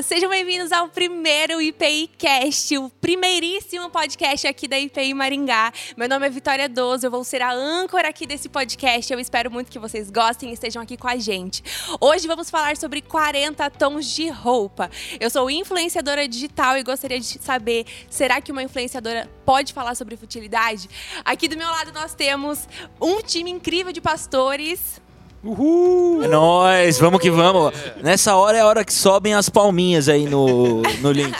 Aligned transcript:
Sejam 0.00 0.30
bem-vindos 0.30 0.72
ao 0.72 0.88
primeiro 0.88 1.60
IPI 1.60 2.08
Cast, 2.16 2.78
o 2.78 2.88
primeiríssimo 2.88 3.90
podcast 3.90 4.46
aqui 4.46 4.66
da 4.66 4.78
IPI 4.78 5.12
Maringá. 5.12 5.70
Meu 5.98 6.08
nome 6.08 6.26
é 6.26 6.30
Vitória 6.30 6.66
Dozo, 6.66 7.06
eu 7.06 7.10
vou 7.10 7.22
ser 7.22 7.42
a 7.42 7.52
âncora 7.52 8.08
aqui 8.08 8.24
desse 8.26 8.48
podcast. 8.48 9.12
Eu 9.12 9.20
espero 9.20 9.50
muito 9.50 9.70
que 9.70 9.78
vocês 9.78 10.10
gostem 10.10 10.48
e 10.48 10.54
estejam 10.54 10.80
aqui 10.80 10.96
com 10.96 11.08
a 11.08 11.16
gente. 11.16 11.62
Hoje 12.00 12.26
vamos 12.26 12.48
falar 12.48 12.78
sobre 12.78 13.02
40 13.02 13.68
tons 13.70 14.06
de 14.06 14.30
roupa. 14.30 14.90
Eu 15.20 15.28
sou 15.28 15.50
influenciadora 15.50 16.26
digital 16.26 16.78
e 16.78 16.82
gostaria 16.82 17.20
de 17.20 17.26
saber, 17.26 17.84
será 18.08 18.40
que 18.40 18.50
uma 18.50 18.62
influenciadora 18.62 19.30
pode 19.44 19.74
falar 19.74 19.94
sobre 19.94 20.16
futilidade? 20.16 20.88
Aqui 21.22 21.48
do 21.48 21.56
meu 21.56 21.68
lado 21.68 21.92
nós 21.92 22.14
temos 22.14 22.66
um 22.98 23.20
time 23.20 23.50
incrível 23.50 23.92
de 23.92 24.00
pastores. 24.00 25.02
Uhul! 25.44 26.22
É 26.22 26.28
nóis, 26.28 27.00
vamos 27.00 27.20
que 27.20 27.28
vamos. 27.28 27.72
Nessa 28.00 28.36
hora 28.36 28.58
é 28.58 28.60
a 28.60 28.66
hora 28.66 28.84
que 28.84 28.92
sobem 28.92 29.34
as 29.34 29.48
palminhas 29.48 30.08
aí 30.08 30.26
no, 30.26 30.82
no 31.00 31.10
link. 31.10 31.36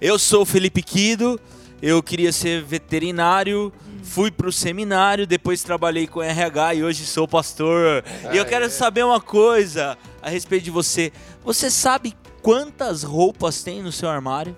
Eu 0.00 0.18
sou 0.18 0.42
o 0.42 0.46
Felipe 0.46 0.82
Quido, 0.82 1.38
eu 1.82 2.02
queria 2.02 2.32
ser 2.32 2.62
veterinário, 2.64 3.70
fui 4.02 4.30
pro 4.30 4.50
seminário, 4.50 5.26
depois 5.26 5.62
trabalhei 5.62 6.06
com 6.06 6.22
RH 6.22 6.76
e 6.76 6.82
hoje 6.82 7.04
sou 7.04 7.28
pastor. 7.28 8.02
e 8.32 8.36
eu 8.38 8.46
quero 8.46 8.70
saber 8.70 9.04
uma 9.04 9.20
coisa 9.20 9.98
a 10.22 10.30
respeito 10.30 10.64
de 10.64 10.70
você. 10.70 11.12
Você 11.44 11.70
sabe 11.70 12.16
quantas 12.40 13.02
roupas 13.02 13.62
tem 13.62 13.82
no 13.82 13.92
seu 13.92 14.08
armário? 14.08 14.56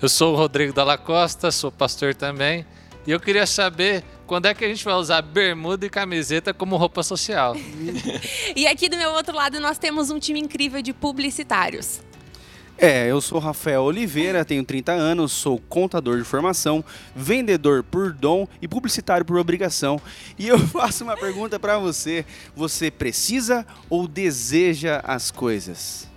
Eu 0.00 0.08
sou 0.08 0.34
o 0.34 0.36
Rodrigo 0.36 0.72
Dalla 0.72 0.96
Costa, 0.96 1.50
sou 1.50 1.72
pastor 1.72 2.14
também. 2.14 2.64
E 3.04 3.10
eu 3.10 3.18
queria 3.18 3.46
saber 3.46 4.04
quando 4.26 4.46
é 4.46 4.54
que 4.54 4.64
a 4.64 4.68
gente 4.68 4.84
vai 4.84 4.94
usar 4.94 5.22
bermuda 5.22 5.86
e 5.86 5.90
camiseta 5.90 6.52
como 6.52 6.76
roupa 6.76 7.02
social. 7.02 7.54
E 8.54 8.66
aqui 8.66 8.88
do 8.88 8.96
meu 8.96 9.10
outro 9.10 9.34
lado 9.34 9.60
nós 9.60 9.78
temos 9.78 10.10
um 10.10 10.18
time 10.18 10.40
incrível 10.40 10.80
de 10.80 10.92
publicitários. 10.92 12.00
É, 12.78 13.10
eu 13.10 13.20
sou 13.20 13.38
Rafael 13.38 13.82
Oliveira, 13.82 14.44
tenho 14.44 14.62
30 14.62 14.92
anos, 14.92 15.32
sou 15.32 15.58
contador 15.58 16.18
de 16.18 16.24
formação, 16.24 16.84
vendedor 17.14 17.82
por 17.82 18.12
dom 18.12 18.46
e 18.60 18.68
publicitário 18.68 19.24
por 19.24 19.38
obrigação. 19.38 20.00
E 20.38 20.48
eu 20.48 20.58
faço 20.68 21.04
uma 21.04 21.16
pergunta 21.16 21.58
para 21.58 21.78
você: 21.78 22.24
você 22.54 22.90
precisa 22.90 23.66
ou 23.88 24.06
deseja 24.06 25.00
as 25.04 25.30
coisas? 25.30 26.08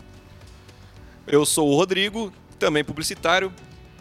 Eu 1.25 1.45
sou 1.45 1.69
o 1.69 1.75
Rodrigo, 1.75 2.33
também 2.57 2.83
publicitário, 2.83 3.53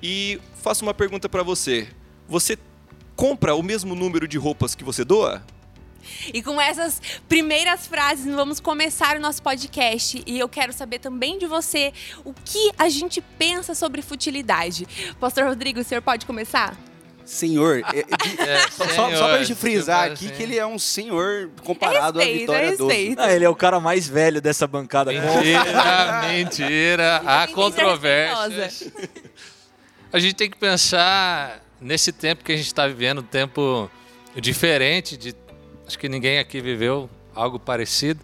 e 0.02 0.40
faço 0.62 0.84
uma 0.84 0.94
pergunta 0.94 1.28
para 1.28 1.42
você. 1.42 1.88
Você 2.28 2.58
compra 3.18 3.52
o 3.56 3.64
mesmo 3.64 3.96
número 3.96 4.28
de 4.28 4.38
roupas 4.38 4.76
que 4.76 4.84
você 4.84 5.04
doa? 5.04 5.42
E 6.32 6.40
com 6.40 6.60
essas 6.60 7.02
primeiras 7.28 7.84
frases, 7.84 8.32
vamos 8.32 8.60
começar 8.60 9.16
o 9.16 9.20
nosso 9.20 9.42
podcast. 9.42 10.22
E 10.24 10.38
eu 10.38 10.48
quero 10.48 10.72
saber 10.72 11.00
também 11.00 11.36
de 11.36 11.44
você 11.44 11.92
o 12.24 12.32
que 12.32 12.70
a 12.78 12.88
gente 12.88 13.20
pensa 13.20 13.74
sobre 13.74 14.02
futilidade. 14.02 14.86
Pastor 15.18 15.44
Rodrigo, 15.46 15.80
o 15.80 15.84
senhor 15.84 16.00
pode 16.00 16.26
começar? 16.26 16.76
Senhor, 17.24 17.82
é, 17.92 18.02
de- 18.04 18.40
É, 18.40 18.68
só, 18.70 18.86
senhor, 18.86 19.16
só 19.16 19.28
pra 19.30 19.42
gente 19.42 19.56
frisar 19.58 20.02
tipo 20.04 20.14
aqui 20.14 20.26
assim. 20.26 20.34
que 20.36 20.42
ele 20.44 20.56
é 20.56 20.64
um 20.64 20.78
senhor 20.78 21.50
comparado 21.64 22.20
Respeito, 22.20 22.52
à 22.52 22.54
Vitória 22.54 22.76
Doce. 22.78 22.82
respeito. 22.96 23.20
Ah, 23.20 23.32
ele 23.32 23.44
é 23.44 23.48
o 23.50 23.56
cara 23.56 23.80
mais 23.80 24.06
velho 24.08 24.40
dessa 24.40 24.64
bancada. 24.68 25.12
Mentira, 25.12 26.22
mentira. 26.28 27.22
Há 27.26 27.48
controvérsias. 27.48 28.84
A 30.12 30.20
gente 30.20 30.34
tem 30.36 30.48
que 30.48 30.56
pensar 30.56 31.67
nesse 31.80 32.12
tempo 32.12 32.44
que 32.44 32.52
a 32.52 32.56
gente 32.56 32.66
está 32.66 32.86
vivendo, 32.86 33.20
um 33.20 33.24
tempo 33.24 33.90
diferente 34.36 35.16
de. 35.16 35.34
Acho 35.86 35.98
que 35.98 36.08
ninguém 36.08 36.38
aqui 36.38 36.60
viveu 36.60 37.08
algo 37.34 37.58
parecido. 37.58 38.20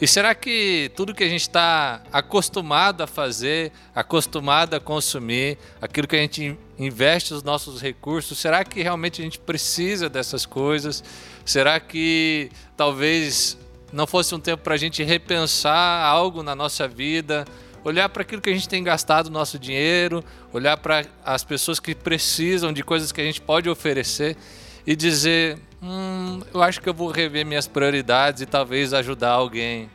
E 0.00 0.06
será 0.06 0.34
que 0.34 0.90
tudo 0.96 1.14
que 1.14 1.22
a 1.22 1.28
gente 1.28 1.42
está 1.42 2.02
acostumado 2.12 3.02
a 3.02 3.06
fazer, 3.06 3.72
acostumado 3.94 4.74
a 4.74 4.80
consumir, 4.80 5.56
aquilo 5.80 6.06
que 6.06 6.16
a 6.16 6.18
gente 6.18 6.58
investe 6.78 7.32
os 7.32 7.42
nossos 7.42 7.80
recursos, 7.80 8.38
será 8.38 8.64
que 8.64 8.82
realmente 8.82 9.20
a 9.20 9.24
gente 9.24 9.38
precisa 9.38 10.08
dessas 10.08 10.44
coisas? 10.44 11.02
Será 11.44 11.78
que 11.78 12.50
talvez 12.76 13.56
não 13.92 14.06
fosse 14.06 14.34
um 14.34 14.40
tempo 14.40 14.62
para 14.64 14.74
a 14.74 14.76
gente 14.76 15.02
repensar 15.04 16.04
algo 16.04 16.42
na 16.42 16.54
nossa 16.54 16.88
vida, 16.88 17.44
olhar 17.84 18.08
para 18.08 18.22
aquilo 18.22 18.40
que 18.40 18.48
a 18.48 18.52
gente 18.52 18.68
tem 18.68 18.82
gastado 18.82 19.30
nosso 19.30 19.58
dinheiro, 19.58 20.24
olhar 20.52 20.76
para 20.76 21.04
as 21.24 21.44
pessoas 21.44 21.78
que 21.78 21.94
precisam 21.94 22.72
de 22.72 22.82
coisas 22.82 23.12
que 23.12 23.20
a 23.20 23.24
gente 23.24 23.40
pode 23.40 23.68
oferecer 23.68 24.36
e 24.86 24.96
dizer: 24.96 25.58
hum, 25.82 26.40
eu 26.52 26.62
acho 26.62 26.80
que 26.80 26.88
eu 26.88 26.94
vou 26.94 27.10
rever 27.10 27.44
minhas 27.44 27.68
prioridades 27.68 28.40
e 28.40 28.46
talvez 28.46 28.94
ajudar 28.94 29.32
alguém, 29.32 29.90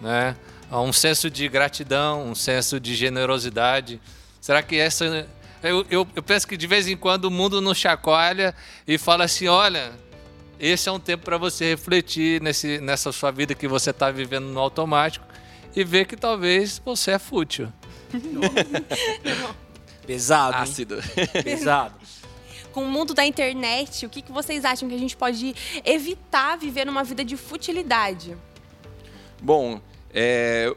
né? 0.00 0.36
Um 0.70 0.92
senso 0.92 1.30
de 1.30 1.48
gratidão, 1.48 2.28
um 2.28 2.34
senso 2.34 2.78
de 2.78 2.94
generosidade. 2.94 4.00
Será 4.40 4.62
que 4.62 4.76
essa 4.76 5.26
eu, 5.62 5.86
eu, 5.90 6.06
eu 6.14 6.22
penso 6.22 6.46
que 6.46 6.56
de 6.56 6.66
vez 6.66 6.86
em 6.86 6.96
quando 6.96 7.24
o 7.24 7.30
mundo 7.30 7.60
nos 7.60 7.78
chacoalha 7.78 8.54
e 8.86 8.98
fala 8.98 9.24
assim: 9.24 9.46
olha, 9.46 9.92
esse 10.58 10.88
é 10.88 10.92
um 10.92 11.00
tempo 11.00 11.24
para 11.24 11.38
você 11.38 11.70
refletir 11.70 12.42
nesse, 12.42 12.80
nessa 12.80 13.12
sua 13.12 13.30
vida 13.30 13.54
que 13.54 13.68
você 13.68 13.90
está 13.90 14.10
vivendo 14.10 14.46
no 14.46 14.58
automático 14.58 15.27
e 15.74 15.84
ver 15.84 16.06
que 16.06 16.16
talvez 16.16 16.80
você 16.84 17.12
é 17.12 17.18
fútil. 17.18 17.72
Pesado, 20.06 20.56
hein? 20.56 20.62
Ácido. 20.62 20.96
Pesado. 21.44 21.94
Com 22.72 22.84
o 22.84 22.90
mundo 22.90 23.12
da 23.12 23.24
internet, 23.24 24.06
o 24.06 24.08
que 24.08 24.22
que 24.22 24.32
vocês 24.32 24.64
acham 24.64 24.88
que 24.88 24.94
a 24.94 24.98
gente 24.98 25.16
pode 25.16 25.54
evitar 25.84 26.56
viver 26.56 26.84
numa 26.84 27.04
vida 27.04 27.24
de 27.24 27.36
futilidade? 27.36 28.36
Bom, 29.40 29.80
é, 30.12 30.74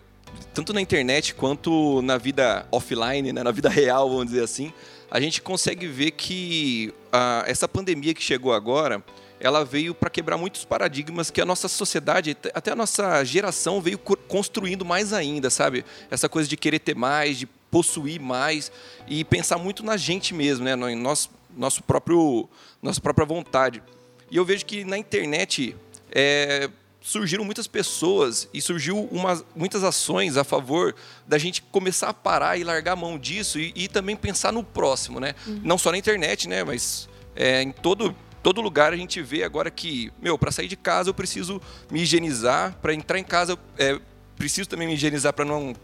tanto 0.54 0.74
na 0.74 0.82
internet 0.82 1.34
quanto 1.34 2.02
na 2.02 2.18
vida 2.18 2.66
offline, 2.72 3.32
né, 3.34 3.44
na 3.44 3.52
vida 3.52 3.70
real, 3.70 4.10
vamos 4.10 4.26
dizer 4.26 4.44
assim, 4.44 4.74
a 5.10 5.20
gente 5.20 5.42
consegue 5.42 5.88
ver 5.88 6.12
que 6.12 6.94
ah, 7.12 7.44
essa 7.46 7.68
pandemia 7.68 8.14
que 8.14 8.22
chegou 8.24 8.54
agora, 8.54 9.04
ela 9.42 9.66
veio 9.66 9.94
para 9.96 10.10
quebrar 10.10 10.38
muitos 10.38 10.64
paradigmas 10.64 11.30
que 11.32 11.42
a 11.42 11.46
nossa 11.46 11.68
sociedade, 11.68 12.38
até 12.54 12.72
a 12.72 12.76
nossa 12.76 13.24
geração 13.26 13.82
veio 13.82 13.98
co- 13.98 14.16
construindo 14.16 14.86
mais 14.86 15.12
ainda, 15.12 15.50
sabe? 15.50 15.84
Essa 16.10 16.30
coisa 16.30 16.48
de 16.48 16.56
querer 16.56 16.80
ter 16.80 16.96
mais, 16.96 17.38
de 17.40 17.46
possuir 17.70 18.20
mais 18.22 18.72
e 19.08 19.24
pensar 19.26 19.58
muito 19.58 19.84
na 19.84 19.98
gente 19.98 20.34
mesmo, 20.34 20.64
né? 20.64 20.74
Em 20.92 20.96
nosso, 20.96 21.30
nosso 21.58 21.82
próprio, 21.84 22.48
nossa 22.82 23.02
própria 23.02 23.26
vontade. 23.26 23.82
E 24.30 24.38
eu 24.38 24.46
vejo 24.46 24.66
que 24.66 24.86
na 24.86 24.98
internet 24.98 25.76
é, 26.12 26.70
surgiram 27.02 27.44
muitas 27.44 27.68
pessoas 27.68 28.48
e 28.54 28.62
surgiu 28.62 29.06
umas, 29.12 29.44
muitas 29.56 29.84
ações 29.84 30.38
a 30.38 30.44
favor 30.44 30.94
da 31.28 31.38
gente 31.38 31.62
começar 31.64 32.10
a 32.10 32.14
parar 32.14 32.58
e 32.58 32.64
largar 32.64 32.94
a 32.94 32.96
mão 32.96 33.18
disso 33.18 33.60
e, 33.60 33.74
e 33.76 33.88
também 33.88 34.16
pensar 34.16 34.52
no 34.54 34.64
próximo, 34.64 35.20
né? 35.20 35.34
Não 35.48 35.78
só 35.78 35.92
na 35.92 35.98
internet, 35.98 36.48
né? 36.48 36.64
Mas 36.64 37.10
é, 37.36 37.62
em 37.62 37.72
todo 37.72 38.16
todo 38.42 38.62
lugar 38.62 38.94
a 38.94 38.98
gente 38.98 39.22
vê 39.22 39.44
agora 39.44 39.70
que, 39.70 40.12
meu, 40.22 40.38
para 40.38 40.52
sair 40.52 40.68
de 40.68 40.76
casa 40.76 41.10
eu 41.10 41.14
preciso 41.14 41.62
me 41.90 42.02
higienizar, 42.02 42.76
para 42.82 42.94
entrar 42.94 43.20
em 43.20 43.24
casa 43.24 43.54
eu 43.54 43.60
é, 43.78 44.00
preciso 44.38 44.68
também 44.68 44.88
me 44.88 44.96
higienizar 44.96 45.34
para 45.34 45.46
não 45.46 45.76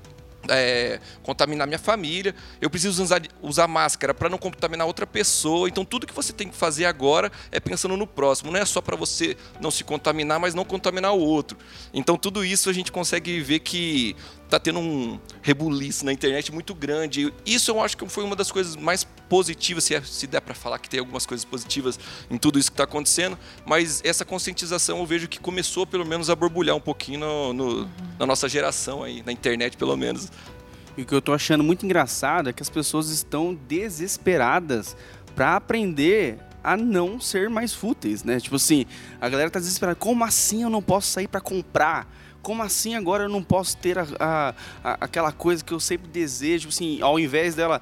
é, 0.50 1.00
contaminar 1.24 1.68
minha 1.68 1.80
família, 1.80 2.34
eu 2.62 2.70
preciso 2.70 3.02
usar, 3.02 3.22
usar 3.42 3.68
máscara 3.68 4.14
para 4.14 4.30
não 4.30 4.38
contaminar 4.38 4.88
outra 4.88 5.06
pessoa. 5.06 5.68
Então, 5.68 5.84
tudo 5.86 6.08
que 6.08 6.14
você 6.14 6.34
tem 6.34 6.50
que 6.50 6.56
fazer 6.56 6.86
agora 6.86 7.32
é 7.52 7.60
pensando 7.60 7.98
no 7.98 8.08
próximo, 8.08 8.52
não 8.52 8.60
é 8.60 8.66
só 8.66 8.82
para 8.82 8.96
você 8.96 9.38
não 9.60 9.72
se 9.72 9.84
contaminar, 9.84 10.40
mas 10.40 10.54
não 10.54 10.66
contaminar 10.66 11.14
o 11.14 11.20
outro. 11.20 11.58
Então, 11.94 12.18
tudo 12.18 12.44
isso 12.44 12.70
a 12.70 12.74
gente 12.74 12.92
consegue 12.92 13.40
ver 13.42 13.60
que 13.60 14.16
tá 14.50 14.60
tendo 14.60 14.80
um 14.80 15.20
rebuliço 15.42 16.06
na 16.06 16.14
internet 16.14 16.52
muito 16.54 16.74
grande. 16.74 17.34
Isso 17.46 17.70
eu 17.72 17.82
acho 17.82 17.98
que 17.98 18.08
foi 18.08 18.24
uma 18.24 18.36
das 18.36 18.50
coisas 18.52 18.76
mais 18.76 19.04
positivas, 19.28 19.84
se, 19.84 19.94
é- 19.94 20.02
se 20.02 20.26
der 20.26 20.40
para 20.42 20.54
falar 20.54 20.80
que 20.80 20.90
tem 20.90 21.00
algumas 21.00 21.26
coisas 21.26 21.44
positivas 21.44 22.00
em 22.32 22.38
tudo 22.38 22.58
isso 22.58 22.70
que 22.72 22.76
está 22.76 22.86
acontecendo, 22.86 23.38
mas 23.66 24.02
essa 24.06 24.24
conscientização 24.24 25.00
eu 25.00 25.06
vejo 25.06 25.28
que 25.28 25.40
começou 25.40 25.86
pelo 25.86 26.06
menos 26.06 26.30
a 26.30 26.36
borbulhar 26.36 26.76
um 26.76 26.80
pouquinho 26.82 27.20
no- 27.20 27.54
no- 27.54 27.90
na 28.18 28.26
nossa 28.26 28.48
geração 28.48 29.04
aí, 29.04 29.22
na 29.26 29.32
internet 29.34 29.76
pelo 29.76 29.98
menos. 29.98 30.32
E 30.98 31.02
o 31.02 31.06
que 31.06 31.14
eu 31.14 31.22
tô 31.22 31.34
achando 31.34 31.64
muito 31.64 31.86
engraçado 31.86 32.50
é 32.50 32.54
que 32.54 32.64
as 32.64 32.70
pessoas 32.70 33.10
estão 33.10 33.54
desesperadas 33.54 34.96
para 35.36 35.56
aprender 35.56 36.40
a 36.64 36.76
não 36.76 37.20
ser 37.20 37.50
mais 37.50 37.74
fúteis, 37.74 38.24
né? 38.24 38.40
Tipo 38.40 38.56
assim, 38.56 38.86
a 39.22 39.30
galera 39.30 39.50
tá 39.50 39.60
desesperada. 39.60 39.96
Como 39.96 40.24
assim 40.24 40.64
eu 40.64 40.70
não 40.70 40.82
posso 40.82 41.08
sair 41.12 41.28
para 41.28 41.40
comprar? 41.40 42.08
Como 42.48 42.64
assim 42.64 42.96
agora 42.96 43.26
eu 43.26 43.30
não 43.30 43.44
posso 43.44 43.76
ter 43.76 44.00
a, 44.00 44.08
a- 44.18 44.54
a- 44.82 44.98
aquela 45.02 45.34
coisa 45.34 45.62
que 45.62 45.74
eu 45.74 45.82
sempre 45.82 46.08
desejo? 46.08 46.70
Assim, 46.70 47.02
ao 47.02 47.20
invés 47.20 47.56
dela 47.56 47.82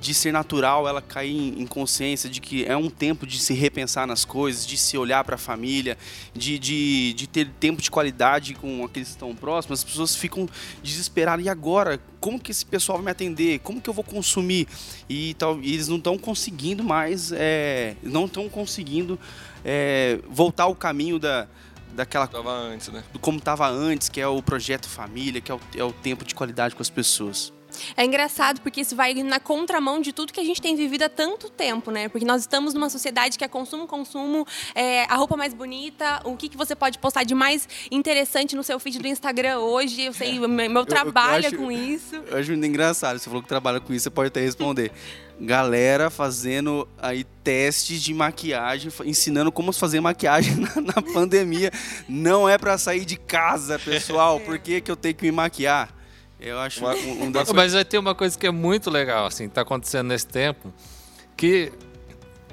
de 0.00 0.14
ser 0.14 0.30
natural, 0.32 0.86
ela 0.86 1.02
cair 1.02 1.34
em 1.36 1.62
em 1.62 1.66
consciência 1.66 2.30
de 2.30 2.40
que 2.40 2.64
é 2.64 2.76
um 2.76 2.88
tempo 2.88 3.26
de 3.26 3.40
se 3.40 3.52
repensar 3.54 4.06
nas 4.06 4.24
coisas, 4.24 4.64
de 4.64 4.76
se 4.76 4.96
olhar 4.96 5.24
para 5.24 5.34
a 5.34 5.38
família, 5.38 5.98
de, 6.32 6.60
de, 6.60 7.12
de 7.14 7.26
ter 7.26 7.48
tempo 7.58 7.82
de 7.82 7.90
qualidade 7.90 8.54
com 8.54 8.84
aqueles 8.84 9.08
que 9.08 9.14
estão 9.14 9.34
próximos, 9.34 9.80
as 9.80 9.84
pessoas 9.84 10.14
ficam 10.14 10.48
desesperadas. 10.80 11.44
E 11.44 11.48
agora? 11.48 11.98
Como 12.20 12.38
que 12.38 12.52
esse 12.52 12.64
pessoal 12.64 12.98
vai 12.98 13.06
me 13.06 13.10
atender? 13.10 13.58
Como 13.64 13.80
que 13.80 13.90
eu 13.90 13.94
vou 13.94 14.04
consumir? 14.04 14.68
E, 15.08 15.34
tal, 15.34 15.60
e 15.60 15.74
eles 15.74 15.88
não 15.88 15.96
estão 15.96 16.16
conseguindo 16.16 16.84
mais, 16.84 17.32
é, 17.32 17.96
não 18.00 18.26
estão 18.26 18.48
conseguindo 18.48 19.18
é, 19.64 20.20
voltar 20.30 20.64
ao 20.64 20.74
caminho 20.76 21.18
da, 21.18 21.48
daquela 21.94 22.26
Tava 22.26 22.50
antes, 22.50 22.88
né? 22.88 23.02
do 23.12 23.18
como 23.18 23.38
estava 23.38 23.68
antes, 23.68 24.08
que 24.08 24.20
é 24.20 24.26
o 24.28 24.42
projeto 24.42 24.88
família, 24.88 25.40
que 25.40 25.50
é 25.50 25.54
o, 25.54 25.60
é 25.76 25.84
o 25.84 25.92
tempo 25.92 26.24
de 26.24 26.34
qualidade 26.34 26.74
com 26.74 26.82
as 26.82 26.90
pessoas. 26.90 27.52
É 27.96 28.04
engraçado 28.04 28.60
porque 28.60 28.82
isso 28.82 28.94
vai 28.94 29.14
na 29.14 29.40
contramão 29.40 30.00
de 30.00 30.12
tudo 30.12 30.32
que 30.32 30.38
a 30.38 30.44
gente 30.44 30.62
tem 30.62 30.76
vivido 30.76 31.02
há 31.02 31.08
tanto 31.08 31.50
tempo, 31.50 31.90
né? 31.90 32.08
Porque 32.08 32.24
nós 32.24 32.42
estamos 32.42 32.72
numa 32.72 32.88
sociedade 32.88 33.36
que 33.36 33.42
é 33.42 33.48
consumo, 33.48 33.84
consumo, 33.88 34.46
é, 34.76 35.02
a 35.06 35.16
roupa 35.16 35.36
mais 35.36 35.52
bonita, 35.52 36.20
o 36.24 36.36
que, 36.36 36.48
que 36.48 36.56
você 36.56 36.76
pode 36.76 36.98
postar 37.00 37.24
de 37.24 37.34
mais 37.34 37.68
interessante 37.90 38.54
no 38.54 38.62
seu 38.62 38.78
feed 38.78 39.00
do 39.00 39.08
Instagram 39.08 39.58
hoje. 39.58 40.02
Eu 40.02 40.12
sei, 40.12 40.38
o 40.38 40.48
meu 40.48 40.86
trabalho 40.86 41.44
é 41.46 41.48
acho- 41.48 41.56
com 41.56 41.72
isso. 41.72 42.14
Eu 42.14 42.38
acho 42.38 42.50
muito 42.50 42.64
engraçado. 42.66 43.18
Você 43.18 43.24
falou 43.24 43.42
que 43.42 43.48
trabalha 43.48 43.80
com 43.80 43.92
isso, 43.92 44.04
você 44.04 44.10
pode 44.10 44.28
até 44.28 44.40
responder. 44.40 44.92
Galera 45.40 46.10
fazendo 46.10 46.86
aí 46.96 47.24
testes 47.42 48.00
de 48.02 48.14
maquiagem, 48.14 48.90
ensinando 49.04 49.50
como 49.50 49.72
fazer 49.72 50.00
maquiagem 50.00 50.54
na, 50.76 50.80
na 50.80 51.02
pandemia. 51.12 51.72
Não 52.08 52.48
é 52.48 52.56
pra 52.56 52.78
sair 52.78 53.04
de 53.04 53.16
casa, 53.16 53.78
pessoal. 53.78 54.38
Por 54.40 54.58
que, 54.58 54.80
que 54.80 54.90
eu 54.90 54.96
tenho 54.96 55.14
que 55.14 55.24
me 55.24 55.32
maquiar? 55.32 55.92
Eu 56.38 56.58
acho 56.58 56.80
Uma- 56.80 56.94
um, 56.94 57.24
um 57.24 57.32
das 57.32 57.50
Mas 57.52 57.72
vai 57.72 57.84
ter 57.84 57.98
uma 57.98 58.14
coisa 58.14 58.38
que 58.38 58.46
é 58.46 58.50
muito 58.50 58.90
legal, 58.90 59.26
assim, 59.26 59.48
tá 59.48 59.62
acontecendo 59.62 60.08
nesse 60.08 60.26
tempo, 60.26 60.72
que 61.36 61.72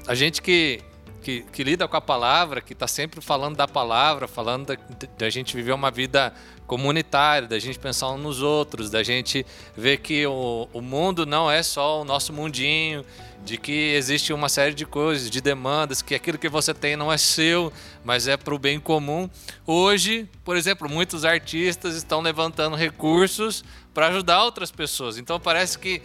a 0.08 0.16
gente 0.16 0.42
que, 0.42 0.82
que, 1.22 1.46
que 1.52 1.64
lida 1.64 1.88
com 1.88 1.96
a 1.96 2.02
palavra, 2.02 2.62
que 2.62 2.74
tá 2.74 2.88
sempre 2.88 3.22
falando 3.22 3.56
da 3.56 3.68
palavra, 3.68 4.28
falando 4.28 4.68
da, 4.68 4.78
da 5.18 5.30
gente 5.30 5.56
viver 5.56 5.72
uma 5.72 5.92
vida 5.92 6.34
comunitária, 6.66 7.48
da 7.48 7.60
gente 7.60 7.78
pensar 7.78 8.10
uns 8.12 8.22
nos 8.22 8.42
outros, 8.42 8.90
da 8.90 9.04
gente 9.04 9.46
ver 9.76 9.98
que 9.98 10.26
o, 10.26 10.68
o 10.74 10.82
mundo 10.82 11.26
não 11.26 11.50
é 11.50 11.62
só 11.62 12.02
o 12.02 12.06
nosso 12.06 12.34
mundinho, 12.34 13.06
de 13.44 13.58
que 13.58 13.94
existe 13.94 14.32
uma 14.32 14.48
série 14.48 14.74
de 14.74 14.86
coisas, 14.86 15.30
de 15.30 15.42
demandas, 15.42 16.02
que 16.02 16.16
aquilo 16.16 16.38
que 16.38 16.48
você 16.48 16.74
tem 16.74 16.96
não 16.96 17.12
é 17.12 17.18
seu, 17.18 17.74
mas 18.04 18.28
é 18.28 18.38
para 18.38 18.54
o 18.54 18.60
bem 18.60 18.80
comum. 18.80 19.30
Hoje, 19.66 20.30
por 20.44 20.56
exemplo, 20.56 20.90
muitos 20.90 21.26
artistas 21.26 21.96
estão 21.96 22.22
levantando 22.22 22.76
recursos 22.76 23.64
para 23.94 24.08
ajudar 24.08 24.44
outras 24.44 24.72
pessoas. 24.72 25.18
Então 25.18 25.40
parece 25.40 25.78
que, 25.78 26.02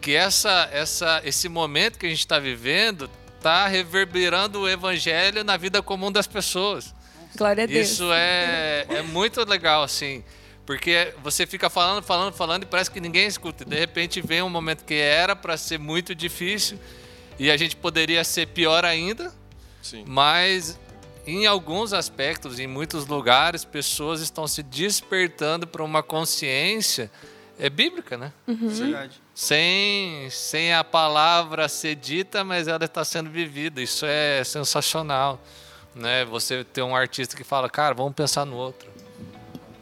que 0.00 0.14
essa, 0.14 0.68
essa, 0.72 1.20
esse 1.24 1.48
momento 1.48 1.98
que 1.98 2.06
a 2.06 2.08
gente 2.08 2.20
está 2.20 2.38
vivendo 2.38 3.08
está 3.42 3.66
reverberando 3.66 4.60
o 4.60 4.68
evangelho 4.68 5.42
na 5.42 5.56
vida 5.56 5.82
comum 5.82 6.12
das 6.12 6.28
pessoas. 6.28 6.94
Glória 7.36 7.64
a 7.64 7.66
Deus. 7.66 7.90
Isso 7.90 8.04
é, 8.12 8.86
é 8.88 9.02
muito 9.02 9.44
legal, 9.44 9.82
assim. 9.82 10.22
Porque 10.64 11.12
você 11.24 11.44
fica 11.44 11.68
falando, 11.68 12.04
falando, 12.04 12.34
falando 12.34 12.62
e 12.62 12.66
parece 12.66 12.88
que 12.88 13.00
ninguém 13.00 13.26
escuta. 13.26 13.64
E 13.64 13.66
de 13.66 13.76
repente 13.76 14.20
vem 14.20 14.42
um 14.42 14.48
momento 14.48 14.84
que 14.84 14.94
era 14.94 15.34
para 15.34 15.56
ser 15.56 15.78
muito 15.78 16.14
difícil 16.14 16.78
e 17.36 17.50
a 17.50 17.56
gente 17.56 17.74
poderia 17.74 18.22
ser 18.22 18.46
pior 18.46 18.84
ainda, 18.84 19.32
Sim. 19.82 20.04
mas 20.06 20.78
em 21.26 21.44
alguns 21.44 21.92
aspectos, 21.92 22.60
em 22.60 22.68
muitos 22.68 23.08
lugares, 23.08 23.64
pessoas 23.64 24.20
estão 24.20 24.46
se 24.46 24.62
despertando 24.62 25.66
para 25.66 25.82
uma 25.82 26.02
consciência 26.02 27.10
é 27.58 27.68
bíblica, 27.68 28.16
né? 28.16 28.32
verdade. 28.46 29.21
Sem, 29.34 30.28
sem 30.30 30.74
a 30.74 30.84
palavra 30.84 31.68
ser 31.68 31.94
dita, 31.94 32.44
mas 32.44 32.68
ela 32.68 32.84
está 32.84 33.04
sendo 33.04 33.30
vivida. 33.30 33.80
Isso 33.80 34.04
é 34.06 34.44
sensacional. 34.44 35.40
Né? 35.94 36.24
Você 36.26 36.64
ter 36.64 36.82
um 36.82 36.94
artista 36.94 37.36
que 37.36 37.44
fala, 37.44 37.68
cara, 37.68 37.94
vamos 37.94 38.14
pensar 38.14 38.44
no 38.44 38.56
outro. 38.56 38.90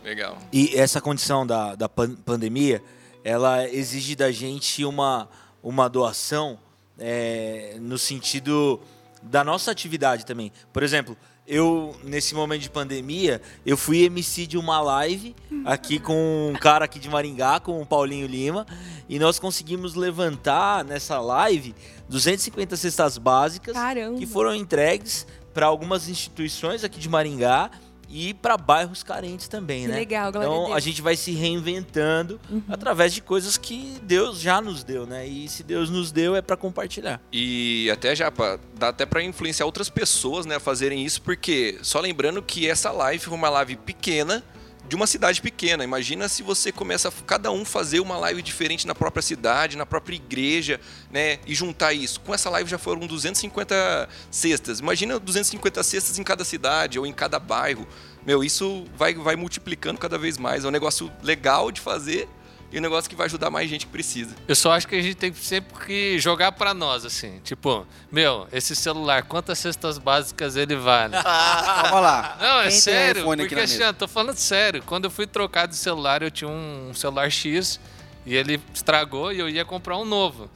Legal. 0.05 0.39
E 0.53 0.77
essa 0.77 1.01
condição 1.01 1.47
da, 1.47 1.75
da 1.75 1.89
pan- 1.89 2.15
pandemia, 2.25 2.83
ela 3.25 3.69
exige 3.69 4.15
da 4.17 4.31
gente 4.33 4.85
uma, 4.85 5.29
uma 5.63 5.89
doação 5.89 6.59
é, 6.99 7.77
no 7.81 7.99
sentido 7.99 8.81
da 9.23 9.45
nossa 9.45 9.71
atividade 9.71 10.25
também. 10.25 10.53
Por 10.73 10.83
exemplo, 10.83 11.17
eu, 11.51 11.97
nesse 12.05 12.33
momento 12.33 12.63
de 12.63 12.71
pandemia, 12.71 13.43
eu 13.67 13.77
fui 13.77 14.05
MC 14.05 14.47
de 14.47 14.57
uma 14.57 14.81
live 14.81 15.35
aqui 15.65 15.99
com 15.99 16.53
um 16.55 16.57
cara 16.57 16.85
aqui 16.85 17.01
de 17.01 17.11
Maringá, 17.11 17.59
com 17.59 17.83
o 17.83 17.85
Paulinho 17.85 18.29
Lima, 18.29 18.65
e 19.09 19.19
nós 19.19 19.41
conseguimos 19.41 19.97
levantar 19.97 20.85
nessa 20.85 21.19
live 21.21 21.75
250 22.09 22.77
cestas 22.77 23.19
básicas 23.19 23.75
Caramba. 23.75 24.17
que 24.17 24.27
foram 24.27 24.55
entregues 24.55 25.27
para 25.53 25.67
algumas 25.67 26.09
instituições 26.09 26.85
aqui 26.85 27.01
de 27.01 27.09
Maringá 27.09 27.69
e 28.11 28.35
para 28.35 28.57
bairros 28.57 29.03
carentes 29.03 29.47
também, 29.49 29.83
Que 29.83 29.89
né? 29.89 29.95
legal, 29.95 30.33
glória 30.33 30.49
a 30.49 30.51
Então 30.51 30.59
Deus. 30.63 30.71
Uhum. 30.71 30.77
a 30.77 30.81
gente 30.81 31.01
vai 31.03 31.17
se 31.17 31.31
reinventando 31.33 32.41
através 32.69 33.13
de 33.15 33.21
coisas 33.23 33.57
que 33.57 33.97
Deus 34.03 34.41
já 34.41 34.61
nos 34.61 34.83
deu, 34.83 35.07
né? 35.07 35.27
E 35.27 35.49
se 35.49 35.63
Deus 35.63 35.89
nos 35.91 36.11
deu 36.11 36.35
é 36.35 36.43
para 36.43 36.57
compartilhar. 36.57 37.21
E 37.33 37.89
até 37.93 38.15
já 38.17 38.31
pra- 38.31 38.59
dá 38.79 38.89
até 38.89 39.07
para 39.07 39.23
influenciar 39.23 39.67
outras 39.67 39.89
pessoas, 39.89 40.45
né, 40.47 40.57
a 40.57 40.61
fazerem 40.61 41.05
isso, 41.05 41.23
porque 41.23 41.79
só 41.83 42.01
lembrando 42.01 42.43
que 42.43 42.69
essa 42.69 42.91
live 42.91 43.23
foi 43.25 43.35
uma 43.35 43.49
live 43.51 43.77
pequena 43.77 44.43
de 44.91 44.97
uma 44.97 45.07
cidade 45.07 45.41
pequena. 45.41 45.85
Imagina 45.85 46.29
se 46.29 46.43
você 46.43 46.73
começa 46.73 47.09
a 47.09 47.13
cada 47.25 47.53
um 47.53 47.65
fazer 47.65 48.01
uma 48.01 48.19
live 48.19 48.43
diferente 48.43 48.89
na 48.89 48.95
própria 48.95 49.23
cidade, 49.23 49.77
na 49.77 49.87
própria 49.87 50.17
igreja, 50.17 50.81
né, 51.13 51.39
e 51.47 51.55
juntar 51.55 51.93
isso. 51.93 52.21
Com 52.21 52.35
essa 52.35 52.51
live 52.51 52.69
já 52.69 52.77
foram 52.77 53.07
250 53.07 54.09
cestas. 54.33 54.81
Imagina 54.81 55.17
250 55.21 55.81
cestas 55.85 56.19
em 56.19 56.25
cada 56.25 56.45
cidade 56.45 56.99
ou 56.99 57.07
em 57.07 57.13
cada 57.13 57.39
bairro. 57.39 57.87
Meu, 58.27 58.43
isso 58.43 58.85
vai 58.97 59.15
vai 59.15 59.37
multiplicando 59.37 60.01
cada 60.01 60.19
vez 60.19 60.37
mais. 60.37 60.65
É 60.65 60.69
um 60.69 60.73
negócio 60.73 61.09
legal 61.23 61.71
de 61.71 61.81
fazer 61.81 62.29
e 62.73 62.79
um 62.79 62.83
negócio 62.83 63.11
que 63.11 63.17
vai 63.17 63.27
ajudar 63.27 63.51
mais 63.51 63.69
gente 63.69 63.87
que 63.87 63.93
precisa. 63.93 64.35
Eu 64.47 64.55
só 64.55 64.73
acho 64.73 64.87
que 64.87 64.95
a 64.95 65.03
gente 65.03 65.17
tem 65.17 65.33
que 65.33 65.39
sempre 65.39 65.85
que 65.85 66.19
jogar 66.19 66.53
para 66.53 66.73
nós, 66.73 67.05
assim. 67.05 67.41
Tipo, 67.43 67.87
meu, 68.11 68.47
esse 68.53 68.77
celular, 68.77 69.25
quantas 69.25 69.59
cestas 69.59 69.99
básicas 69.99 70.57
ele 70.57 70.77
vale? 70.77 71.15
Calma 71.23 72.01
lá. 72.01 72.37
Não, 72.41 72.61
é 72.61 72.69
Quem 72.69 72.81
sério, 72.81 73.25
porque 73.25 73.55
na 73.55 73.63
assim, 73.63 73.79
mesa? 73.79 73.87
eu 73.91 73.95
tô 73.95 74.07
falando 74.07 74.37
sério. 74.37 74.83
Quando 74.87 75.07
eu 75.07 75.11
fui 75.11 75.27
trocar 75.27 75.67
de 75.67 75.77
celular, 75.77 76.23
eu 76.23 76.31
tinha 76.31 76.49
um 76.49 76.93
celular 76.95 77.31
X 77.31 77.81
e 78.25 78.35
ele 78.37 78.61
estragou 78.73 79.33
e 79.33 79.39
eu 79.41 79.49
ia 79.49 79.65
comprar 79.65 79.97
um 79.99 80.05
novo. 80.05 80.49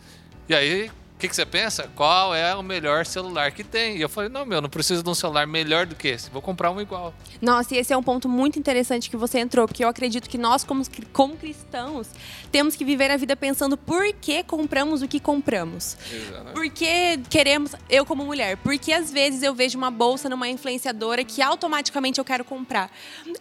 E 0.48 0.54
aí, 0.54 0.90
o 1.14 1.18
que, 1.24 1.28
que 1.28 1.36
você 1.36 1.46
pensa? 1.46 1.88
Qual 1.94 2.34
é 2.34 2.54
o 2.54 2.62
melhor 2.62 3.06
celular 3.06 3.52
que 3.52 3.62
tem? 3.62 3.96
E 3.96 4.00
eu 4.02 4.08
falei, 4.08 4.28
não, 4.28 4.44
meu, 4.44 4.60
não 4.60 4.68
preciso 4.68 5.02
de 5.02 5.08
um 5.08 5.14
celular 5.14 5.46
melhor 5.46 5.86
do 5.86 5.94
que 5.94 6.08
esse. 6.08 6.28
Vou 6.28 6.42
comprar 6.42 6.72
um 6.72 6.80
igual. 6.80 7.14
Nossa, 7.40 7.74
e 7.74 7.78
esse 7.78 7.92
é 7.92 7.96
um 7.96 8.02
ponto 8.02 8.28
muito 8.28 8.58
interessante 8.58 9.08
que 9.08 9.16
você 9.16 9.38
entrou, 9.38 9.66
porque 9.66 9.84
eu 9.84 9.88
acredito 9.88 10.28
que 10.28 10.36
nós, 10.36 10.64
como, 10.64 10.82
como 11.12 11.36
cristãos, 11.36 12.08
temos 12.50 12.74
que 12.74 12.84
viver 12.84 13.12
a 13.12 13.16
vida 13.16 13.36
pensando 13.36 13.76
por 13.76 14.12
que 14.14 14.42
compramos 14.42 15.02
o 15.02 15.08
que 15.08 15.20
compramos. 15.20 15.96
Exatamente. 16.12 16.52
Por 16.52 16.68
que 16.70 17.18
queremos, 17.30 17.72
eu 17.88 18.04
como 18.04 18.24
mulher, 18.24 18.56
porque 18.58 18.92
às 18.92 19.10
vezes 19.10 19.42
eu 19.42 19.54
vejo 19.54 19.78
uma 19.78 19.92
bolsa 19.92 20.28
numa 20.28 20.48
influenciadora 20.48 21.22
que 21.22 21.40
automaticamente 21.40 22.18
eu 22.18 22.24
quero 22.24 22.44
comprar. 22.44 22.90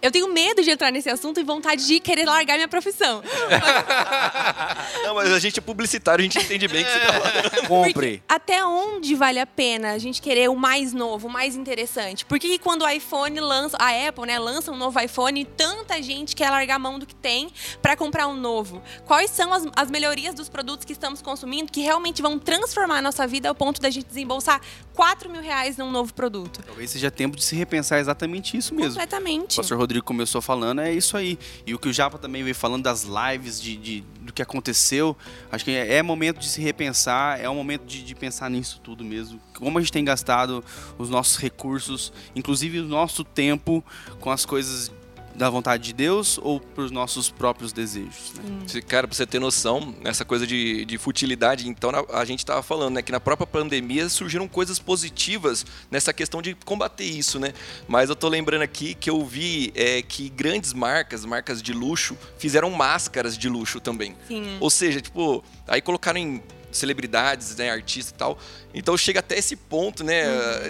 Eu 0.01 0.11
tenho 0.11 0.31
medo 0.31 0.61
de 0.61 0.69
entrar 0.69 0.91
nesse 0.91 1.09
assunto 1.09 1.39
e 1.39 1.43
vontade 1.43 1.87
de 1.87 1.99
querer 1.99 2.25
largar 2.25 2.53
minha 2.53 2.67
profissão. 2.67 3.23
Não, 5.03 5.15
mas 5.15 5.31
a 5.31 5.39
gente 5.39 5.57
é 5.57 5.61
publicitário, 5.61 6.21
a 6.21 6.23
gente 6.23 6.37
entende 6.37 6.67
bem 6.67 6.83
o 6.83 6.85
que 6.85 6.91
você 6.91 6.99
tá 6.99 7.13
falando. 7.13 7.62
Compre. 7.67 8.23
Até 8.27 8.63
onde 8.65 9.15
vale 9.15 9.39
a 9.39 9.45
pena 9.45 9.91
a 9.91 9.97
gente 9.97 10.21
querer 10.21 10.49
o 10.49 10.55
mais 10.55 10.93
novo, 10.93 11.27
o 11.27 11.31
mais 11.31 11.55
interessante? 11.55 12.25
Por 12.25 12.39
que, 12.39 12.47
que 12.47 12.59
quando 12.59 12.83
o 12.83 12.89
iPhone 12.89 13.39
lança, 13.39 13.77
a 13.79 14.07
Apple, 14.07 14.25
né, 14.25 14.39
lança 14.39 14.71
um 14.71 14.77
novo 14.77 14.99
iPhone, 14.99 15.43
tanta 15.45 16.01
gente 16.01 16.35
quer 16.35 16.49
largar 16.49 16.75
a 16.75 16.79
mão 16.79 16.99
do 16.99 17.05
que 17.05 17.15
tem 17.15 17.49
para 17.81 17.95
comprar 17.95 18.27
um 18.27 18.35
novo? 18.35 18.81
Quais 19.05 19.29
são 19.31 19.53
as, 19.53 19.63
as 19.75 19.89
melhorias 19.89 20.33
dos 20.33 20.49
produtos 20.49 20.85
que 20.85 20.93
estamos 20.93 21.21
consumindo 21.21 21.71
que 21.71 21.81
realmente 21.81 22.21
vão 22.21 22.37
transformar 22.39 22.97
a 22.97 23.01
nossa 23.01 23.25
vida 23.27 23.49
ao 23.49 23.55
ponto 23.55 23.81
da 23.81 23.89
gente 23.89 24.05
desembolsar 24.05 24.61
4 24.93 25.29
mil 25.29 25.41
reais 25.41 25.77
num 25.77 25.91
novo 25.91 26.13
produto? 26.13 26.61
Talvez 26.65 26.89
seja 26.91 27.09
tempo 27.11 27.35
de 27.35 27.43
se 27.43 27.55
repensar 27.55 27.99
exatamente 27.99 28.55
isso 28.57 28.73
mesmo. 28.75 28.91
Completamente. 28.91 29.53
O 29.53 29.55
pastor 29.57 29.77
Rodrigo 29.77 30.05
começou 30.05 30.41
falando, 30.41 30.81
é 30.81 30.91
isso 30.93 31.15
aí. 31.17 31.37
E 31.65 31.73
o 31.73 31.79
que 31.79 31.87
o 31.87 31.93
Japa 31.93 32.17
também 32.17 32.43
veio 32.43 32.55
falando 32.55 32.83
das 32.83 33.03
lives, 33.03 33.61
de, 33.61 33.75
de- 33.77 34.01
do 34.21 34.31
que 34.33 34.41
aconteceu, 34.41 35.15
acho 35.51 35.63
que 35.65 35.71
é, 35.71 35.95
é 35.95 36.03
momento 36.03 36.39
de 36.39 36.47
se 36.47 36.61
repensar, 36.61 37.39
é 37.39 37.49
um 37.53 37.57
momento 37.57 37.85
de, 37.85 38.03
de 38.03 38.15
pensar 38.15 38.49
nisso 38.49 38.79
tudo 38.83 39.03
mesmo. 39.03 39.39
Como 39.57 39.77
a 39.77 39.81
gente 39.81 39.91
tem 39.91 40.03
gastado 40.03 40.63
os 40.97 41.09
nossos 41.09 41.37
recursos, 41.37 42.11
inclusive 42.35 42.79
o 42.79 42.85
nosso 42.87 43.23
tempo, 43.23 43.83
com 44.19 44.29
as 44.31 44.45
coisas 44.45 44.91
da 45.35 45.49
vontade 45.49 45.81
de 45.81 45.93
Deus 45.93 46.37
ou 46.43 46.59
para 46.59 46.83
os 46.83 46.91
nossos 46.91 47.27
próprios 47.27 47.73
desejos. 47.73 48.33
né? 48.35 48.43
Se- 48.67 48.83
Cara, 48.83 49.07
pra 49.07 49.17
você 49.17 49.25
ter 49.25 49.39
noção, 49.39 49.95
essa 50.03 50.23
coisa 50.23 50.45
de, 50.45 50.85
de 50.85 50.95
futilidade, 50.99 51.67
então 51.67 51.89
a 52.13 52.23
gente 52.23 52.45
tava 52.45 52.61
falando, 52.61 52.93
né, 52.93 53.01
que 53.01 53.11
na 53.11 53.19
própria 53.19 53.47
pandemia 53.47 54.07
surgiram 54.09 54.47
coisas 54.47 54.77
positivas 54.77 55.65
nessa 55.89 56.13
questão 56.13 56.39
de 56.39 56.53
combater 56.63 57.05
isso, 57.05 57.39
né? 57.39 57.51
Mas 57.87 58.11
eu 58.11 58.15
tô 58.15 58.29
lembrando 58.29 58.61
aqui 58.61 58.93
que 58.93 59.09
eu 59.09 59.25
vi 59.25 59.71
é, 59.73 60.03
que 60.03 60.29
grandes 60.29 60.71
marcas, 60.71 61.25
marcas 61.25 61.63
de 61.63 61.73
luxo, 61.73 62.15
fizeram 62.37 62.69
máscaras 62.69 63.35
de 63.35 63.49
luxo 63.49 63.79
também. 63.79 64.15
Sim. 64.27 64.57
Ou 64.59 64.69
seja, 64.69 65.01
tipo, 65.01 65.43
aí 65.67 65.81
colocaram 65.81 66.19
em 66.19 66.43
celebridades, 66.73 67.55
né, 67.55 67.69
artistas 67.71 68.11
e 68.11 68.13
tal. 68.15 68.37
Então 68.73 68.97
chega 68.97 69.19
até 69.19 69.37
esse 69.37 69.55
ponto, 69.55 70.03
né? 70.03 70.25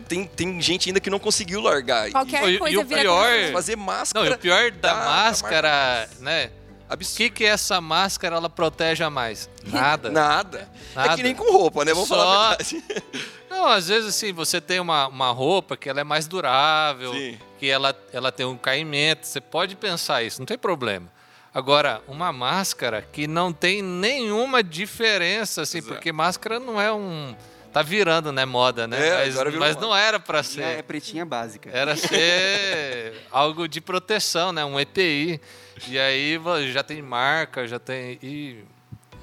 Tem, 0.07 0.25
tem 0.27 0.62
gente 0.62 0.89
ainda 0.89 1.00
que 1.00 1.10
não 1.10 1.19
conseguiu 1.19 1.62
largar. 1.62 2.10
E 2.10 2.12
Qualquer 2.12 2.50
E- 2.50 2.55
e 2.55 2.60
coisa 2.60 2.79
o 2.79 2.83
vira 2.83 3.01
pior- 3.01 3.51
fazer 3.53 3.75
máscara. 3.77 4.25
Não, 4.25 4.31
e 4.33 4.36
o 4.36 4.39
pior 4.39 4.72
da, 4.72 4.93
da- 4.93 5.00
da 5.00 5.05
máscara, 5.05 6.10
né? 6.19 6.51
O 6.89 6.93
absurdo. 6.93 7.17
que 7.17 7.29
que 7.29 7.45
essa 7.45 7.81
máscara 7.81 8.36
ela 8.36 8.50
protege 8.50 9.03
a 9.03 9.10
mais? 9.10 9.50
Nada. 9.65 10.10
Nada. 10.12 10.69
É 10.91 10.95
Nada. 10.95 11.15
que 11.15 11.24
nem 11.24 11.33
com 11.33 11.51
roupa, 11.51 11.83
né? 11.83 11.93
Vamos 11.93 12.07
Só- 12.10 12.15
falar 12.17 12.45
a 12.45 12.55
verdade. 12.57 12.83
Não, 13.50 13.67
às 13.67 13.88
vezes 13.88 14.10
assim, 14.10 14.33
você 14.33 14.60
tem 14.60 14.79
uma, 14.79 15.07
uma 15.07 15.29
roupa 15.31 15.77
que 15.77 15.88
ela 15.88 16.01
é 16.01 16.03
mais 16.03 16.27
durável, 16.27 17.13
Sim. 17.13 17.38
que 17.60 17.67
ela, 17.69 17.95
ela 18.12 18.31
tem 18.31 18.45
um 18.45 18.57
caimento. 18.57 19.25
Você 19.27 19.39
pode 19.39 19.75
pensar 19.75 20.24
isso, 20.24 20.39
não 20.39 20.45
tem 20.45 20.57
problema. 20.57 21.07
Agora, 21.53 22.01
uma 22.07 22.33
máscara 22.33 23.01
que 23.12 23.27
não 23.27 23.53
tem 23.53 23.81
nenhuma 23.81 24.63
diferença, 24.63 25.62
assim, 25.62 25.77
Exato. 25.77 25.93
porque 25.93 26.12
máscara 26.12 26.60
não 26.60 26.81
é 26.81 26.91
um. 26.91 27.36
Tá 27.72 27.81
virando, 27.81 28.31
né, 28.31 28.45
moda, 28.45 28.88
né? 28.88 29.07
É, 29.07 29.25
mas 29.25 29.36
mas 29.55 29.75
moda. 29.75 29.81
não 29.88 29.95
era 29.95 30.19
para 30.19 30.39
É 30.39 30.43
ser. 30.43 30.83
pretinha 30.83 31.25
básica. 31.25 31.69
Era 31.72 31.95
ser 31.98 33.13
algo 33.31 33.67
de 33.67 33.81
proteção, 33.81 34.51
né? 34.51 34.63
Um 34.63 34.79
EPI. 34.79 35.39
E 35.88 35.98
aí 36.00 36.39
já 36.72 36.83
tem 36.83 37.01
marca, 37.01 37.67
já 37.67 37.79
tem. 37.79 38.19
E 38.22 38.63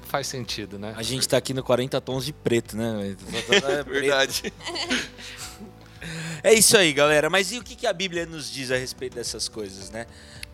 faz 0.07 0.27
sentido, 0.27 0.77
né? 0.77 0.93
A 0.97 1.03
gente 1.03 1.27
tá 1.27 1.37
aqui 1.37 1.53
no 1.53 1.63
40 1.63 1.99
tons 2.01 2.25
de 2.25 2.33
preto, 2.33 2.75
né? 2.77 3.15
É 3.49 3.83
preto. 3.83 3.89
Verdade. 3.89 4.53
É 6.43 6.53
isso 6.53 6.75
aí, 6.75 6.91
galera. 6.91 7.29
Mas 7.29 7.51
e 7.51 7.57
o 7.57 7.63
que 7.63 7.75
que 7.75 7.87
a 7.87 7.93
Bíblia 7.93 8.25
nos 8.25 8.51
diz 8.51 8.71
a 8.71 8.75
respeito 8.75 9.15
dessas 9.15 9.47
coisas, 9.47 9.89
né? 9.91 10.07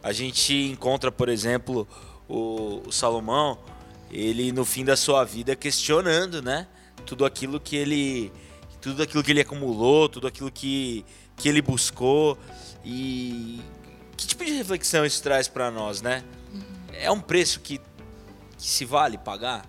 A 0.08 0.14
gente 0.14 0.54
encontra, 0.54 1.12
por 1.12 1.28
exemplo, 1.28 1.86
o, 2.30 2.82
o 2.88 2.92
Salomão, 2.94 3.60
ele 4.10 4.54
no 4.54 4.64
fim 4.64 4.86
da 4.86 4.96
sua 4.96 5.26
vida 5.26 5.54
questionando, 5.54 6.42
né? 6.42 6.66
Tudo 7.06 7.26
aquilo 7.26 7.60
que 7.60 7.76
ele, 7.76 8.32
tudo 8.80 9.04
aquilo 9.04 9.22
que 9.22 9.32
ele 9.32 9.42
acumulou, 9.42 10.08
tudo 10.08 10.26
aquilo 10.26 10.50
que, 10.50 11.04
que 11.36 11.50
ele 11.50 11.62
buscou 11.62 12.38
e 12.86 13.60
que 14.16 14.26
tipo 14.26 14.46
de 14.46 14.54
reflexão 14.54 15.06
isso 15.06 15.22
traz 15.22 15.50
pra 15.50 15.70
nós, 15.70 16.02
né? 16.02 16.24
É 16.94 17.12
um 17.12 17.20
preço 17.20 17.60
que, 17.60 17.78
que 17.78 18.70
se 18.70 18.86
vale 18.86 19.18
pagar? 19.18 19.66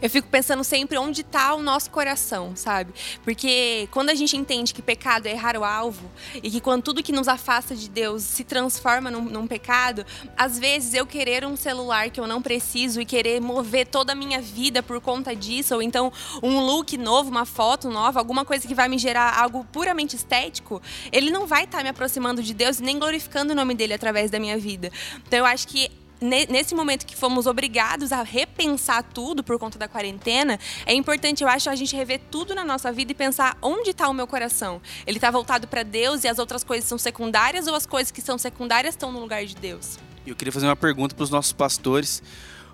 Eu 0.00 0.10
fico 0.10 0.28
pensando 0.28 0.64
sempre 0.64 0.98
onde 0.98 1.22
está 1.22 1.54
o 1.54 1.62
nosso 1.62 1.90
coração, 1.90 2.54
sabe? 2.54 2.92
Porque 3.24 3.88
quando 3.90 4.10
a 4.10 4.14
gente 4.14 4.36
entende 4.36 4.74
que 4.74 4.82
pecado 4.82 5.26
é 5.26 5.32
errar 5.32 5.56
o 5.56 5.64
alvo 5.64 6.10
e 6.42 6.50
que 6.50 6.60
quando 6.60 6.82
tudo 6.82 7.02
que 7.02 7.12
nos 7.12 7.28
afasta 7.28 7.74
de 7.74 7.88
Deus 7.88 8.22
se 8.22 8.44
transforma 8.44 9.10
num, 9.10 9.22
num 9.22 9.46
pecado, 9.46 10.04
às 10.36 10.58
vezes 10.58 10.94
eu 10.94 11.06
querer 11.06 11.44
um 11.44 11.56
celular 11.56 12.10
que 12.10 12.20
eu 12.20 12.26
não 12.26 12.42
preciso 12.42 13.00
e 13.00 13.06
querer 13.06 13.40
mover 13.40 13.86
toda 13.86 14.12
a 14.12 14.16
minha 14.16 14.40
vida 14.40 14.82
por 14.82 15.00
conta 15.00 15.34
disso, 15.34 15.74
ou 15.74 15.82
então 15.82 16.12
um 16.42 16.60
look 16.60 16.96
novo, 16.96 17.30
uma 17.30 17.44
foto 17.44 17.90
nova, 17.90 18.18
alguma 18.18 18.44
coisa 18.44 18.66
que 18.66 18.74
vai 18.74 18.88
me 18.88 18.98
gerar 18.98 19.38
algo 19.38 19.64
puramente 19.72 20.16
estético, 20.16 20.80
ele 21.10 21.30
não 21.30 21.46
vai 21.46 21.64
estar 21.64 21.82
me 21.82 21.88
aproximando 21.88 22.42
de 22.42 22.54
Deus 22.54 22.80
nem 22.80 22.98
glorificando 22.98 23.52
o 23.52 23.56
nome 23.56 23.74
dele 23.74 23.94
através 23.94 24.30
da 24.30 24.38
minha 24.38 24.58
vida. 24.58 24.90
Então 25.26 25.38
eu 25.38 25.46
acho 25.46 25.66
que 25.68 25.90
nesse 26.22 26.74
momento 26.74 27.04
que 27.04 27.16
fomos 27.16 27.46
obrigados 27.46 28.12
a 28.12 28.22
repensar 28.22 29.02
tudo 29.02 29.42
por 29.42 29.58
conta 29.58 29.78
da 29.78 29.88
quarentena, 29.88 30.58
é 30.86 30.94
importante, 30.94 31.42
eu 31.42 31.48
acho, 31.48 31.68
a 31.68 31.74
gente 31.74 31.94
rever 31.96 32.20
tudo 32.30 32.54
na 32.54 32.64
nossa 32.64 32.92
vida 32.92 33.12
e 33.12 33.14
pensar 33.14 33.56
onde 33.60 33.90
está 33.90 34.08
o 34.08 34.14
meu 34.14 34.26
coração. 34.26 34.80
Ele 35.06 35.18
está 35.18 35.30
voltado 35.30 35.66
para 35.66 35.82
Deus 35.82 36.24
e 36.24 36.28
as 36.28 36.38
outras 36.38 36.64
coisas 36.64 36.88
são 36.88 36.98
secundárias 36.98 37.66
ou 37.66 37.74
as 37.74 37.86
coisas 37.86 38.10
que 38.10 38.20
são 38.20 38.38
secundárias 38.38 38.94
estão 38.94 39.12
no 39.12 39.20
lugar 39.20 39.44
de 39.44 39.54
Deus? 39.54 39.98
Eu 40.26 40.36
queria 40.36 40.52
fazer 40.52 40.66
uma 40.66 40.76
pergunta 40.76 41.14
para 41.14 41.24
os 41.24 41.30
nossos 41.30 41.52
pastores. 41.52 42.22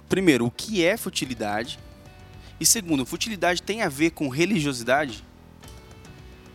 Primeiro, 0.09 0.47
o 0.47 0.51
que 0.51 0.85
é 0.85 0.97
futilidade? 0.97 1.79
E 2.61 2.67
segundo, 2.67 3.07
futilidade 3.07 3.63
tem 3.63 3.83
a 3.83 3.89
ver 3.89 4.11
com 4.11 4.29
religiosidade? 4.29 5.25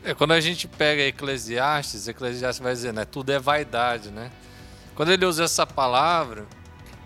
É, 0.04 0.14
quando 0.14 0.34
a 0.34 0.42
gente 0.42 0.68
pega 0.68 1.02
Eclesiastes, 1.02 2.08
Eclesiastes 2.08 2.62
vai 2.62 2.74
dizer, 2.74 2.94
né? 2.94 3.06
Tudo 3.06 3.32
é 3.32 3.40
vaidade, 3.40 4.10
né? 4.10 4.30
Quando 4.96 5.12
ele 5.12 5.26
usa 5.26 5.46
essa 5.46 5.66
palavra, 5.66 6.46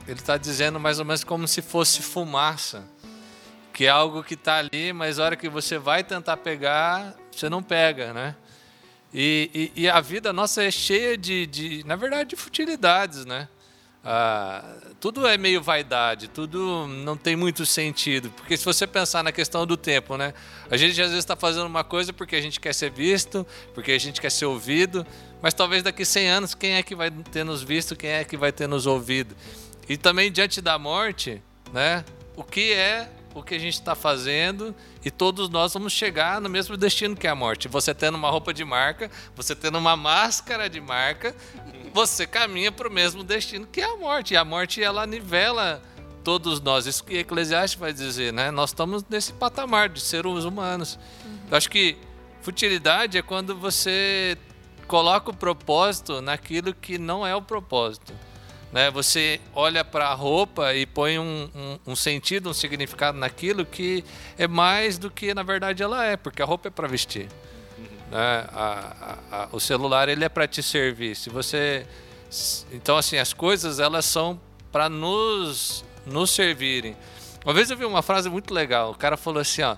ele 0.08 0.20
está 0.20 0.38
dizendo 0.38 0.80
mais 0.80 1.00
ou 1.00 1.06
menos 1.06 1.24
como 1.24 1.48
se 1.48 1.62
fosse 1.62 2.02
fumaça. 2.02 2.84
Que 3.74 3.86
é 3.86 3.90
algo 3.90 4.24
que 4.24 4.34
está 4.34 4.58
ali, 4.58 4.92
mas 4.92 5.20
a 5.20 5.26
hora 5.26 5.36
que 5.36 5.48
você 5.48 5.78
vai 5.78 6.04
tentar 6.04 6.38
pegar, 6.38 7.16
você 7.32 7.48
não 7.50 7.62
pega, 7.62 8.12
né? 8.14 8.36
E, 9.14 9.72
e- 9.76 9.84
e 9.84 9.90
a 9.90 10.02
vida 10.02 10.34
nossa 10.34 10.64
é 10.64 10.72
cheia 10.72 11.16
de, 11.18 11.46
de, 11.46 11.84
na 11.86 11.96
verdade, 11.96 12.32
de 12.32 12.36
futilidades, 12.36 13.26
né? 13.26 13.48
Ah, 14.04 14.64
tudo 15.00 15.28
é 15.28 15.38
meio 15.38 15.62
vaidade, 15.62 16.28
tudo 16.30 16.88
não 16.88 17.16
tem 17.18 17.36
muito 17.36 17.66
sentido. 17.66 18.30
Porque 18.32 18.56
se 18.58 18.64
você 18.66 18.88
pensar 18.88 19.24
na 19.24 19.32
questão 19.32 19.66
do 19.66 19.76
tempo, 19.78 20.18
né? 20.18 20.34
A 20.72 20.78
gente 20.78 20.92
às 21.02 21.10
vezes 21.10 21.20
está 21.20 21.36
fazendo 21.36 21.66
uma 21.66 21.84
coisa 21.84 22.12
porque 22.14 22.36
a 22.36 22.42
gente 22.42 22.60
quer 22.60 22.74
ser 22.74 22.90
visto, 22.90 23.46
porque 23.74 23.92
a 23.92 24.00
gente 24.00 24.20
quer 24.22 24.32
ser 24.32 24.46
ouvido, 24.46 25.06
mas 25.42 25.54
talvez 25.54 25.84
daqui 25.84 26.06
100 26.06 26.30
anos 26.30 26.56
quem 26.56 26.74
é 26.74 26.84
que 26.84 26.96
vai 26.96 27.12
ter 27.12 27.44
nos 27.44 27.62
visto, 27.62 27.96
quem 27.96 28.10
é 28.12 28.24
que 28.24 28.38
vai 28.38 28.52
ter 28.52 28.66
nos 28.68 28.86
ouvido? 28.86 29.36
E 29.88 29.98
também 29.98 30.32
diante 30.32 30.62
da 30.62 30.78
morte, 30.78 31.42
né? 31.72 32.04
O 32.36 32.44
que 32.44 32.74
é 32.74 33.10
o 33.34 33.44
que 33.44 33.54
a 33.54 33.60
gente 33.60 33.76
está 33.76 33.94
fazendo 33.94 34.76
e 35.06 35.12
todos 35.12 35.48
nós 35.48 35.72
vamos 35.74 35.94
chegar 35.94 36.42
no 36.42 36.50
mesmo 36.50 36.76
destino 36.76 37.16
que 37.16 37.28
é 37.28 37.30
a 37.30 37.36
morte. 37.36 37.68
Você 37.68 37.94
tendo 37.94 38.16
uma 38.16 38.32
roupa 38.32 38.52
de 38.52 38.66
marca, 38.66 39.12
você 39.36 39.56
tendo 39.56 39.78
uma 39.78 39.96
máscara 39.96 40.68
de 40.68 40.82
marca, 40.82 41.36
você 41.94 42.26
caminha 42.26 42.72
para 42.72 42.88
o 42.88 42.92
mesmo 42.92 43.24
destino 43.24 43.68
que 43.68 43.80
é 43.80 43.86
a 43.86 43.96
morte. 43.96 44.34
E 44.34 44.38
a 44.38 44.44
morte 44.44 44.82
ela 44.82 45.06
nivela 45.06 45.84
todos 46.24 46.60
nós. 46.60 46.88
Isso 46.88 47.04
que 47.04 47.20
Eclesiastes 47.20 47.80
vai 47.80 47.94
dizer, 47.94 48.34
né? 48.34 48.50
Nós 48.50 48.72
estamos 48.72 49.06
nesse 49.08 49.32
patamar 49.34 49.88
de 49.88 50.02
seres 50.02 50.44
humanos. 50.44 50.98
Eu 51.50 51.58
acho 51.58 51.70
que 51.70 51.96
futilidade 52.42 53.18
é 53.18 53.22
quando 53.22 53.56
você 53.56 54.38
coloca 54.88 55.30
o 55.30 55.34
propósito 55.36 56.22
naquilo 56.22 56.74
que 56.74 56.98
não 56.98 57.26
é 57.26 57.36
o 57.36 57.42
propósito. 57.42 58.14
Né? 58.72 58.92
Você 58.92 59.40
olha 59.56 59.84
para 59.84 60.08
a 60.10 60.14
roupa 60.14 60.74
e 60.74 60.86
põe 60.86 61.18
um, 61.18 61.50
um- 61.56 61.80
um 61.92 61.96
sentido, 61.96 62.50
um 62.50 62.54
significado 62.54 63.18
naquilo 63.18 63.66
que 63.66 64.04
é 64.38 64.48
mais 64.48 64.98
do 64.98 65.10
que 65.10 65.34
na 65.34 65.42
verdade 65.44 65.82
ela 65.82 66.06
é, 66.06 66.18
porque 66.18 66.42
a 66.42 66.46
roupa 66.46 66.68
é 66.68 66.72
para 66.72 66.88
vestir. 66.88 67.28
Né? 68.12 68.46
A- 68.52 69.18
a- 69.32 69.38
a- 69.44 69.50
o 69.54 69.60
celular 69.60 70.10
ele 70.10 70.24
é 70.26 70.30
para 70.30 70.48
te 70.48 70.62
servir. 70.62 71.16
Se 71.16 71.30
você, 71.30 71.86
então 72.72 72.98
assim 72.98 73.18
as 73.18 73.32
coisas 73.34 73.80
elas 73.80 74.06
são 74.06 74.40
para 74.72 74.90
nos 74.90 75.84
nos 76.06 76.32
servirem. 76.32 76.96
Uma 77.44 77.54
vez 77.54 77.70
eu 77.70 77.78
vi 77.78 77.86
uma 77.86 78.02
frase 78.02 78.30
muito 78.30 78.54
legal. 78.54 78.92
O 78.92 78.96
cara 78.96 79.16
falou 79.18 79.42
assim, 79.42 79.62
ó. 79.62 79.76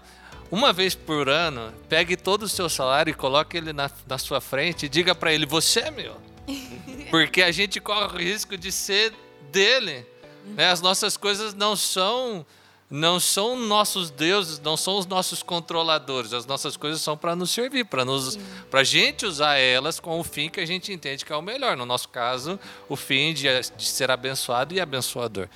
Uma 0.52 0.74
vez 0.74 0.96
por 0.96 1.30
ano, 1.30 1.72
pegue 1.88 2.18
todo 2.18 2.42
o 2.44 2.50
seu 2.50 2.68
salário 2.68 3.12
e 3.12 3.14
coloque 3.14 3.56
ele 3.56 3.72
na, 3.72 3.90
na 4.08 4.18
sua 4.18 4.42
frente 4.42 4.88
e 4.88 4.90
diga 4.90 5.14
para 5.14 5.32
ele: 5.32 5.46
Você 5.46 5.82
é 5.82 5.92
meu. 5.92 6.16
Porque 7.10 7.42
a 7.42 7.52
gente 7.52 7.80
corre 7.80 8.06
o 8.06 8.18
risco 8.18 8.58
de 8.58 8.72
ser 8.72 9.14
dele. 9.52 10.06
né? 10.46 10.70
As 10.70 10.82
nossas 10.82 11.18
coisas 11.18 11.54
não 11.54 11.76
são 11.76 12.46
não 12.92 13.20
são 13.20 13.56
nossos 13.56 14.10
deuses, 14.10 14.60
não 14.60 14.76
são 14.76 14.98
os 14.98 15.06
nossos 15.06 15.44
controladores. 15.44 16.34
As 16.34 16.48
nossas 16.48 16.76
coisas 16.76 17.00
são 17.00 17.16
para 17.16 17.36
nos 17.36 17.52
servir, 17.52 17.86
para 17.86 18.04
nos 18.04 18.38
para 18.72 18.84
gente 18.84 19.28
usar 19.28 19.58
elas 19.58 20.00
com 20.00 20.20
o 20.20 20.24
fim 20.24 20.50
que 20.50 20.60
a 20.60 20.66
gente 20.66 20.92
entende 20.92 21.24
que 21.24 21.32
é 21.32 21.36
o 21.36 21.42
melhor. 21.42 21.78
No 21.78 21.86
nosso 21.86 22.10
caso, 22.10 22.60
o 22.88 22.96
fim 22.96 23.34
de, 23.34 23.48
de 23.78 23.86
ser 23.86 24.10
abençoado 24.10 24.74
e 24.74 24.80
abençoador. 24.80 25.48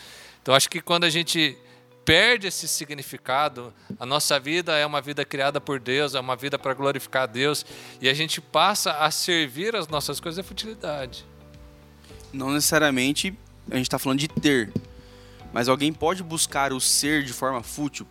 Então 0.42 0.54
acho 0.54 0.70
que 0.70 0.80
quando 0.80 1.06
a 1.06 1.10
gente 1.10 1.58
perde 2.06 2.48
esse 2.48 2.68
significado, 2.68 3.74
a 4.00 4.06
nossa 4.06 4.40
vida 4.40 4.78
é 4.78 4.86
uma 4.86 5.02
vida 5.02 5.24
criada 5.26 5.60
por 5.62 5.80
Deus, 5.80 6.16
é 6.16 6.20
uma 6.20 6.36
vida 6.36 6.60
para 6.60 6.74
glorificar 6.74 7.24
a 7.24 7.26
Deus, 7.26 7.66
e 8.02 8.10
a 8.10 8.14
gente 8.14 8.42
passa 8.42 8.92
a 8.94 9.10
servir 9.12 9.76
as 9.76 9.88
nossas 9.88 10.20
coisas 10.20 10.40
é 10.40 10.44
futilidade. 10.44 11.26
Não 12.32 12.52
necessariamente 12.52 13.38
a 13.72 13.76
gente 13.76 13.88
está 13.88 14.00
falando 14.00 14.20
de 14.20 14.28
ter, 14.28 14.72
mas 15.54 15.70
alguém 15.70 15.94
pode 15.94 16.24
buscar 16.24 16.74
o 16.74 16.82
ser 16.82 17.24
de 17.24 17.32
forma 17.32 17.64
fútil. 17.64 18.08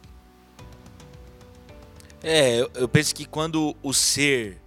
É, 2.23 2.61
eu, 2.61 2.71
eu 2.75 2.89
penso 2.89 3.15
que 3.15 3.25
quando 3.25 3.77
o 3.83 3.93
ser 3.93 4.61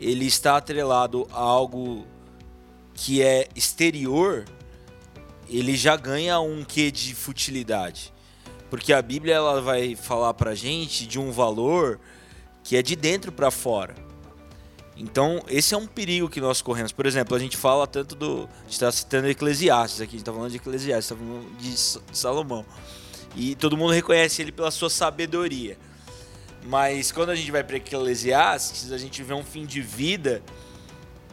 ele 0.00 0.26
está 0.26 0.56
atrelado 0.56 1.26
a 1.30 1.38
algo 1.38 2.06
que 2.94 3.22
é 3.22 3.48
exterior, 3.54 4.44
ele 5.48 5.76
já 5.76 5.96
ganha 5.96 6.40
um 6.40 6.64
quê 6.64 6.90
de 6.90 7.14
futilidade. 7.14 8.12
Porque 8.70 8.92
a 8.92 9.00
Bíblia 9.00 9.34
ela 9.34 9.60
vai 9.60 9.94
falar 9.96 10.34
pra 10.34 10.54
gente 10.54 11.06
de 11.06 11.18
um 11.18 11.30
valor 11.30 11.98
que 12.62 12.76
é 12.76 12.82
de 12.82 12.94
dentro 12.94 13.32
para 13.32 13.50
fora. 13.50 13.94
Então, 14.96 15.42
esse 15.48 15.74
é 15.74 15.76
um 15.76 15.86
perigo 15.86 16.28
que 16.28 16.40
nós 16.40 16.60
corremos. 16.60 16.90
Por 16.92 17.06
exemplo, 17.06 17.36
a 17.36 17.38
gente 17.38 17.56
fala 17.56 17.86
tanto 17.86 18.14
do. 18.14 18.48
A 18.60 18.62
gente 18.64 18.72
está 18.72 18.90
citando 18.90 19.28
Eclesiastes 19.28 20.00
aqui, 20.00 20.10
a 20.10 20.18
gente 20.18 20.22
está 20.22 20.32
falando 20.32 20.50
de 20.50 20.56
Eclesiastes, 20.56 21.10
está 21.12 21.16
falando 21.16 21.56
de 21.58 22.16
Salomão. 22.18 22.66
E 23.36 23.54
todo 23.54 23.76
mundo 23.76 23.92
reconhece 23.92 24.42
ele 24.42 24.50
pela 24.50 24.70
sua 24.72 24.90
sabedoria. 24.90 25.78
Mas 26.64 27.12
quando 27.12 27.30
a 27.30 27.36
gente 27.36 27.50
vai 27.52 27.62
para 27.62 27.76
Eclesiastes, 27.76 28.90
a 28.90 28.98
gente 28.98 29.22
vê 29.22 29.32
um 29.32 29.44
fim 29.44 29.64
de 29.64 29.80
vida 29.80 30.42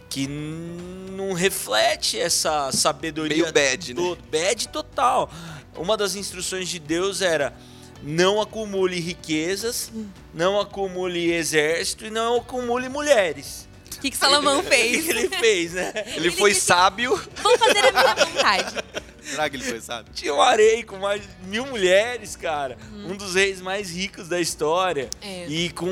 que 0.10 0.28
não 0.28 1.34
reflete 1.34 2.20
essa 2.20 2.72
sabedoria. 2.72 3.36
Meio 3.38 3.52
bad, 3.52 3.94
né? 3.94 4.02
to- 4.02 4.18
Bad 4.32 4.68
total. 4.70 5.30
Uma 5.76 5.98
das 5.98 6.16
instruções 6.16 6.70
de 6.70 6.80
Deus 6.80 7.22
era 7.22 7.54
não 8.02 8.42
acumule 8.42 9.00
riquezas, 9.00 9.92
não 10.34 10.60
acumule 10.60 11.32
exército 11.34 12.06
e 12.06 12.10
não 12.10 12.38
acumule 12.38 12.90
mulheres. 12.90 13.68
O 13.98 14.00
que, 14.02 14.12
que 14.12 14.18
Salomão 14.18 14.60
O 14.60 14.64
que 14.64 14.70
fez? 14.70 15.10
ele 15.10 15.30
fez, 15.30 15.74
né? 15.74 15.94
Ele 16.16 16.32
foi 16.32 16.54
sábio. 16.54 17.16
Vou 17.42 17.58
fazer 17.58 17.80
a 17.80 17.92
minha 17.92 18.16
vontade. 18.26 18.76
Será 19.26 19.50
que 19.50 19.56
ele 19.56 19.64
foi, 19.64 19.82
sabe? 19.82 20.12
Tinha 20.14 20.36
um 20.36 20.42
harém 20.42 20.84
com 20.84 20.98
mais 20.98 21.20
de 21.22 21.28
mil 21.48 21.66
mulheres, 21.66 22.36
cara. 22.36 22.78
Um 22.94 23.16
dos 23.16 23.34
reis 23.34 23.60
mais 23.60 23.90
ricos 23.90 24.30
da 24.30 24.40
história. 24.40 25.10
É. 25.20 25.48
E 25.48 25.72
com 25.72 25.90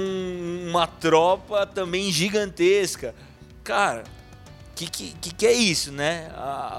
uma 0.67 0.85
tropa 0.85 1.65
também 1.65 2.11
gigantesca. 2.11 3.15
Cara, 3.63 4.03
que, 4.87 5.13
que, 5.21 5.33
que, 5.33 5.45
é 5.47 5.53
isso, 5.53 5.91
né? 5.91 6.31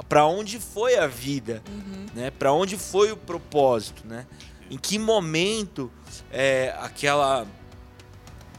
Para 0.08 0.26
onde 0.26 0.58
foi 0.58 0.96
a 0.96 1.06
vida, 1.06 1.62
Uhum. 1.68 2.06
né? 2.14 2.30
Para 2.30 2.52
onde 2.52 2.76
foi 2.76 3.12
o 3.12 3.16
propósito, 3.16 4.06
né? 4.06 4.26
Em 4.70 4.78
que 4.78 4.99
momento 4.99 5.90
é, 6.32 6.75
aquela 6.80 7.46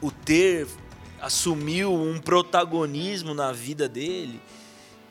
o 0.02 0.12
ter 0.12 0.68
assumiu 1.22 1.94
um 1.94 2.20
protagonismo 2.20 3.34
na 3.34 3.52
vida 3.52 3.90
dele 3.90 4.40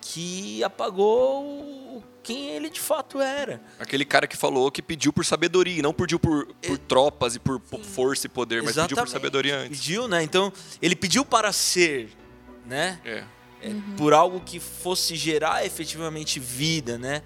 que 0.00 0.62
apagou 0.62 1.42
o- 1.44 2.02
quem 2.22 2.48
ele 2.50 2.70
de 2.70 2.80
fato 2.80 3.20
era. 3.20 3.60
Aquele 3.78 4.04
cara 4.04 4.26
que 4.26 4.36
falou 4.36 4.70
que 4.70 4.80
pediu 4.80 5.12
por 5.12 5.24
sabedoria, 5.24 5.78
e 5.78 5.82
não 5.82 5.92
pediu 5.92 6.18
por, 6.18 6.46
por 6.46 6.78
tropas 6.78 7.34
e 7.34 7.38
por 7.38 7.58
po- 7.60 7.78
força 7.82 8.26
e 8.26 8.30
poder, 8.30 8.62
mas 8.62 8.76
pediu 8.76 8.96
por 8.96 9.08
sabedoria 9.08 9.56
antes. 9.58 9.78
Pediu, 9.80 10.06
né? 10.08 10.22
Então, 10.22 10.52
ele 10.80 10.94
pediu 10.96 11.24
para 11.24 11.52
ser, 11.52 12.10
né? 12.66 12.98
É. 13.04 13.24
É, 13.64 13.68
Uhum. 13.68 13.96
por 13.96 14.12
algo 14.12 14.40
que 14.40 14.60
fosse 14.60 15.16
gerar 15.16 15.64
efetivamente 15.64 16.38
vida, 16.38 16.98
né? 16.98 17.22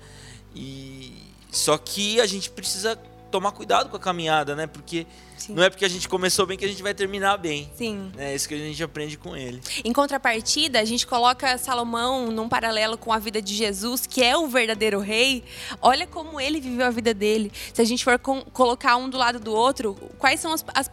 E 0.54 1.12
só 1.50 1.76
que 1.76 2.20
a 2.20 2.26
gente 2.26 2.50
precisa 2.50 2.96
tomar 3.30 3.52
cuidado 3.52 3.90
com 3.90 3.96
a 3.96 4.00
caminhada, 4.00 4.56
né? 4.56 4.66
Porque 4.66 5.06
Sim. 5.36 5.52
não 5.54 5.62
é 5.62 5.68
porque 5.68 5.84
a 5.84 5.88
gente 5.88 6.08
começou 6.08 6.46
bem 6.46 6.56
que 6.56 6.64
a 6.64 6.68
gente 6.68 6.82
vai 6.82 6.94
terminar 6.94 7.36
bem. 7.36 7.70
Sim. 7.76 8.10
né? 8.16 8.32
É 8.32 8.34
isso 8.34 8.48
que 8.48 8.54
a 8.54 8.58
gente 8.58 8.82
aprende 8.82 9.18
com 9.18 9.36
ele. 9.36 9.60
Em 9.84 9.92
contrapartida, 9.92 10.80
a 10.80 10.84
gente 10.84 11.06
coloca 11.06 11.58
Salomão 11.58 12.30
num 12.30 12.48
paralelo 12.48 12.96
com 12.96 13.12
a 13.12 13.18
vida 13.18 13.42
de 13.42 13.54
Jesus, 13.54 14.06
que 14.06 14.22
é 14.22 14.36
o 14.36 14.46
verdadeiro 14.48 14.98
rei. 15.00 15.44
Olha 15.82 16.06
como 16.06 16.40
ele 16.40 16.58
viveu 16.60 16.86
a 16.86 16.90
vida 16.90 17.12
dele. 17.12 17.52
Se 17.74 17.82
a 17.82 17.84
gente 17.84 18.02
for 18.02 18.18
com- 18.18 18.42
colocar 18.42 18.96
um 18.96 19.10
do 19.10 19.18
lado 19.18 19.38
do 19.38 19.52
outro, 19.52 19.94
quais 20.18 20.40
são 20.40 20.52
as, 20.54 20.64
as, 20.74 20.90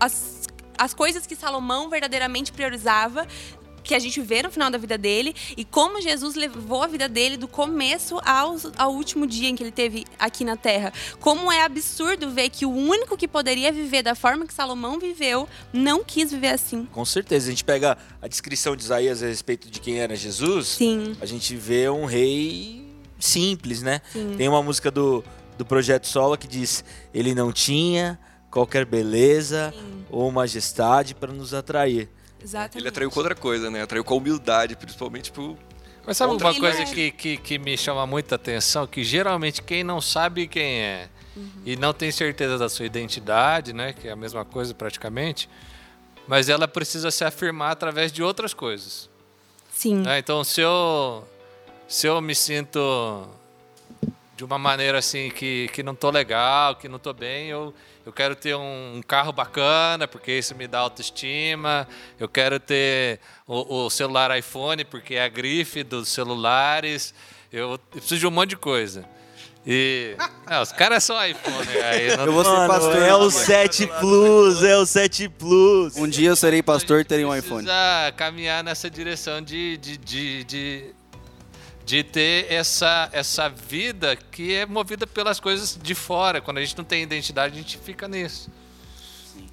as, 0.00 0.42
as 0.76 0.92
coisas 0.94 1.24
que 1.26 1.36
Salomão 1.36 1.88
verdadeiramente 1.88 2.50
priorizava? 2.52 3.28
Que 3.86 3.94
a 3.94 3.98
gente 3.98 4.20
vê 4.20 4.42
no 4.42 4.50
final 4.50 4.70
da 4.70 4.76
vida 4.76 4.98
dele 4.98 5.34
e 5.56 5.64
como 5.64 6.02
Jesus 6.02 6.34
levou 6.34 6.82
a 6.82 6.86
vida 6.86 7.08
dele 7.08 7.36
do 7.36 7.46
começo 7.46 8.20
ao, 8.24 8.56
ao 8.76 8.92
último 8.92 9.26
dia 9.26 9.48
em 9.48 9.54
que 9.54 9.62
ele 9.62 9.70
teve 9.70 10.04
aqui 10.18 10.44
na 10.44 10.56
terra. 10.56 10.92
Como 11.20 11.50
é 11.52 11.62
absurdo 11.62 12.30
ver 12.30 12.50
que 12.50 12.66
o 12.66 12.70
único 12.70 13.16
que 13.16 13.28
poderia 13.28 13.72
viver 13.72 14.02
da 14.02 14.14
forma 14.14 14.46
que 14.46 14.52
Salomão 14.52 14.98
viveu 14.98 15.48
não 15.72 16.02
quis 16.02 16.30
viver 16.30 16.48
assim. 16.48 16.84
Com 16.86 17.04
certeza. 17.04 17.46
A 17.46 17.50
gente 17.50 17.64
pega 17.64 17.96
a 18.20 18.26
descrição 18.26 18.74
de 18.74 18.82
Isaías 18.82 19.22
a 19.22 19.26
respeito 19.26 19.70
de 19.70 19.80
quem 19.80 20.00
era 20.00 20.16
Jesus. 20.16 20.66
Sim. 20.66 21.16
A 21.20 21.26
gente 21.26 21.54
vê 21.54 21.88
um 21.88 22.04
rei 22.04 22.84
simples, 23.18 23.82
né? 23.82 24.00
Sim. 24.12 24.34
Tem 24.36 24.48
uma 24.48 24.62
música 24.62 24.90
do, 24.90 25.22
do 25.56 25.64
Projeto 25.64 26.06
Solo 26.06 26.36
que 26.36 26.48
diz: 26.48 26.84
Ele 27.14 27.34
não 27.34 27.52
tinha 27.52 28.18
qualquer 28.50 28.84
beleza 28.84 29.72
Sim. 29.76 30.04
ou 30.10 30.30
majestade 30.30 31.14
para 31.14 31.32
nos 31.32 31.52
atrair. 31.52 32.08
Exatamente. 32.42 32.78
Ele 32.78 32.88
atraiu 32.88 33.10
com 33.10 33.18
outra 33.18 33.34
coisa, 33.34 33.70
né? 33.70 33.82
Atraiu 33.82 34.04
com 34.04 34.14
a 34.14 34.16
humildade, 34.16 34.76
principalmente 34.76 35.32
pro. 35.32 35.56
Mas 36.06 36.16
sabe 36.16 36.32
uma 36.32 36.54
coisa 36.54 36.82
ele. 36.82 36.94
que, 36.94 37.10
que, 37.10 37.36
que 37.36 37.58
me 37.58 37.76
chama 37.76 38.06
muita 38.06 38.36
atenção? 38.36 38.86
Que 38.86 39.02
geralmente 39.02 39.62
quem 39.62 39.82
não 39.82 40.00
sabe 40.00 40.46
quem 40.46 40.80
é 40.80 41.08
e 41.64 41.76
não 41.76 41.92
tem 41.92 42.10
certeza 42.10 42.56
da 42.56 42.68
sua 42.68 42.86
identidade, 42.86 43.72
né? 43.72 43.92
Que 43.92 44.08
é 44.08 44.12
a 44.12 44.16
mesma 44.16 44.44
coisa 44.44 44.72
praticamente, 44.72 45.48
mas 46.26 46.48
ela 46.48 46.66
precisa 46.66 47.10
se 47.10 47.24
afirmar 47.24 47.72
através 47.72 48.12
de 48.12 48.22
outras 48.22 48.54
coisas. 48.54 49.08
Sim. 49.70 49.96
né? 49.96 50.18
Então, 50.18 50.42
se 50.42 50.60
eu, 50.60 51.26
se 51.86 52.06
eu 52.06 52.20
me 52.20 52.34
sinto 52.34 53.28
de 54.36 54.44
uma 54.44 54.58
maneira 54.58 54.98
assim 54.98 55.30
que, 55.30 55.68
que 55.72 55.82
não 55.82 55.94
tô 55.94 56.10
legal, 56.10 56.76
que 56.76 56.88
não 56.88 56.98
tô 56.98 57.14
bem, 57.14 57.48
eu, 57.48 57.72
eu 58.04 58.12
quero 58.12 58.36
ter 58.36 58.54
um, 58.54 58.96
um 58.96 59.02
carro 59.02 59.32
bacana, 59.32 60.06
porque 60.06 60.30
isso 60.30 60.54
me 60.54 60.68
dá 60.68 60.80
autoestima. 60.80 61.88
Eu 62.20 62.28
quero 62.28 62.60
ter 62.60 63.18
o, 63.46 63.86
o 63.86 63.90
celular 63.90 64.36
iPhone, 64.38 64.84
porque 64.84 65.14
é 65.14 65.24
a 65.24 65.28
grife 65.28 65.82
dos 65.82 66.08
celulares. 66.10 67.14
Eu, 67.50 67.72
eu 67.72 67.78
preciso 67.78 68.18
de 68.20 68.26
um 68.26 68.30
monte 68.30 68.50
de 68.50 68.56
coisa. 68.56 69.08
E. 69.66 70.14
Não, 70.48 70.62
os 70.62 70.70
caras 70.70 71.02
são 71.02 71.16
iPhone. 71.26 71.68
Aí 71.84 72.16
não 72.16 72.26
Eu 72.26 72.32
vou 72.32 72.44
ser 72.44 72.50
Mano, 72.50 72.68
pastor. 72.68 73.02
é 73.02 73.14
o 73.16 73.28
7 73.30 73.86
Plus, 73.98 74.62
é 74.62 74.76
o 74.76 74.86
7 74.86 75.28
Plus. 75.28 75.96
Um 75.96 76.06
dia 76.06 76.28
eu 76.28 76.36
serei 76.36 76.62
pastor 76.62 77.00
e 77.00 77.04
terei 77.04 77.24
um 77.24 77.30
precisa 77.30 77.62
iPhone. 77.64 78.12
caminhar 78.16 78.62
nessa 78.62 78.88
direção 78.88 79.42
de, 79.42 79.76
de, 79.78 79.96
de, 79.96 80.44
de, 80.44 80.94
de 81.86 82.02
ter 82.02 82.52
essa, 82.52 83.08
essa 83.12 83.48
vida 83.48 84.16
que 84.16 84.52
é 84.52 84.66
movida 84.66 85.06
pelas 85.06 85.38
coisas 85.38 85.78
de 85.80 85.94
fora. 85.94 86.40
Quando 86.40 86.58
a 86.58 86.60
gente 86.60 86.76
não 86.76 86.84
tem 86.84 87.04
identidade, 87.04 87.54
a 87.54 87.62
gente 87.62 87.78
fica 87.78 88.08
nisso. 88.08 88.50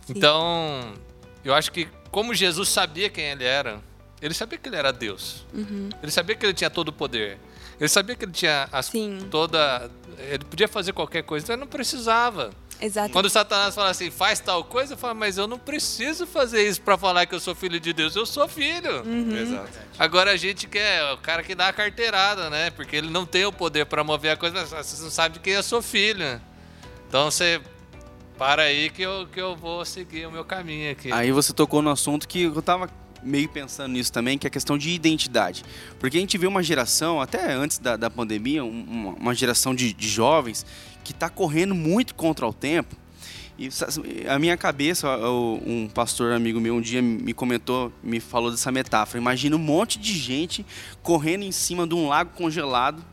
Então, 0.09 0.95
eu 1.45 1.53
acho 1.53 1.71
que 1.71 1.87
como 2.09 2.33
Jesus 2.33 2.69
sabia 2.69 3.07
quem 3.07 3.25
ele 3.25 3.43
era, 3.43 3.79
ele 4.19 4.33
sabia 4.33 4.57
que 4.57 4.67
ele 4.67 4.75
era 4.75 4.91
Deus. 4.91 5.45
Ele 6.01 6.11
sabia 6.11 6.35
que 6.35 6.43
ele 6.43 6.55
tinha 6.55 6.71
todo 6.71 6.87
o 6.87 6.93
poder. 6.93 7.37
Ele 7.79 7.87
sabia 7.87 8.15
que 8.15 8.25
ele 8.25 8.31
tinha 8.31 8.67
as, 8.71 8.91
toda. 9.29 9.91
Ele 10.17 10.43
podia 10.43 10.67
fazer 10.67 10.91
qualquer 10.91 11.21
coisa, 11.21 11.45
então 11.45 11.53
ele 11.55 11.61
não 11.61 11.67
precisava. 11.67 12.49
Exato. 12.85 13.11
Quando 13.11 13.29
Satanás 13.29 13.73
fala 13.73 13.89
assim, 13.89 14.11
faz 14.11 14.39
tal 14.39 14.63
coisa, 14.63 14.93
eu 14.93 14.97
falo, 14.97 15.15
mas 15.15 15.37
eu 15.37 15.47
não 15.47 15.57
preciso 15.57 16.27
fazer 16.27 16.67
isso 16.67 16.81
pra 16.81 16.97
falar 16.97 17.25
que 17.25 17.33
eu 17.33 17.39
sou 17.39 17.55
filho 17.55 17.79
de 17.79 17.93
Deus. 17.93 18.15
Eu 18.15 18.25
sou 18.25 18.47
filho. 18.47 19.03
Uhum. 19.05 19.37
Exato. 19.37 19.69
Agora 19.97 20.31
a 20.31 20.35
gente 20.37 20.67
quer 20.67 21.03
o 21.13 21.17
cara 21.17 21.41
que 21.43 21.55
dá 21.55 21.69
a 21.69 21.73
carteirada, 21.73 22.49
né? 22.49 22.69
Porque 22.71 22.95
ele 22.95 23.09
não 23.09 23.25
tem 23.25 23.45
o 23.45 23.51
poder 23.53 23.85
pra 23.85 24.03
mover 24.03 24.31
a 24.31 24.37
coisa, 24.37 24.55
mas 24.59 24.69
você 24.87 25.01
não 25.03 25.09
sabe 25.11 25.35
de 25.35 25.39
quem 25.39 25.53
eu 25.53 25.63
sou 25.63 25.81
filho. 25.81 26.41
Então 27.07 27.31
você 27.31 27.61
para 28.37 28.63
aí 28.63 28.89
que 28.89 29.01
eu, 29.03 29.27
que 29.31 29.39
eu 29.39 29.55
vou 29.55 29.85
seguir 29.85 30.25
o 30.25 30.31
meu 30.31 30.43
caminho 30.43 30.91
aqui. 30.91 31.11
Aí 31.11 31.31
você 31.31 31.53
tocou 31.53 31.81
no 31.81 31.89
assunto 31.91 32.27
que 32.27 32.41
eu 32.43 32.61
tava 32.61 32.89
meio 33.21 33.47
pensando 33.47 33.93
nisso 33.93 34.11
também, 34.11 34.37
que 34.37 34.45
é 34.45 34.49
a 34.49 34.51
questão 34.51 34.77
de 34.77 34.89
identidade. 34.89 35.63
Porque 35.99 36.17
a 36.17 36.19
gente 36.19 36.37
vê 36.37 36.45
uma 36.47 36.61
geração, 36.61 37.21
até 37.21 37.53
antes 37.53 37.77
da, 37.77 37.95
da 37.95 38.09
pandemia, 38.09 38.63
um- 38.65 38.83
uma, 38.89 39.11
uma 39.11 39.33
geração 39.35 39.73
de, 39.73 39.93
de 39.93 40.09
jovens 40.09 40.65
que 41.03 41.11
está 41.11 41.29
correndo 41.29 41.75
muito 41.75 42.15
contra 42.15 42.47
o 42.47 42.53
tempo. 42.53 42.95
E 43.57 43.69
a 44.27 44.39
minha 44.39 44.57
cabeça, 44.57 45.07
um 45.65 45.87
pastor 45.87 46.33
amigo 46.33 46.59
meu 46.59 46.75
um 46.75 46.81
dia 46.81 47.01
me 47.01 47.33
comentou, 47.33 47.93
me 48.01 48.19
falou 48.19 48.49
dessa 48.49 48.71
metáfora. 48.71 49.19
Imagina 49.19 49.55
um 49.55 49.59
monte 49.59 49.99
de 49.99 50.13
gente 50.13 50.65
correndo 51.03 51.43
em 51.43 51.51
cima 51.51 51.85
de 51.85 51.93
um 51.93 52.07
lago 52.07 52.31
congelado, 52.35 53.03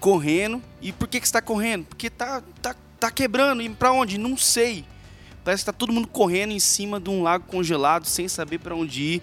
correndo. 0.00 0.60
E 0.82 0.92
por 0.92 1.06
que, 1.06 1.20
que 1.20 1.26
está 1.26 1.40
correndo? 1.40 1.84
Porque 1.84 2.10
tá, 2.10 2.42
tá, 2.60 2.74
tá 2.98 3.10
quebrando. 3.12 3.62
E 3.62 3.68
para 3.70 3.92
onde? 3.92 4.18
Não 4.18 4.36
sei. 4.36 4.84
Parece 5.44 5.62
que 5.62 5.66
tá 5.66 5.72
todo 5.72 5.92
mundo 5.92 6.08
correndo 6.08 6.52
em 6.52 6.60
cima 6.60 6.98
de 6.98 7.10
um 7.10 7.22
lago 7.22 7.44
congelado, 7.46 8.06
sem 8.06 8.26
saber 8.26 8.58
para 8.58 8.74
onde 8.74 9.02
ir. 9.02 9.22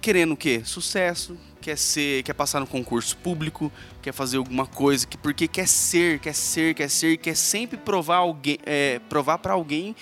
Querendo 0.00 0.32
o 0.32 0.36
quê? 0.36 0.62
Sucesso, 0.64 1.38
quer 1.62 1.78
ser, 1.78 2.24
quer 2.24 2.34
passar 2.34 2.58
no 2.60 2.66
concurso 2.66 3.16
público, 3.16 3.72
quer 4.02 4.12
fazer 4.12 4.36
alguma 4.36 4.66
coisa, 4.66 5.06
que 5.06 5.16
porque 5.16 5.46
quer 5.46 5.68
ser, 5.68 6.18
quer 6.18 6.34
ser, 6.34 6.74
quer 6.74 6.90
ser, 6.90 7.16
quer 7.16 7.36
sempre 7.36 7.78
provar 7.78 8.16
alguém, 8.16 8.58
é, 8.66 8.98
provar 9.08 9.38
para 9.38 9.52
alguém 9.54 9.94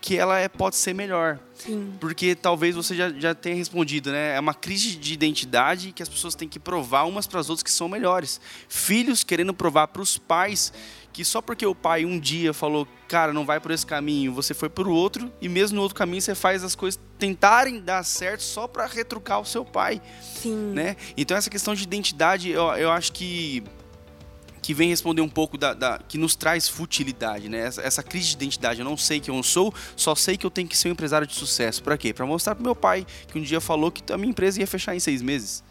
que 0.00 0.16
ela 0.16 0.38
é, 0.38 0.48
pode 0.48 0.76
ser 0.76 0.94
melhor. 0.94 1.38
Sim. 1.54 1.92
Porque 2.00 2.34
talvez 2.34 2.74
você 2.74 2.94
já, 2.94 3.10
já 3.10 3.34
tenha 3.34 3.54
respondido, 3.54 4.10
né? 4.10 4.36
É 4.36 4.40
uma 4.40 4.54
crise 4.54 4.96
de 4.96 5.12
identidade 5.12 5.92
que 5.92 6.02
as 6.02 6.08
pessoas 6.08 6.34
têm 6.34 6.48
que 6.48 6.58
provar 6.58 7.04
umas 7.04 7.26
para 7.26 7.38
as 7.38 7.50
outras 7.50 7.62
que 7.62 7.70
são 7.70 7.86
melhores. 7.86 8.40
Filhos 8.66 9.22
querendo 9.22 9.52
provar 9.52 9.88
para 9.88 10.00
os 10.00 10.16
pais 10.16 10.72
que 11.12 11.24
só 11.24 11.40
porque 11.42 11.66
o 11.66 11.74
pai 11.74 12.04
um 12.04 12.18
dia 12.18 12.52
falou, 12.54 12.86
cara, 13.08 13.32
não 13.32 13.44
vai 13.44 13.58
por 13.60 13.70
esse 13.72 13.84
caminho, 13.84 14.32
você 14.32 14.54
foi 14.54 14.68
por 14.68 14.86
outro, 14.88 15.30
e 15.40 15.48
mesmo 15.48 15.76
no 15.76 15.82
outro 15.82 15.96
caminho 15.96 16.22
você 16.22 16.34
faz 16.34 16.62
as 16.62 16.74
coisas 16.74 17.00
tentarem 17.18 17.80
dar 17.80 18.04
certo 18.04 18.42
só 18.42 18.66
para 18.68 18.86
retrucar 18.86 19.40
o 19.40 19.44
seu 19.44 19.64
pai, 19.64 20.00
Sim. 20.22 20.72
né? 20.72 20.96
Então 21.16 21.36
essa 21.36 21.50
questão 21.50 21.74
de 21.74 21.82
identidade, 21.82 22.50
eu, 22.50 22.62
eu 22.74 22.90
acho 22.90 23.12
que 23.12 23.62
que 24.62 24.74
vem 24.74 24.90
responder 24.90 25.22
um 25.22 25.28
pouco 25.28 25.56
da, 25.56 25.72
da- 25.72 25.98
que 26.06 26.18
nos 26.18 26.36
traz 26.36 26.68
futilidade, 26.68 27.48
né? 27.48 27.60
Essa, 27.66 27.80
essa 27.80 28.02
crise 28.02 28.26
de 28.28 28.32
identidade, 28.34 28.78
eu 28.78 28.84
não 28.84 28.94
sei 28.94 29.18
quem 29.18 29.34
eu 29.34 29.42
sou, 29.42 29.72
só 29.96 30.14
sei 30.14 30.36
que 30.36 30.44
eu 30.44 30.50
tenho 30.50 30.68
que 30.68 30.76
ser 30.76 30.88
um 30.88 30.92
empresário 30.92 31.26
de 31.26 31.34
sucesso. 31.34 31.82
Para 31.82 31.96
quê? 31.96 32.12
Para 32.12 32.26
mostrar 32.26 32.54
pro 32.54 32.62
meu 32.62 32.76
pai 32.76 33.06
que 33.32 33.38
um 33.38 33.42
dia 33.42 33.58
falou 33.58 33.90
que 33.90 34.12
a 34.12 34.18
minha 34.18 34.28
empresa 34.30 34.60
ia 34.60 34.66
fechar 34.66 34.94
em 34.94 35.00
seis 35.00 35.22
meses, 35.22 35.64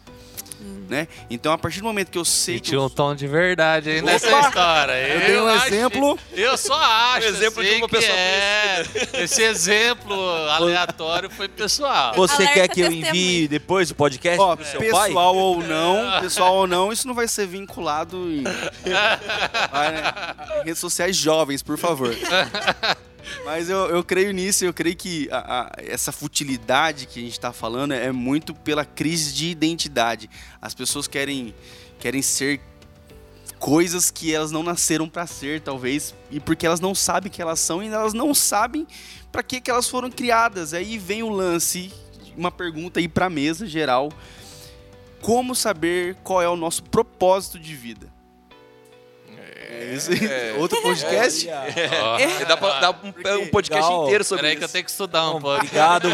né? 0.88 1.06
Então 1.30 1.52
a 1.52 1.58
partir 1.58 1.78
do 1.80 1.84
momento 1.84 2.10
que 2.10 2.18
eu 2.18 2.24
sei 2.24 2.56
E 2.56 2.60
que 2.60 2.70
tinha 2.70 2.78
eu 2.78 2.84
um 2.84 2.88
tom 2.90 3.14
de 3.14 3.26
verdade 3.26 3.90
aí 3.90 4.02
nessa 4.02 4.28
história. 4.40 4.92
Eu 4.92 5.20
dei 5.20 5.40
um 5.40 5.46
acho- 5.48 5.66
exemplo. 5.68 6.18
Eu 6.32 6.56
só 6.58 6.74
acho. 6.74 7.26
Um 7.26 7.30
exemplo 7.30 7.62
de 7.64 7.70
uma 7.76 7.88
pessoa 7.88 8.12
é. 8.12 8.82
Esse 9.14 9.42
exemplo 9.42 10.14
aleatório 10.50 11.30
foi 11.30 11.48
pessoal. 11.48 12.14
Você 12.14 12.34
Alerta 12.42 12.54
quer 12.54 12.68
que 12.68 12.80
eu 12.80 12.90
envie 12.90 13.46
depois 13.48 13.90
o 13.90 13.94
podcast 13.94 14.40
Ó, 14.40 14.56
pro 14.56 14.64
seu 14.64 14.80
pai? 14.90 15.08
pessoal 15.08 15.36
ou 15.36 15.62
não, 15.62 16.20
pessoal 16.20 16.54
ou 16.56 16.66
não, 16.66 16.92
isso 16.92 17.06
não 17.06 17.14
vai 17.14 17.28
ser 17.28 17.46
vinculado 17.46 18.16
em, 18.30 18.42
vai, 19.70 19.92
né? 19.92 20.12
Em 20.62 20.64
redes 20.66 20.78
sociais 20.80 21.16
jovens, 21.16 21.62
por 21.62 21.78
favor. 21.78 22.14
Mas 23.44 23.68
eu, 23.68 23.86
eu 23.88 24.04
creio 24.04 24.32
nisso, 24.32 24.64
eu 24.64 24.72
creio 24.72 24.96
que 24.96 25.28
a- 25.30 25.62
a- 25.62 25.72
essa 25.78 26.12
futilidade 26.12 27.06
que 27.06 27.18
a 27.18 27.22
gente 27.22 27.32
está 27.32 27.52
falando 27.52 27.92
é 27.92 28.12
muito 28.12 28.54
pela 28.54 28.84
crise 28.84 29.32
de 29.32 29.46
identidade. 29.50 30.28
As 30.60 30.74
pessoas 30.74 31.06
querem, 31.08 31.54
querem 31.98 32.22
ser 32.22 32.60
coisas 33.58 34.10
que 34.10 34.32
elas 34.34 34.50
não 34.50 34.62
nasceram 34.62 35.08
para 35.08 35.26
ser, 35.26 35.60
talvez, 35.60 36.14
e 36.30 36.40
porque 36.40 36.64
elas 36.66 36.80
não 36.80 36.94
sabem 36.94 37.30
que 37.30 37.42
elas 37.42 37.60
são 37.60 37.82
e 37.82 37.88
elas 37.88 38.14
não 38.14 38.34
sabem 38.34 38.86
para 39.30 39.42
que, 39.42 39.60
que 39.60 39.70
elas 39.70 39.88
foram 39.88 40.10
criadas. 40.10 40.72
Aí 40.74 40.96
vem 40.98 41.22
o 41.22 41.28
lance, 41.28 41.92
uma 42.36 42.50
pergunta 42.50 43.00
aí 43.00 43.08
para 43.08 43.28
mesa 43.30 43.66
geral. 43.66 44.10
como 45.20 45.54
saber 45.54 46.14
qual 46.24 46.40
é 46.40 46.48
o 46.48 46.56
nosso 46.56 46.82
propósito 46.84 47.58
de 47.58 47.74
vida. 47.76 48.10
É, 49.80 49.94
isso. 49.94 50.10
É. 50.12 50.54
Outro 50.58 50.80
podcast? 50.82 51.48
Ó, 51.48 52.18
É, 52.18 52.44
Dá 52.44 52.56
pra 52.56 52.80
dar 52.80 52.90
um, 52.90 53.08
um 53.42 53.46
podcast 53.48 53.84
Legal. 53.88 54.04
inteiro 54.04 54.24
sobre 54.24 54.42
Peraí 54.42 54.56
que 54.56 54.62
eu 54.62 54.66
isso. 54.66 54.72
tenho 54.72 54.84
que 54.84 54.90
estudar 54.90 55.30
um 55.30 55.40
pouco. 55.40 55.56
Obrigado. 55.56 56.08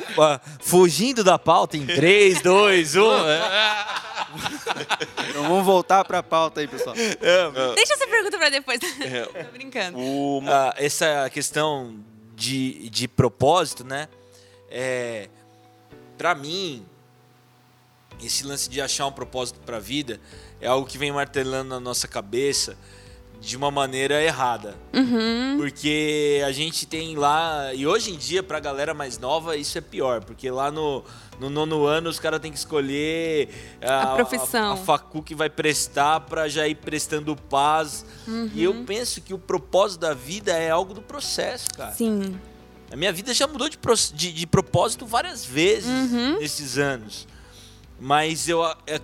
Fugindo 0.60 1.22
da 1.24 1.38
pauta 1.38 1.76
em 1.76 1.86
3, 1.86 2.40
2, 2.42 2.96
1. 2.96 3.00
Então 5.30 5.42
vamos 5.44 5.64
voltar 5.64 6.04
pra 6.04 6.22
pauta 6.22 6.60
aí, 6.60 6.68
pessoal. 6.68 6.94
Deixa 6.96 7.94
essa 7.94 8.06
pergunta 8.06 8.36
pra 8.38 8.48
depois. 8.50 8.80
É. 9.00 9.22
Tô 9.44 9.52
brincando. 9.52 9.98
O- 9.98 10.42
Ah, 10.46 10.74
essa 10.76 11.28
questão 11.30 11.96
de, 12.34 12.88
de 12.90 13.08
propósito, 13.08 13.84
né? 13.84 14.08
É, 14.70 15.28
para 16.16 16.34
mim, 16.34 16.84
esse 18.22 18.44
lance 18.44 18.68
de 18.68 18.80
achar 18.80 19.06
um 19.06 19.12
propósito 19.12 19.60
para 19.64 19.76
a 19.76 19.80
vida 19.80 20.20
é 20.60 20.66
algo 20.66 20.86
que 20.86 20.98
vem 20.98 21.12
martelando 21.12 21.70
na 21.70 21.80
nossa 21.80 22.06
cabeça 22.08 22.76
de 23.40 23.56
uma 23.56 23.70
maneira 23.70 24.22
errada. 24.22 24.76
Porque 25.56 26.42
a 26.46 26.52
gente 26.52 26.86
tem 26.86 27.16
lá, 27.16 27.72
e 27.74 27.86
hoje 27.86 28.12
em 28.12 28.16
dia, 28.16 28.42
pra 28.42 28.60
galera 28.60 28.92
mais 28.94 29.18
nova, 29.18 29.56
isso 29.56 29.76
é 29.78 29.80
pior, 29.80 30.22
porque 30.24 30.50
lá 30.50 30.70
no, 30.70 31.04
no 31.40 31.48
nono 31.50 31.84
ano 31.86 32.08
os 32.10 32.18
caras 32.18 32.40
têm 32.40 32.50
que 32.52 32.58
escolher 32.58 33.48
A 33.80 34.14
profissão. 34.14 34.72
a, 34.72 34.76
facu 34.76 35.22
que 35.22 35.34
vai 35.34 35.48
prestar 35.50 36.20
pra 36.20 36.48
já 36.48 36.66
ir 36.66 36.76
prestando 36.76 37.34
paz. 37.36 38.04
E 38.54 38.62
eu 38.62 38.84
penso 38.84 39.20
que 39.20 39.32
o 39.34 39.38
propósito 39.38 40.00
da 40.00 40.14
vida 40.14 40.52
é 40.52 40.70
algo 40.70 40.92
do 40.94 41.02
processo, 41.02 41.68
cara. 41.76 41.92
Sim. 41.92 42.38
A 42.90 42.96
minha 42.96 43.12
vida 43.12 43.34
já 43.34 43.46
mudou 43.46 43.68
de, 43.68 43.76
pros- 43.76 44.12
de- 44.14 44.32
de 44.32 44.46
propósito 44.46 45.04
várias 45.06 45.44
vezes 45.44 45.88
Uhum. 46.12 46.38
nesses 46.38 46.78
anos. 46.78 47.26
Mas 48.00 48.48
eu, 48.48 48.60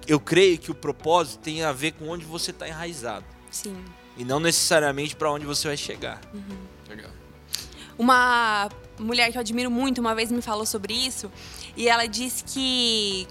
eu 0.07 0.18
creio 0.20 0.57
que 0.57 0.70
o 0.70 0.75
propósito 0.75 1.40
tem 1.40 1.62
a 1.64 1.73
ver 1.73 1.92
com 1.92 2.09
onde 2.09 2.25
você 2.25 2.51
está 2.51 2.66
enraizado. 2.68 3.25
Sim. 3.51 3.77
E 4.16 4.24
não 4.24 4.38
necessariamente 4.38 5.16
para 5.16 5.31
onde 5.31 5.44
você 5.44 5.68
vai 5.68 5.77
chegar. 5.77 6.20
Legal. 6.88 7.11
Uma 7.98 8.68
mulher 8.98 9.31
que 9.31 9.37
eu 9.37 9.40
admiro 9.40 9.70
muito 9.70 10.00
uma 10.00 10.14
vez 10.14 10.31
me 10.31 10.40
falou 10.40 10.64
sobre 10.64 10.94
isso 10.94 11.31
e 11.77 11.88
ela 11.88 12.07
disse 12.07 12.44
que 12.44 13.27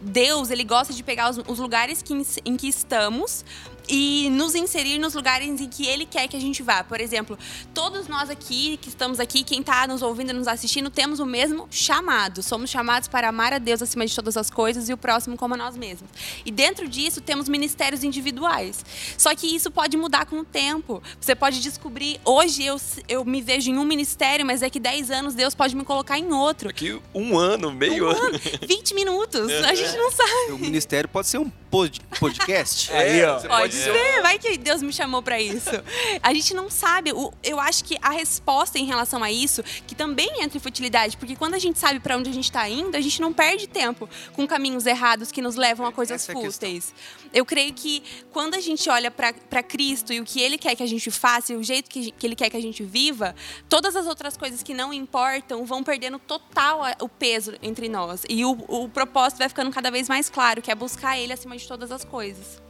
Deus 0.00 0.50
ele 0.50 0.64
gosta 0.64 0.92
de 0.92 1.02
pegar 1.02 1.30
os, 1.30 1.38
os 1.46 1.58
lugares 1.58 2.02
que, 2.02 2.14
em 2.44 2.56
que 2.56 2.68
estamos 2.68 3.44
e 3.88 4.28
nos 4.30 4.54
inserir 4.54 4.98
nos 4.98 5.14
lugares 5.14 5.48
em 5.60 5.68
que 5.68 5.86
Ele 5.86 6.04
quer 6.04 6.28
que 6.28 6.36
a 6.36 6.40
gente 6.40 6.62
vá. 6.62 6.84
Por 6.84 7.00
exemplo, 7.00 7.38
todos 7.72 8.06
nós 8.08 8.28
aqui 8.30 8.76
que 8.80 8.88
estamos 8.88 9.18
aqui, 9.20 9.42
quem 9.42 9.60
está 9.60 9.86
nos 9.86 10.02
ouvindo 10.02 10.30
e 10.30 10.32
nos 10.32 10.46
assistindo, 10.48 10.90
temos 10.90 11.20
o 11.20 11.26
mesmo 11.26 11.66
chamado. 11.70 12.42
Somos 12.42 12.70
chamados 12.70 13.08
para 13.08 13.28
amar 13.28 13.52
a 13.52 13.58
Deus 13.58 13.80
acima 13.82 14.04
de 14.06 14.14
todas 14.14 14.36
as 14.36 14.50
coisas 14.50 14.88
e 14.88 14.92
o 14.92 14.96
próximo 14.96 15.36
como 15.36 15.54
a 15.54 15.56
nós 15.56 15.76
mesmos. 15.76 16.10
E 16.44 16.50
dentro 16.50 16.88
disso 16.88 17.20
temos 17.20 17.48
ministérios 17.48 18.04
individuais. 18.04 18.84
Só 19.16 19.34
que 19.34 19.46
isso 19.46 19.70
pode 19.70 19.96
mudar 19.96 20.26
com 20.26 20.40
o 20.40 20.44
tempo. 20.44 21.02
Você 21.20 21.34
pode 21.34 21.60
descobrir, 21.60 22.20
hoje 22.24 22.64
eu, 22.64 22.76
eu 23.08 23.24
me 23.24 23.40
vejo 23.40 23.70
em 23.70 23.78
um 23.78 23.84
ministério, 23.84 24.44
mas 24.44 24.60
daqui 24.60 24.78
10 24.78 25.10
anos 25.10 25.34
Deus 25.34 25.54
pode 25.54 25.74
me 25.74 25.84
colocar 25.84 26.18
em 26.18 26.32
outro. 26.32 26.68
Daqui 26.68 27.00
um 27.14 27.38
ano, 27.38 27.72
meio 27.72 28.06
Um 28.06 28.10
ano. 28.10 28.26
ano, 28.26 28.40
20 28.66 28.94
minutos. 28.94 29.50
A 29.64 29.74
gente 29.74 29.96
não 29.96 30.10
sabe. 30.10 30.52
O 30.52 30.58
ministério 30.58 31.08
pode 31.08 31.26
ser 31.28 31.38
um 31.38 31.48
pod- 31.70 32.00
podcast. 32.18 32.92
Aí, 32.92 33.24
ó. 33.24 33.38
você 33.38 33.48
Pode 33.48 33.74
ser, 33.78 34.22
vai 34.22 34.38
que 34.38 34.58
Deus 34.58 34.82
me 34.82 34.92
chamou 34.92 35.22
pra 35.22 35.40
isso. 35.40 35.70
A 36.22 36.32
gente 36.34 36.54
não 36.54 36.70
sabe. 36.70 37.10
Eu 37.42 37.60
acho 37.60 37.84
que 37.84 37.96
a 38.02 38.10
resposta 38.10 38.78
em 38.78 38.84
relação 38.84 39.22
a 39.22 39.30
isso, 39.30 39.62
que 39.86 39.94
também 39.94 40.42
entra 40.42 40.58
em 40.58 40.60
futilidade, 40.60 41.16
porque 41.16 41.36
quando 41.36 41.54
a 41.54 41.58
gente 41.58 41.78
sabe 41.78 42.00
pra 42.00 42.16
onde 42.16 42.28
a 42.28 42.32
gente 42.32 42.50
tá 42.50 42.68
indo, 42.68 42.96
a 42.96 43.00
gente 43.00 43.20
não 43.20 43.32
perde 43.32 43.66
tempo 43.66 44.08
com 44.32 44.46
caminhos 44.46 44.86
errados 44.86 45.30
que 45.30 45.40
nos 45.40 45.56
levam 45.56 45.86
a 45.86 45.92
coisas 45.92 46.22
Essa 46.22 46.32
é 46.32 46.34
a 46.34 46.38
fúteis. 46.40 46.94
Eu 47.32 47.44
creio 47.44 47.72
que 47.72 48.02
quando 48.32 48.54
a 48.54 48.60
gente 48.60 48.88
olha 48.88 49.10
pra 49.10 49.32
pra 49.32 49.62
Cristo 49.62 50.12
e 50.12 50.20
o 50.20 50.24
que 50.24 50.40
Ele 50.40 50.58
quer 50.58 50.74
que 50.74 50.82
a 50.82 50.86
gente 50.86 51.10
faça 51.10 51.52
e 51.52 51.56
o 51.56 51.62
jeito 51.62 51.88
que, 51.88 52.10
que 52.12 52.26
Ele 52.26 52.36
quer 52.36 52.50
que 52.50 52.56
a 52.56 52.60
gente 52.60 52.82
viva, 52.82 53.34
todas 53.68 53.96
as 53.96 54.06
outras 54.06 54.36
coisas 54.36 54.62
que 54.62 54.74
não 54.74 54.92
importam 54.92 55.64
vão 55.64 55.82
perdendo 55.82 56.18
total 56.18 56.82
o 57.00 57.08
peso 57.08 57.54
entre 57.62 57.88
nós. 57.88 58.22
E 58.28 58.44
o, 58.44 58.52
o 58.68 58.88
propósito 58.88 59.38
vai 59.38 59.48
ficando 59.48 59.70
cada 59.70 59.90
vez 59.90 60.08
mais 60.08 60.28
claro, 60.28 60.62
que 60.62 60.70
é 60.70 60.74
buscar 60.74 61.18
Ele 61.18 61.32
acima 61.32 61.56
de 61.56 61.66
todas 61.66 61.90
as 61.90 62.04
coisas. 62.04 62.67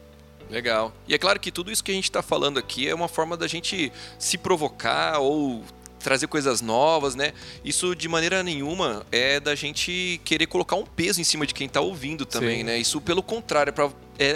Legal. 0.50 0.92
E 1.06 1.14
é 1.14 1.18
claro 1.18 1.38
que 1.38 1.50
tudo 1.50 1.70
isso 1.70 1.82
que 1.84 1.90
a 1.90 1.94
gente 1.94 2.04
está 2.04 2.22
falando 2.22 2.58
aqui 2.58 2.88
é 2.88 2.94
uma 2.94 3.08
forma 3.08 3.36
da 3.36 3.46
gente 3.46 3.92
se 4.18 4.38
provocar 4.38 5.18
ou 5.18 5.64
trazer 5.98 6.26
coisas 6.26 6.60
novas, 6.60 7.14
né? 7.14 7.32
Isso 7.64 7.94
de 7.94 8.08
maneira 8.08 8.42
nenhuma 8.42 9.04
é 9.10 9.40
da 9.40 9.54
gente 9.54 10.20
querer 10.24 10.46
colocar 10.46 10.76
um 10.76 10.86
peso 10.86 11.20
em 11.20 11.24
cima 11.24 11.46
de 11.46 11.52
quem 11.52 11.66
está 11.66 11.80
ouvindo 11.80 12.24
também, 12.24 12.58
Sim. 12.58 12.64
né? 12.64 12.78
Isso 12.78 13.00
pelo 13.00 13.22
contrário, 13.22 13.70
é 13.70 13.72
para 13.72 13.90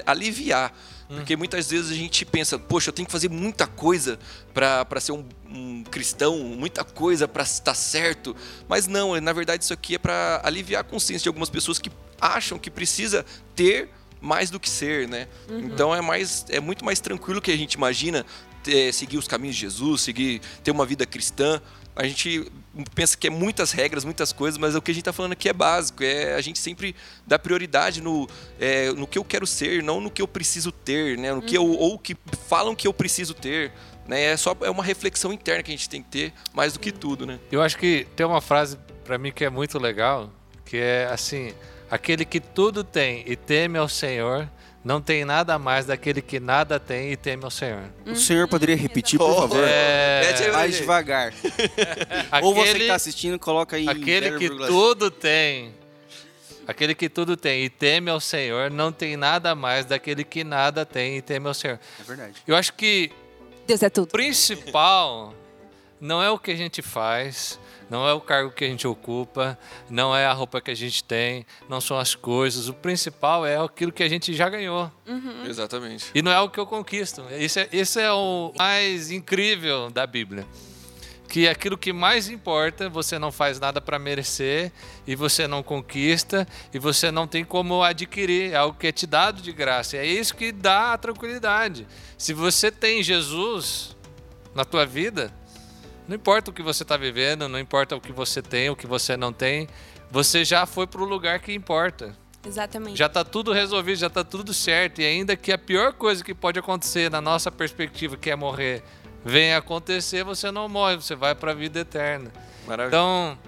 aliviar. 0.06 0.74
Porque 1.14 1.36
muitas 1.36 1.70
vezes 1.70 1.90
a 1.90 1.94
gente 1.94 2.24
pensa, 2.24 2.58
poxa, 2.58 2.88
eu 2.88 2.92
tenho 2.92 3.04
que 3.04 3.12
fazer 3.12 3.28
muita 3.28 3.66
coisa 3.66 4.18
para 4.54 4.98
ser 4.98 5.12
um, 5.12 5.22
um 5.46 5.84
cristão, 5.84 6.38
muita 6.38 6.84
coisa 6.84 7.28
para 7.28 7.42
estar 7.42 7.74
certo. 7.74 8.34
Mas 8.66 8.86
não, 8.86 9.20
na 9.20 9.32
verdade 9.32 9.62
isso 9.62 9.74
aqui 9.74 9.96
é 9.96 9.98
para 9.98 10.40
aliviar 10.42 10.80
a 10.80 10.84
consciência 10.84 11.24
de 11.24 11.28
algumas 11.28 11.50
pessoas 11.50 11.78
que 11.78 11.90
acham 12.18 12.58
que 12.58 12.70
precisa 12.70 13.26
ter 13.54 13.90
mais 14.22 14.48
do 14.50 14.58
que 14.60 14.70
ser, 14.70 15.08
né? 15.08 15.26
Então 15.50 15.94
é 15.94 16.00
mais 16.00 16.46
é 16.48 16.60
muito 16.60 16.84
mais 16.84 17.00
tranquilo 17.00 17.40
que 17.42 17.50
a 17.50 17.56
gente 17.56 17.74
imagina 17.74 18.24
ter- 18.62 18.92
seguir 18.94 19.18
os 19.18 19.26
caminhos 19.28 19.56
de 19.56 19.62
Jesus, 19.62 20.00
seguir 20.02 20.40
ter 20.62 20.70
uma 20.70 20.86
vida 20.86 21.04
cristã. 21.04 21.60
A 21.94 22.06
gente 22.06 22.50
pensa 22.94 23.14
que 23.18 23.26
é 23.26 23.30
muitas 23.30 23.70
regras, 23.72 24.02
muitas 24.02 24.32
coisas, 24.32 24.56
mas 24.56 24.74
o 24.74 24.80
que 24.80 24.90
a 24.90 24.94
gente 24.94 25.02
está 25.02 25.12
falando 25.12 25.32
aqui 25.32 25.46
é 25.48 25.52
básico. 25.52 26.02
É 26.02 26.34
a 26.34 26.40
gente 26.40 26.58
sempre 26.58 26.96
dá 27.26 27.38
prioridade 27.38 28.00
no, 28.00 28.26
é, 28.58 28.90
no 28.92 29.06
que 29.06 29.18
eu 29.18 29.24
quero 29.24 29.46
ser, 29.46 29.82
não 29.82 30.00
no 30.00 30.10
que 30.10 30.22
eu 30.22 30.28
preciso 30.28 30.72
ter, 30.72 31.18
né? 31.18 31.34
No 31.34 31.42
que 31.42 31.54
eu, 31.54 31.66
ou 31.66 31.98
que 31.98 32.16
falam 32.48 32.74
que 32.74 32.86
eu 32.86 32.94
preciso 32.94 33.34
ter. 33.34 33.72
Né? 34.08 34.22
É 34.32 34.36
só 34.36 34.56
é 34.62 34.70
uma 34.70 34.82
reflexão 34.82 35.32
interna 35.32 35.62
que 35.62 35.70
a 35.70 35.76
gente 35.76 35.88
tem 35.88 36.02
que 36.02 36.08
ter 36.08 36.32
mais 36.54 36.72
do 36.72 36.80
que 36.80 36.90
tudo, 36.92 37.26
né? 37.26 37.38
Eu 37.50 37.60
acho 37.60 37.76
que 37.76 38.06
tem 38.16 38.24
uma 38.24 38.40
frase 38.40 38.78
pra 39.04 39.18
mim 39.18 39.30
que 39.30 39.44
é 39.44 39.50
muito 39.50 39.78
legal, 39.78 40.32
que 40.64 40.76
é 40.78 41.08
assim: 41.12 41.52
aquele 41.92 42.24
que 42.24 42.40
tudo 42.40 42.82
tem 42.82 43.22
e 43.26 43.36
teme 43.36 43.76
ao 43.78 43.88
Senhor, 43.88 44.48
não 44.84 45.00
tem 45.00 45.24
nada 45.24 45.58
mais 45.60 45.86
daquele 45.86 46.20
que 46.20 46.40
nada 46.40 46.80
tem 46.80 47.12
e 47.12 47.16
teme 47.16 47.44
ao 47.44 47.50
Senhor. 47.50 47.84
O 48.06 48.16
senhor 48.16 48.48
poderia 48.48 48.74
repetir, 48.74 49.16
por 49.18 49.32
favor? 49.36 49.62
É, 49.64 50.22
Pede 50.26 50.42
aí, 50.44 50.52
Mais 50.52 50.76
devagar. 50.76 51.32
Ou 52.42 52.52
você 52.54 52.62
que 52.64 52.68
aquele- 52.70 52.84
está 52.84 52.94
assistindo, 52.96 53.38
coloca 53.38 53.76
aí. 53.76 53.88
Aquele 53.88 54.38
que 54.38 54.48
0,5. 54.48 54.66
tudo 54.66 55.10
tem. 55.10 55.72
Aquele 56.66 56.94
que 56.94 57.08
tudo 57.08 57.36
tem 57.36 57.64
e 57.64 57.68
teme 57.70 58.10
ao 58.10 58.20
Senhor, 58.20 58.70
não 58.70 58.90
tem 58.92 59.16
nada 59.16 59.54
mais 59.54 59.84
daquele 59.84 60.24
que 60.24 60.42
nada 60.44 60.86
tem 60.86 61.16
e 61.16 61.22
teme 61.22 61.46
ao 61.48 61.54
Senhor. 61.54 61.78
É 62.00 62.02
verdade. 62.04 62.34
Eu 62.46 62.56
acho 62.56 62.72
que 62.74 63.10
Deus 63.66 63.82
é 63.82 63.90
tudo. 63.90 64.04
o 64.08 64.12
principal 64.12 65.34
não 66.00 66.20
é 66.22 66.30
o 66.30 66.38
que 66.38 66.50
a 66.52 66.56
gente 66.56 66.80
faz, 66.82 67.58
não 67.92 68.08
é 68.08 68.14
o 68.14 68.22
cargo 68.22 68.50
que 68.50 68.64
a 68.64 68.68
gente 68.68 68.88
ocupa, 68.88 69.58
não 69.90 70.16
é 70.16 70.24
a 70.24 70.32
roupa 70.32 70.62
que 70.62 70.70
a 70.70 70.74
gente 70.74 71.04
tem, 71.04 71.44
não 71.68 71.78
são 71.78 71.98
as 71.98 72.14
coisas. 72.14 72.66
O 72.66 72.72
principal 72.72 73.44
é 73.44 73.62
aquilo 73.62 73.92
que 73.92 74.02
a 74.02 74.08
gente 74.08 74.32
já 74.32 74.48
ganhou. 74.48 74.90
Exatamente. 75.46 76.06
E 76.14 76.22
não 76.22 76.32
é 76.32 76.40
o 76.40 76.48
que 76.48 76.58
eu 76.58 76.64
conquisto. 76.64 77.22
Isso 77.38 77.60
é, 77.60 77.68
isso 77.70 78.00
é 78.00 78.10
o 78.10 78.50
mais 78.56 79.10
incrível 79.10 79.90
da 79.90 80.06
Bíblia. 80.06 80.46
Que 81.28 81.46
aquilo 81.46 81.76
que 81.76 81.92
mais 81.92 82.30
importa, 82.30 82.88
você 82.88 83.18
não 83.18 83.30
faz 83.30 83.60
nada 83.60 83.78
para 83.78 83.98
merecer, 83.98 84.72
e 85.06 85.14
você 85.14 85.46
não 85.46 85.62
conquista, 85.62 86.48
e 86.72 86.78
você 86.78 87.10
não 87.10 87.26
tem 87.26 87.44
como 87.44 87.82
adquirir. 87.82 88.52
É 88.52 88.56
algo 88.56 88.78
que 88.78 88.86
é 88.86 88.92
te 88.92 89.06
dado 89.06 89.42
de 89.42 89.52
graça. 89.52 89.98
É 89.98 90.06
isso 90.06 90.34
que 90.34 90.50
dá 90.50 90.94
a 90.94 90.98
tranquilidade. 90.98 91.86
Se 92.16 92.32
você 92.32 92.70
tem 92.70 93.02
Jesus 93.02 93.94
na 94.54 94.64
tua 94.64 94.86
vida, 94.86 95.30
não 96.12 96.16
importa 96.16 96.50
o 96.50 96.54
que 96.54 96.62
você 96.62 96.82
está 96.82 96.98
vivendo, 96.98 97.48
não 97.48 97.58
importa 97.58 97.96
o 97.96 98.00
que 98.00 98.12
você 98.12 98.42
tem, 98.42 98.68
o 98.68 98.76
que 98.76 98.86
você 98.86 99.16
não 99.16 99.32
tem, 99.32 99.66
você 100.10 100.44
já 100.44 100.66
foi 100.66 100.86
para 100.86 101.00
o 101.00 101.06
lugar 101.06 101.40
que 101.40 101.54
importa. 101.54 102.14
Exatamente. 102.46 102.98
Já 102.98 103.06
está 103.06 103.24
tudo 103.24 103.50
resolvido, 103.50 103.96
já 103.96 104.08
está 104.08 104.22
tudo 104.22 104.52
certo. 104.52 105.00
E 105.00 105.06
ainda 105.06 105.34
que 105.36 105.50
a 105.50 105.56
pior 105.56 105.94
coisa 105.94 106.22
que 106.22 106.34
pode 106.34 106.58
acontecer 106.58 107.10
na 107.10 107.22
nossa 107.22 107.50
perspectiva, 107.50 108.14
que 108.18 108.30
é 108.30 108.36
morrer, 108.36 108.82
venha 109.24 109.56
acontecer, 109.56 110.22
você 110.22 110.50
não 110.50 110.68
morre, 110.68 110.96
você 110.96 111.14
vai 111.14 111.34
para 111.34 111.52
a 111.52 111.54
vida 111.54 111.80
eterna. 111.80 112.30
Maravilha. 112.66 112.88
Então, 112.88 113.38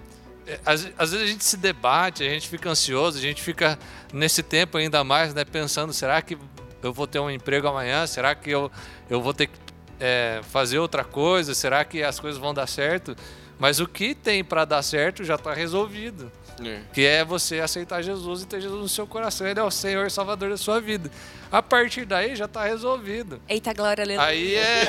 é, 0.46 0.58
às, 0.64 0.88
às 0.96 1.10
vezes 1.10 1.28
a 1.28 1.30
gente 1.30 1.44
se 1.44 1.58
debate, 1.58 2.22
a 2.22 2.30
gente 2.30 2.48
fica 2.48 2.70
ansioso, 2.70 3.18
a 3.18 3.20
gente 3.20 3.42
fica 3.42 3.78
nesse 4.10 4.42
tempo 4.42 4.78
ainda 4.78 5.04
mais, 5.04 5.34
né, 5.34 5.44
pensando, 5.44 5.92
será 5.92 6.22
que 6.22 6.38
eu 6.82 6.94
vou 6.94 7.06
ter 7.06 7.18
um 7.18 7.30
emprego 7.30 7.68
amanhã? 7.68 8.06
Será 8.06 8.34
que 8.34 8.50
eu, 8.50 8.72
eu 9.10 9.20
vou 9.20 9.34
ter 9.34 9.48
que 9.48 9.64
é, 10.00 10.40
fazer 10.50 10.78
outra 10.78 11.04
coisa? 11.04 11.54
Será 11.54 11.84
que 11.84 12.02
as 12.02 12.18
coisas 12.20 12.40
vão 12.40 12.52
dar 12.54 12.66
certo? 12.66 13.16
Mas 13.58 13.78
o 13.80 13.86
que 13.86 14.14
tem 14.14 14.42
para 14.42 14.64
dar 14.64 14.82
certo 14.82 15.22
já 15.24 15.36
está 15.36 15.52
resolvido. 15.54 16.30
É. 16.62 16.80
Que 16.92 17.04
é 17.04 17.24
você 17.24 17.58
aceitar 17.58 18.00
Jesus 18.02 18.42
e 18.42 18.46
ter 18.46 18.60
Jesus 18.60 18.80
no 18.80 18.88
seu 18.88 19.06
coração. 19.08 19.44
Ele 19.46 19.58
é 19.58 19.62
o 19.62 19.70
Senhor 19.72 20.06
e 20.06 20.10
Salvador 20.10 20.50
da 20.50 20.56
sua 20.56 20.80
vida. 20.80 21.10
A 21.50 21.60
partir 21.62 22.04
daí 22.04 22.36
já 22.36 22.44
está 22.44 22.64
resolvido. 22.64 23.40
Eita, 23.48 23.72
glória, 23.72 24.04
aleluia. 24.04 24.26
Aí 24.26 24.54
é. 24.54 24.84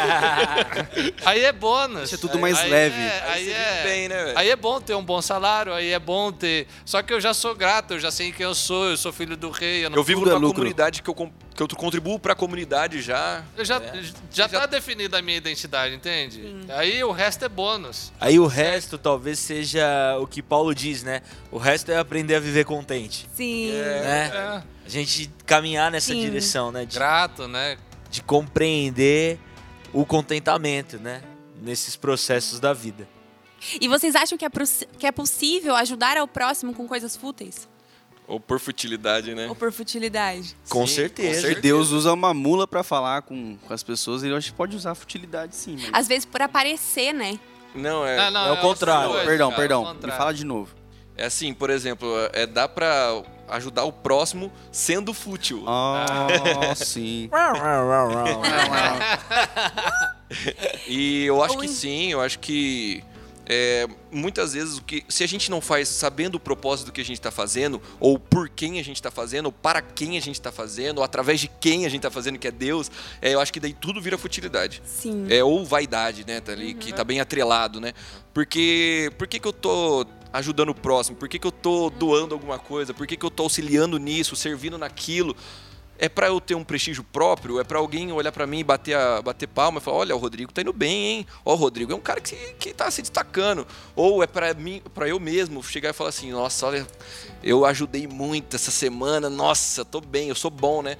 aí 1.25 1.43
é 1.43 1.51
bônus. 1.51 2.09
Deixa 2.09 2.17
tudo 2.17 2.37
mais 2.37 2.57
Aí 2.59 2.69
leve. 2.69 2.95
é- 3.01 3.23
Aí 3.27 3.31
aí 3.33 3.51
é, 3.51 3.83
bem, 3.83 4.07
né, 4.09 4.23
velho? 4.25 4.37
Aí 4.37 4.49
é 4.49 4.55
bom 4.55 4.79
ter 4.79 4.93
um 4.95 5.03
bom 5.03 5.21
salário, 5.21 5.73
aí 5.73 5.91
é 5.91 5.99
bom 5.99 6.31
ter. 6.31 6.67
Só 6.85 7.01
que 7.01 7.13
eu 7.13 7.19
já 7.21 7.33
sou 7.33 7.55
grato, 7.55 7.95
eu 7.95 7.99
já 7.99 8.11
sei 8.11 8.31
quem 8.31 8.43
eu 8.43 8.53
sou, 8.55 8.89
eu 8.89 8.97
sou 8.97 9.11
filho 9.11 9.35
do 9.35 9.49
rei. 9.49 9.85
Eu, 9.85 9.89
não... 9.89 9.97
Eu 9.97 10.03
vivo 10.03 10.21
é 10.21 10.25
numa 10.29 10.37
lucro. 10.37 10.55
comunidade 10.55 11.01
que 11.01 11.09
eu, 11.09 11.31
que 11.55 11.63
eu 11.63 11.67
contribuo 11.69 12.19
pra 12.19 12.35
comunidade 12.35 13.01
já. 13.01 13.43
eu 13.55 13.63
já, 13.63 13.81
já 14.29 14.49
tá 14.49 14.65
definida 14.65 15.19
a 15.19 15.21
minha 15.21 15.37
identidade, 15.37 15.95
entende? 15.95 16.65
Aí 16.69 17.01
o 17.03 17.11
resto 17.11 17.45
é 17.45 17.49
bônus. 17.49 18.11
Aí 18.19 18.37
o 18.37 18.45
resto 18.45 18.97
talvez 18.97 19.39
seja 19.39 20.17
o 20.19 20.27
que 20.27 20.41
Paulo 20.41 20.75
diz, 20.75 21.01
né? 21.01 21.21
O 21.49 21.57
resto 21.57 21.91
é 21.91 21.97
aprender 21.97 22.35
a 22.35 22.39
viver 22.41 22.65
contente. 22.65 23.27
Sim. 23.33 23.71
Né? 23.71 24.27
É. 24.27 24.63
A 24.85 24.89
gente 24.89 25.31
caminhar 25.45 25.89
nessa 25.89 26.13
Sim. 26.13 26.21
direção, 26.21 26.71
né? 26.71 26.85
De, 26.85 26.95
Grato, 26.95 27.47
né? 27.47 27.77
de 28.11 28.21
compreender 28.21 29.39
o 29.93 30.05
contentamento, 30.05 30.97
né? 30.99 31.23
Nesses 31.61 31.95
processos 31.95 32.59
da 32.59 32.73
vida. 32.73 33.07
E 33.79 33.87
vocês 33.87 34.13
acham 34.13 34.37
que 34.37 34.45
é, 34.45 34.49
que 34.99 35.07
é 35.07 35.11
possível 35.11 35.73
ajudar 35.75 36.17
ao 36.17 36.27
próximo 36.27 36.73
com 36.73 36.85
coisas 36.85 37.15
fúteis? 37.15 37.67
Ou 38.27 38.39
por 38.39 38.59
futilidade, 38.59 39.35
né? 39.35 39.47
Ou 39.47 39.55
por 39.55 39.71
futilidade? 39.71 40.55
Com 40.69 40.87
Sim, 40.87 40.95
certeza. 40.95 41.29
com 41.35 41.41
certeza. 41.41 41.61
Deus 41.61 41.91
usa 41.91 42.11
uma 42.11 42.33
mula 42.33 42.67
pra 42.67 42.83
falar 42.83 43.21
com, 43.21 43.55
com 43.57 43.73
as 43.73 43.83
pessoas, 43.83 44.23
ele 44.23 44.35
acho 44.35 44.51
que 44.51 44.57
pode 44.57 44.75
usar 44.75 44.91
a 44.91 44.95
futilidade 44.95 45.55
sim. 45.55 45.77
Mas... 45.79 45.89
Às 45.93 46.07
vezes 46.07 46.25
por 46.25 46.41
aparecer, 46.41 47.13
né? 47.13 47.39
Não, 47.75 48.05
é. 48.05 48.17
Não, 48.17 48.31
não, 48.31 48.41
é 48.41 48.45
o 48.45 48.49
outra 48.51 48.67
contrário. 48.67 49.09
coisa, 49.09 49.25
perdão, 49.25 49.49
cara, 49.49 49.61
perdão. 49.61 49.81
é 49.81 49.85
o 49.85 49.87
Me 49.89 49.93
contrário. 49.95 50.17
fala 50.17 50.33
de 50.33 50.43
novo. 50.45 50.73
É 51.17 51.25
assim, 51.25 51.53
por 51.53 51.69
exemplo, 51.69 52.07
é 52.33 52.45
dá 52.45 52.67
pra 52.67 53.21
ajudar 53.49 53.83
o 53.85 53.91
próximo 53.91 54.51
sendo 54.71 55.13
fútil. 55.13 55.63
Ah, 55.67 56.73
sim. 56.75 57.29
E 60.87 61.25
eu 61.25 61.43
acho 61.43 61.57
que 61.57 61.67
sim, 61.67 62.11
eu 62.11 62.21
acho 62.21 62.39
que 62.39 63.03
é, 63.45 63.87
muitas 64.11 64.53
vezes 64.53 64.77
o 64.77 64.83
que 64.83 65.03
se 65.07 65.23
a 65.23 65.27
gente 65.27 65.51
não 65.51 65.61
faz 65.61 65.87
sabendo 65.87 66.35
o 66.35 66.39
propósito 66.39 66.87
do 66.87 66.91
que 66.91 67.01
a 67.01 67.05
gente 67.05 67.17
está 67.17 67.31
fazendo, 67.31 67.81
ou 67.99 68.17
por 68.17 68.49
quem 68.49 68.79
a 68.79 68.83
gente 68.83 68.97
está 68.97 69.11
fazendo, 69.11 69.47
ou 69.47 69.51
para 69.51 69.81
quem 69.81 70.17
a 70.17 70.21
gente 70.21 70.35
está 70.35 70.51
fazendo, 70.51 70.99
ou 70.99 71.03
através 71.03 71.39
de 71.39 71.47
quem 71.47 71.85
a 71.85 71.89
gente 71.89 71.99
está 71.99 72.11
fazendo, 72.11 72.39
que 72.39 72.47
é 72.47 72.51
Deus, 72.51 72.89
é, 73.21 73.33
eu 73.33 73.39
acho 73.39 73.53
que 73.53 73.59
daí 73.59 73.73
tudo 73.73 74.01
vira 74.01 74.17
futilidade. 74.17 74.81
Sim. 74.85 75.27
É, 75.29 75.43
ou 75.43 75.65
vaidade, 75.65 76.25
né, 76.25 76.41
tá 76.41 76.51
ali, 76.51 76.73
que 76.73 76.91
tá 76.93 77.03
bem 77.03 77.19
atrelado, 77.19 77.79
né? 77.79 77.93
Porque 78.33 79.11
por 79.17 79.27
que, 79.27 79.39
que 79.39 79.47
eu 79.47 79.53
tô 79.53 80.05
ajudando 80.33 80.69
o 80.69 80.75
próximo? 80.75 81.15
Por 81.15 81.29
que, 81.29 81.39
que 81.39 81.47
eu 81.47 81.51
tô 81.51 81.89
doando 81.89 82.33
alguma 82.33 82.59
coisa? 82.59 82.93
Por 82.93 83.07
que, 83.07 83.15
que 83.15 83.25
eu 83.25 83.31
tô 83.31 83.43
auxiliando 83.43 83.97
nisso, 83.97 84.35
servindo 84.35 84.77
naquilo? 84.77 85.35
É 85.97 86.09
pra 86.09 86.27
eu 86.27 86.41
ter 86.41 86.55
um 86.55 86.63
prestígio 86.63 87.03
próprio? 87.03 87.59
É 87.59 87.63
pra 87.63 87.79
alguém 87.79 88.11
olhar 88.11 88.31
pra 88.31 88.45
mim 88.45 88.59
e 88.59 88.63
bater, 88.63 88.95
a, 88.95 89.21
bater 89.21 89.47
palma 89.47 89.79
e 89.79 89.81
falar: 89.81 89.97
olha, 89.97 90.15
o 90.15 90.19
Rodrigo 90.19 90.51
tá 90.51 90.61
indo 90.61 90.73
bem, 90.73 91.07
hein? 91.07 91.27
Ó, 91.43 91.53
o 91.53 91.55
Rodrigo 91.55 91.91
é 91.91 91.95
um 91.95 92.01
cara 92.01 92.19
que, 92.19 92.35
que 92.59 92.73
tá 92.73 92.91
se 92.91 93.01
destacando. 93.01 93.65
Ou 93.95 94.21
é 94.21 94.27
pra 94.27 94.53
mim, 94.53 94.81
para 94.93 95.07
eu 95.07 95.19
mesmo 95.19 95.63
chegar 95.63 95.91
e 95.91 95.93
falar 95.93 96.09
assim: 96.09 96.31
nossa, 96.31 96.67
olha, 96.67 96.87
eu 97.41 97.65
ajudei 97.65 98.07
muito 98.07 98.55
essa 98.55 98.71
semana, 98.71 99.29
nossa, 99.29 99.85
tô 99.85 100.01
bem, 100.01 100.29
eu 100.29 100.35
sou 100.35 100.51
bom, 100.51 100.81
né? 100.81 100.97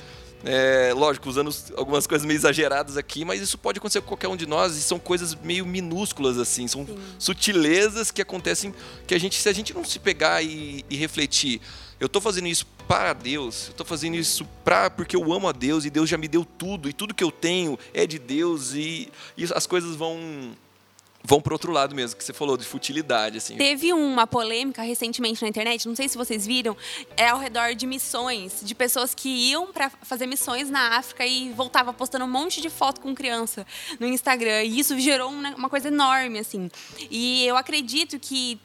É, 0.47 0.93
lógico, 0.93 1.27
usando 1.27 1.49
algumas 1.75 2.05
coisas 2.05 2.23
meio 2.25 2.37
exageradas 2.37 2.97
aqui, 2.97 3.25
mas 3.25 3.41
isso 3.41 3.57
pode 3.57 3.79
acontecer 3.79 4.01
com 4.01 4.09
qualquer 4.09 4.27
um 4.27 4.35
de 4.35 4.45
nós 4.45 4.77
e 4.77 4.81
são 4.81 4.99
coisas 4.99 5.33
meio 5.33 5.65
minúsculas 5.65 6.37
assim, 6.37 6.67
são 6.67 6.85
sutilezas 7.17 8.11
que 8.11 8.21
acontecem 8.21 8.71
que 9.07 9.15
a 9.15 9.19
gente, 9.19 9.41
se 9.41 9.49
a 9.49 9.53
gente 9.53 9.73
não 9.73 9.83
se 9.83 9.97
pegar 9.97 10.43
e, 10.43 10.85
e 10.87 10.95
refletir, 10.95 11.59
eu 11.99 12.07
tô 12.07 12.21
fazendo 12.21 12.47
isso 12.47 12.67
para 12.87 13.13
Deus, 13.13 13.67
eu 13.69 13.73
tô 13.73 13.85
fazendo 13.85 14.15
isso 14.15 14.45
pra, 14.63 14.89
porque 14.89 15.15
eu 15.15 15.33
amo 15.33 15.47
a 15.47 15.51
Deus 15.51 15.85
e 15.85 15.89
Deus 15.89 16.09
já 16.09 16.17
me 16.17 16.27
deu 16.27 16.45
tudo 16.45 16.89
e 16.89 16.93
tudo 16.93 17.13
que 17.13 17.23
eu 17.23 17.31
tenho 17.31 17.77
é 17.93 18.05
de 18.05 18.19
Deus 18.19 18.73
e, 18.73 19.11
e 19.37 19.43
as 19.53 19.65
coisas 19.65 19.95
vão 19.95 20.55
vão 21.25 21.41
pro 21.41 21.55
outro 21.55 21.71
lado 21.71 21.95
mesmo, 21.95 22.15
que 22.15 22.23
você 22.23 22.33
falou 22.33 22.55
de 22.55 22.63
futilidade 22.63 23.37
assim. 23.37 23.57
Teve 23.57 23.91
uma 23.91 24.27
polêmica 24.27 24.83
recentemente 24.83 25.41
na 25.41 25.47
internet, 25.47 25.87
não 25.87 25.95
sei 25.95 26.07
se 26.07 26.15
vocês 26.15 26.45
viram, 26.45 26.77
é 27.17 27.29
ao 27.29 27.39
redor 27.39 27.73
de 27.73 27.87
missões, 27.87 28.61
de 28.61 28.75
pessoas 28.75 29.15
que 29.15 29.27
iam 29.27 29.73
para 29.73 29.89
fazer 29.89 30.27
missões 30.27 30.69
na 30.69 30.97
África 30.97 31.25
e 31.25 31.51
voltava 31.53 31.91
postando 31.91 32.25
um 32.25 32.29
monte 32.29 32.61
de 32.61 32.69
foto 32.69 33.01
com 33.01 33.15
criança 33.15 33.65
no 33.99 34.05
Instagram. 34.05 34.63
E 34.63 34.79
isso 34.79 34.97
gerou 34.99 35.31
uma 35.31 35.69
coisa 35.69 35.87
enorme, 35.87 36.39
assim. 36.39 36.69
E 37.09 37.45
eu 37.45 37.57
acredito 37.57 38.19
que 38.19 38.59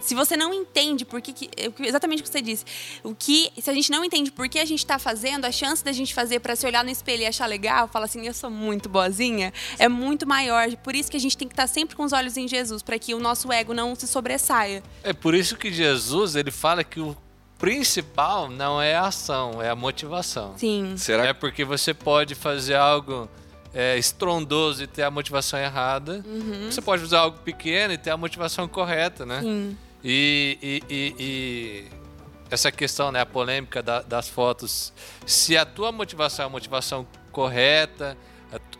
se 0.00 0.14
você 0.14 0.36
não 0.36 0.52
entende 0.54 1.04
por 1.04 1.20
que, 1.20 1.32
que- 1.32 1.50
exatamente 1.80 2.20
o 2.20 2.22
que 2.24 2.28
você 2.30 2.40
disse, 2.40 2.64
o 3.02 3.14
que 3.14 3.50
se 3.60 3.68
a 3.68 3.74
gente 3.74 3.90
não 3.90 4.04
entende 4.04 4.30
por 4.32 4.48
que 4.48 4.58
a 4.58 4.64
gente 4.64 4.78
está 4.78 4.98
fazendo, 4.98 5.44
a 5.44 5.52
chance 5.52 5.84
da 5.84 5.92
gente 5.92 6.14
fazer 6.14 6.40
para 6.40 6.56
se 6.56 6.64
olhar 6.66 6.82
no 6.84 6.90
espelho 6.90 7.22
e 7.22 7.26
achar 7.26 7.46
legal, 7.46 7.88
falar 7.88 8.06
assim, 8.06 8.26
eu 8.26 8.32
sou 8.34 8.50
muito 8.50 8.88
boazinha, 8.88 9.52
é 9.78 9.88
muito 9.88 10.26
maior. 10.26 10.74
Por 10.78 10.94
isso 10.94 11.10
que 11.10 11.16
a 11.16 11.20
gente 11.20 11.36
tem 11.36 11.46
que 11.48 11.52
estar 11.54 11.66
sempre 11.66 11.94
com 11.96 12.04
os 12.04 12.12
olhos 12.12 12.36
em 12.36 12.48
Jesus, 12.48 12.82
para 12.82 12.98
que 12.98 13.14
o 13.14 13.20
nosso 13.20 13.52
ego 13.52 13.74
não 13.74 13.94
se 13.94 14.06
sobressaia. 14.06 14.82
É 15.02 15.12
por 15.12 15.34
isso 15.34 15.56
que 15.56 15.72
Jesus 15.72 16.36
ele 16.36 16.50
fala 16.50 16.82
que 16.82 17.00
o 17.00 17.16
principal 17.58 18.50
não 18.50 18.82
é 18.82 18.96
a 18.96 19.06
ação, 19.06 19.62
é 19.62 19.70
a 19.70 19.76
motivação. 19.76 20.54
Sim. 20.56 20.94
Será 20.96 21.26
É 21.26 21.32
porque 21.32 21.64
você 21.64 21.94
pode 21.94 22.34
fazer 22.34 22.74
algo 22.74 23.28
é, 23.74 23.96
estrondoso 23.98 24.82
e 24.82 24.86
ter 24.86 25.02
a 25.02 25.10
motivação 25.10 25.58
errada. 25.58 26.22
Você 26.70 26.80
pode 26.82 27.02
fazer 27.02 27.16
algo 27.16 27.38
pequeno 27.38 27.92
e 27.94 27.98
ter 27.98 28.10
a 28.10 28.16
motivação 28.16 28.66
correta, 28.68 29.24
né? 29.26 29.40
Sim. 29.40 29.76
E, 30.04 30.58
e- 30.62 30.82
e- 30.90 31.14
e 31.18 31.84
essa 32.50 32.70
questão, 32.72 33.10
né, 33.12 33.20
a 33.20 33.26
polêmica 33.26 33.82
da- 33.82 34.02
das 34.02 34.28
fotos, 34.28 34.92
se 35.24 35.56
a 35.56 35.64
tua 35.64 35.90
motivação 35.92 36.44
é 36.44 36.46
a 36.46 36.50
motivação 36.50 37.06
correta, 37.30 38.16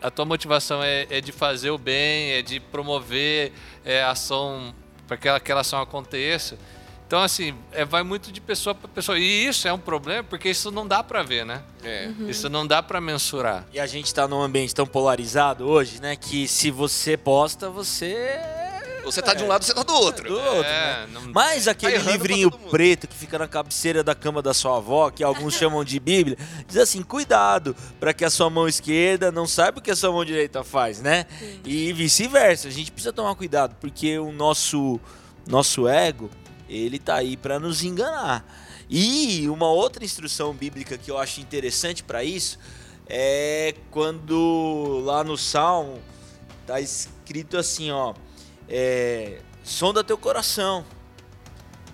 a, 0.03 0.07
a 0.09 0.11
tua 0.11 0.25
motivação 0.25 0.83
é, 0.83 1.07
é 1.09 1.21
de 1.21 1.33
fazer 1.33 1.71
o 1.71 1.79
bem, 1.79 2.33
é 2.33 2.43
de 2.43 2.61
promover 2.61 3.53
é, 3.85 4.03
a 4.03 4.11
ação 4.11 4.75
para 5.09 5.17
que 5.17 5.29
aquela 5.29 5.61
ação 5.63 5.81
aconteça. 5.81 6.59
Então, 7.13 7.21
assim, 7.23 7.55
é, 7.73 7.85
vai 7.85 8.03
muito 8.03 8.33
de 8.33 8.41
pessoa 8.41 8.75
para 8.75 8.89
pessoa. 8.89 9.19
E 9.19 9.47
isso 9.47 9.69
é 9.69 9.73
um 9.75 9.79
problema 9.79 10.25
porque 10.25 10.49
isso 10.49 10.71
não 10.71 10.89
dá 10.89 11.03
para 11.05 11.23
ver, 11.23 11.45
né? 11.45 11.61
É. 11.85 12.09
Isso 12.27 12.49
não 12.49 12.67
dá 12.67 12.83
para 12.83 13.03
mensurar. 13.03 13.67
E 13.71 13.79
a 13.79 13.87
gente 13.87 14.15
tá 14.15 14.27
num 14.27 14.41
ambiente 14.41 14.75
tão 14.75 14.87
polarizado 14.87 15.69
hoje, 15.69 16.01
né? 16.01 16.17
Que 16.17 16.49
se 16.49 16.71
você 16.71 17.15
posta, 17.19 17.69
você. 17.69 18.41
Você 19.05 19.21
tá 19.21 19.35
de 19.35 19.45
um 19.45 19.47
lado, 19.47 19.63
você 19.63 19.75
tá 19.75 19.83
do 19.83 19.93
outro. 19.93 20.27
do 20.27 20.41
outro, 20.41 20.65
É, 20.65 21.01
né? 21.05 21.09
não- 21.13 21.33
Mas 21.35 21.69
aquele 21.69 22.01
pra 22.01 22.13
livrinho 22.13 22.51
preto 22.51 23.07
que 23.07 23.15
fica 23.15 23.39
na 23.39 23.47
cabeceira 23.47 24.03
da 24.03 24.15
cama 24.15 24.41
da 24.41 24.55
sua 24.55 24.79
avó, 24.79 25.11
que 25.11 25.23
alguns 25.23 25.53
chamam 25.53 25.85
de 25.85 26.01
Bíblia, 26.01 26.39
diz 26.67 26.79
assim: 26.79 27.03
cuidado 27.03 27.77
para 28.01 28.15
que 28.15 28.25
a 28.25 28.31
sua 28.31 28.49
mão 28.49 28.67
esquerda 28.67 29.31
não 29.31 29.47
saiba 29.47 29.81
o 29.81 29.83
que 29.83 29.91
a 29.91 29.97
sua 29.97 30.11
mão 30.11 30.25
direita 30.25 30.65
faz, 30.65 31.03
né? 31.03 31.27
E 31.63 31.93
vice-versa. 31.93 32.69
A 32.69 32.71
gente 32.71 32.91
precisa 32.91 33.13
tomar 33.13 33.35
cuidado, 33.35 33.77
porque 33.83 34.19
o 34.19 34.33
nosso, 34.33 34.99
nosso 35.47 35.87
ego, 35.87 36.31
ele 36.75 36.99
tá 36.99 37.17
aí 37.17 37.37
para 37.37 37.59
nos 37.59 37.83
enganar. 37.83 38.45
E 38.89 39.49
uma 39.49 39.69
outra 39.69 40.05
instrução 40.05 40.53
bíblica 40.53 40.99
que 40.99 41.11
eu 41.11 41.19
acho 41.19 41.41
interessante 41.41 42.03
para 42.03 42.25
isso 42.25 42.59
é 43.07 43.75
quando 43.91 45.01
lá 45.05 45.23
no 45.23 45.37
Salmo 45.37 46.01
tá 46.67 46.81
escrito 46.81 47.57
assim, 47.57 47.91
ó, 47.91 48.15
é, 48.69 49.41
sonda 49.63 50.03
teu 50.03 50.17
coração, 50.17 50.85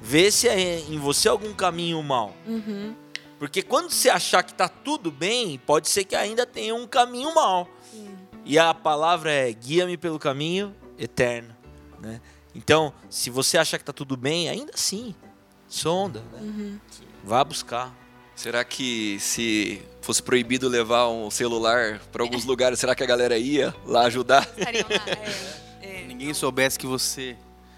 vê 0.01 0.31
se 0.31 0.49
é 0.49 0.81
em 0.81 0.99
você 0.99 1.29
algum 1.29 1.53
caminho 1.55 2.03
mal. 2.03 2.35
Uhum. 2.47 2.95
Porque 3.39 3.63
quando 3.63 3.91
você 3.91 4.11
achar 4.11 4.43
que 4.43 4.53
tá 4.53 4.69
tudo 4.69 5.11
bem, 5.11 5.59
pode 5.59 5.89
ser 5.89 6.05
que 6.05 6.17
ainda 6.17 6.45
tenha 6.45 6.75
um 6.75 6.87
caminho 6.87 7.35
mal. 7.35 7.69
E 8.45 8.59
a 8.59 8.73
palavra 8.75 9.31
é 9.31 9.53
guia-me 9.53 9.97
pelo 9.97 10.19
caminho 10.19 10.75
eterno, 10.99 11.55
né? 12.01 12.21
Então, 12.59 12.93
se 13.09 13.31
você 13.31 13.57
achar 13.57 13.79
que 13.79 13.85
tá 13.85 13.93
tudo 13.93 14.17
bem, 14.17 14.49
ainda 14.49 14.73
assim, 14.75 15.15
sonda, 15.69 16.21
né? 16.33 16.77
Vá 17.23 17.45
buscar. 17.45 17.95
Será 18.35 18.65
que 18.65 19.17
se 19.21 19.81
fosse 20.03 20.21
proibido 20.21 20.69
levar 20.69 21.09
um 21.09 21.31
celular 21.31 22.01
para 22.11 22.23
alguns 22.25 22.45
lugares, 22.45 22.81
será 22.81 22.95
que 22.97 23.03
a 23.03 23.07
galera 23.07 23.39
ia 23.39 23.73
lá 23.87 24.03
ajudar? 24.07 24.49
Lá. 24.59 24.67
É, 25.81 26.01
é. 26.03 26.05
Ninguém 26.07 26.35
soubesse 26.35 26.77
que 26.79 26.87
você 26.87 27.37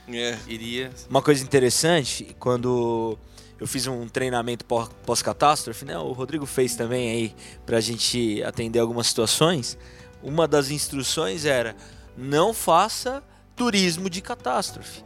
É. 0.08 0.38
iria. 0.48 0.90
Uma 1.10 1.20
coisa 1.20 1.44
interessante, 1.44 2.34
quando 2.38 3.18
eu 3.58 3.66
fiz 3.66 3.86
um 3.86 4.08
treinamento 4.08 4.64
pó- 4.64 4.88
pós-catástrofe, 5.04 5.84
né? 5.84 5.98
O 5.98 6.12
Rodrigo 6.12 6.46
fez 6.46 6.74
também 6.74 7.10
aí 7.10 7.34
pra 7.66 7.80
gente 7.80 8.42
atender 8.44 8.78
algumas 8.78 9.08
situações. 9.08 9.76
Uma 10.22 10.48
das 10.48 10.70
instruções 10.70 11.44
era 11.44 11.76
não 12.16 12.54
faça 12.54 13.22
turismo 13.64 14.08
de 14.08 14.22
catástrofe, 14.22 15.04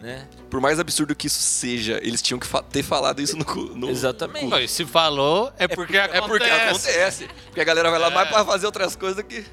né? 0.00 0.26
Por 0.50 0.60
mais 0.62 0.80
absurdo 0.80 1.14
que 1.14 1.26
isso 1.26 1.40
seja, 1.42 1.98
eles 2.02 2.22
tinham 2.22 2.38
que 2.40 2.46
fa- 2.46 2.62
ter 2.62 2.82
falado 2.82 3.20
isso 3.20 3.36
no. 3.36 3.44
no 3.76 3.90
Exatamente. 3.90 4.54
E 4.64 4.66
se 4.66 4.86
falou, 4.86 5.52
é 5.58 5.68
porque 5.68 5.98
É 5.98 6.08
porque 6.22 6.44
acontece. 6.44 6.88
acontece. 6.88 7.28
Porque 7.46 7.60
a 7.60 7.64
galera 7.64 7.90
vai 7.90 7.98
lá 8.00 8.08
mais 8.10 8.28
pra 8.30 8.44
fazer 8.46 8.64
outras 8.64 8.96
coisas 8.96 9.22
que. 9.22 9.44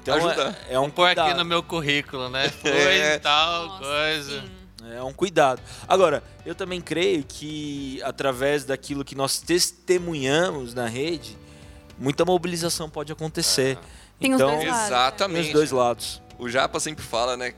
Então 0.00 0.14
Ajuda. 0.16 0.56
é, 0.68 0.74
é 0.74 0.78
um 0.80 0.88
pôr 0.88 1.06
aqui 1.10 1.34
no 1.34 1.44
meu 1.44 1.60
currículo, 1.62 2.28
né? 2.28 2.48
Foi 2.48 2.70
É. 2.70 3.18
tal 3.18 3.66
Nossa, 3.66 3.84
coisa. 3.84 4.40
sim. 4.42 4.50
É 4.94 5.02
um 5.02 5.12
cuidado. 5.12 5.60
Agora, 5.88 6.22
eu 6.46 6.54
também 6.54 6.80
creio 6.80 7.24
que 7.28 8.00
através 8.04 8.64
daquilo 8.64 9.04
que 9.04 9.14
nós 9.16 9.38
testemunhamos 9.40 10.72
na 10.72 10.86
rede, 10.86 11.36
muita 11.98 12.24
mobilização 12.24 12.88
pode 12.88 13.10
acontecer. 13.12 13.76
Tem 14.20 14.32
os 14.32 14.40
então, 14.40 14.54
dois 14.56 14.66
lados. 14.68 14.78
tem 14.78 14.86
Exatamente. 14.96 15.46
os 15.48 15.52
dois 15.52 15.70
lados. 15.72 16.22
O 16.38 16.48
Japa 16.48 16.78
sempre 16.80 17.04
fala, 17.04 17.36
né? 17.36 17.52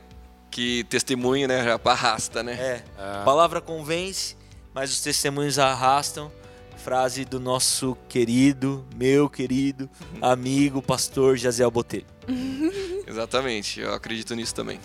Que 0.51 0.83
testemunho, 0.83 1.47
né? 1.47 1.63
Japa 1.63 1.91
arrasta, 1.93 2.43
né? 2.43 2.53
É. 2.53 2.83
É. 2.99 3.21
A 3.21 3.23
palavra 3.23 3.61
convence, 3.61 4.35
mas 4.73 4.91
os 4.91 4.99
testemunhos 4.99 5.57
arrastam. 5.57 6.31
Frase 6.77 7.23
do 7.23 7.39
nosso 7.39 7.95
querido, 8.09 8.83
meu 8.95 9.29
querido 9.29 9.87
amigo, 10.19 10.81
pastor 10.81 11.37
Jaziel 11.37 11.69
Botelho. 11.69 12.07
Exatamente. 13.07 13.79
Eu 13.79 13.93
acredito 13.93 14.35
nisso 14.35 14.53
também. 14.53 14.79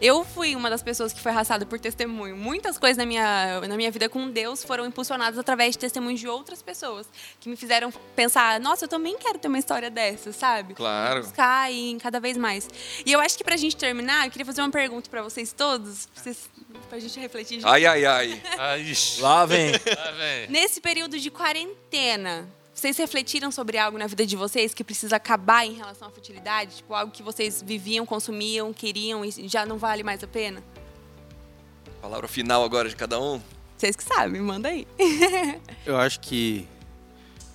Eu 0.00 0.24
fui 0.24 0.54
uma 0.54 0.70
das 0.70 0.82
pessoas 0.82 1.12
que 1.12 1.20
foi 1.20 1.32
arrastada 1.32 1.66
por 1.66 1.78
testemunho. 1.78 2.36
Muitas 2.36 2.78
coisas 2.78 2.96
na 2.96 3.04
minha, 3.04 3.60
na 3.62 3.76
minha 3.76 3.90
vida 3.90 4.08
com 4.08 4.30
Deus 4.30 4.62
foram 4.62 4.86
impulsionadas 4.86 5.38
através 5.38 5.72
de 5.72 5.78
testemunhos 5.80 6.20
de 6.20 6.28
outras 6.28 6.62
pessoas 6.62 7.06
que 7.40 7.48
me 7.48 7.56
fizeram 7.56 7.92
pensar: 8.14 8.60
nossa, 8.60 8.84
eu 8.84 8.88
também 8.88 9.18
quero 9.18 9.38
ter 9.38 9.48
uma 9.48 9.58
história 9.58 9.90
dessa, 9.90 10.32
sabe? 10.32 10.74
Claro. 10.74 11.22
Buscar 11.22 11.70
e 11.72 11.90
em 11.90 11.98
cada 11.98 12.20
vez 12.20 12.36
mais. 12.36 12.68
E 13.04 13.12
eu 13.12 13.20
acho 13.20 13.36
que 13.36 13.44
pra 13.44 13.56
gente 13.56 13.76
terminar, 13.76 14.26
eu 14.26 14.30
queria 14.30 14.46
fazer 14.46 14.62
uma 14.62 14.70
pergunta 14.70 15.10
pra 15.10 15.22
vocês 15.22 15.52
todos, 15.52 16.06
pra, 16.06 16.22
vocês, 16.22 16.50
pra 16.88 16.98
gente 16.98 17.18
refletir. 17.18 17.56
junto. 17.60 17.68
Ai, 17.68 17.84
ai, 17.84 18.04
ai. 18.04 18.42
Ah. 18.58 18.76
Lá 19.20 19.46
vem. 19.46 19.72
Lá 19.72 20.10
vem. 20.12 20.48
Nesse 20.48 20.80
período 20.80 21.18
de 21.18 21.30
quarentena, 21.30 22.48
vocês 22.82 22.96
refletiram 22.96 23.52
sobre 23.52 23.78
algo 23.78 23.96
na 23.96 24.08
vida 24.08 24.26
de 24.26 24.34
vocês 24.34 24.74
que 24.74 24.82
precisa 24.82 25.14
acabar 25.14 25.64
em 25.64 25.72
relação 25.72 26.08
à 26.08 26.10
fertilidade? 26.10 26.78
Tipo, 26.78 26.94
algo 26.94 27.12
que 27.12 27.22
vocês 27.22 27.62
viviam, 27.64 28.04
consumiam, 28.04 28.72
queriam 28.72 29.24
e 29.24 29.30
já 29.48 29.64
não 29.64 29.78
vale 29.78 30.02
mais 30.02 30.24
a 30.24 30.26
pena? 30.26 30.60
Palavra 32.00 32.26
final 32.26 32.64
agora 32.64 32.88
de 32.88 32.96
cada 32.96 33.20
um. 33.20 33.40
Vocês 33.78 33.94
que 33.94 34.02
sabem, 34.02 34.42
manda 34.42 34.68
aí. 34.68 34.88
Eu 35.86 35.96
acho 35.96 36.18
que 36.18 36.66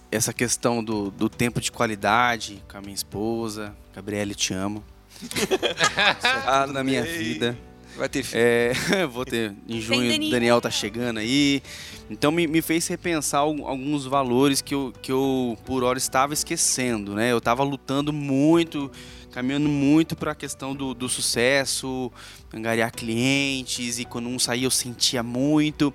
essa 0.10 0.32
questão 0.32 0.82
do, 0.82 1.12
do 1.12 1.28
tempo 1.28 1.60
de 1.60 1.74
qualidade 1.74 2.63
com 2.72 2.78
a 2.78 2.82
minha 2.82 2.96
esposa, 2.96 3.76
Gabriele, 3.94 4.34
te 4.34 4.54
amo. 4.54 4.82
Ah, 6.46 6.66
na 6.66 6.86
minha 6.86 7.04
vida. 7.04 7.58
Vai 7.97 8.07
ter 8.07 8.23
filho. 8.23 8.39
É, 8.41 8.73
vou 9.12 9.25
ter 9.25 9.53
em 9.67 9.81
junho, 9.81 10.01
o 10.27 10.29
Daniel 10.29 10.62
tá 10.62 10.69
chegando 10.69 11.17
aí. 11.17 11.62
Então 12.10 12.31
me, 12.31 12.45
me 12.47 12.62
fez 12.62 12.86
repensar 12.88 13.39
al- 13.39 13.65
alguns 13.67 14.05
valores 14.05 14.62
que 14.62 14.73
eu, 14.75 14.93
que 15.01 15.12
eu 15.12 15.57
por 15.65 15.83
hora 15.83 15.97
estava 15.97 16.33
esquecendo, 16.33 17.15
né? 17.15 17.31
Eu 17.31 17.39
estava 17.39 17.63
lutando 17.63 18.13
muito, 18.13 18.91
caminhando 19.31 19.67
muito 19.67 20.15
para 20.15 20.31
a 20.31 20.36
questão 20.36 20.75
do, 20.75 20.93
do 20.93 21.10
sucesso, 21.10 22.12
angariar 22.53 22.91
clientes 22.91 23.97
e 23.99 24.05
quando 24.05 24.29
um 24.29 24.38
saía 24.38 24.65
eu 24.65 24.71
sentia 24.71 25.23
muito. 25.23 25.91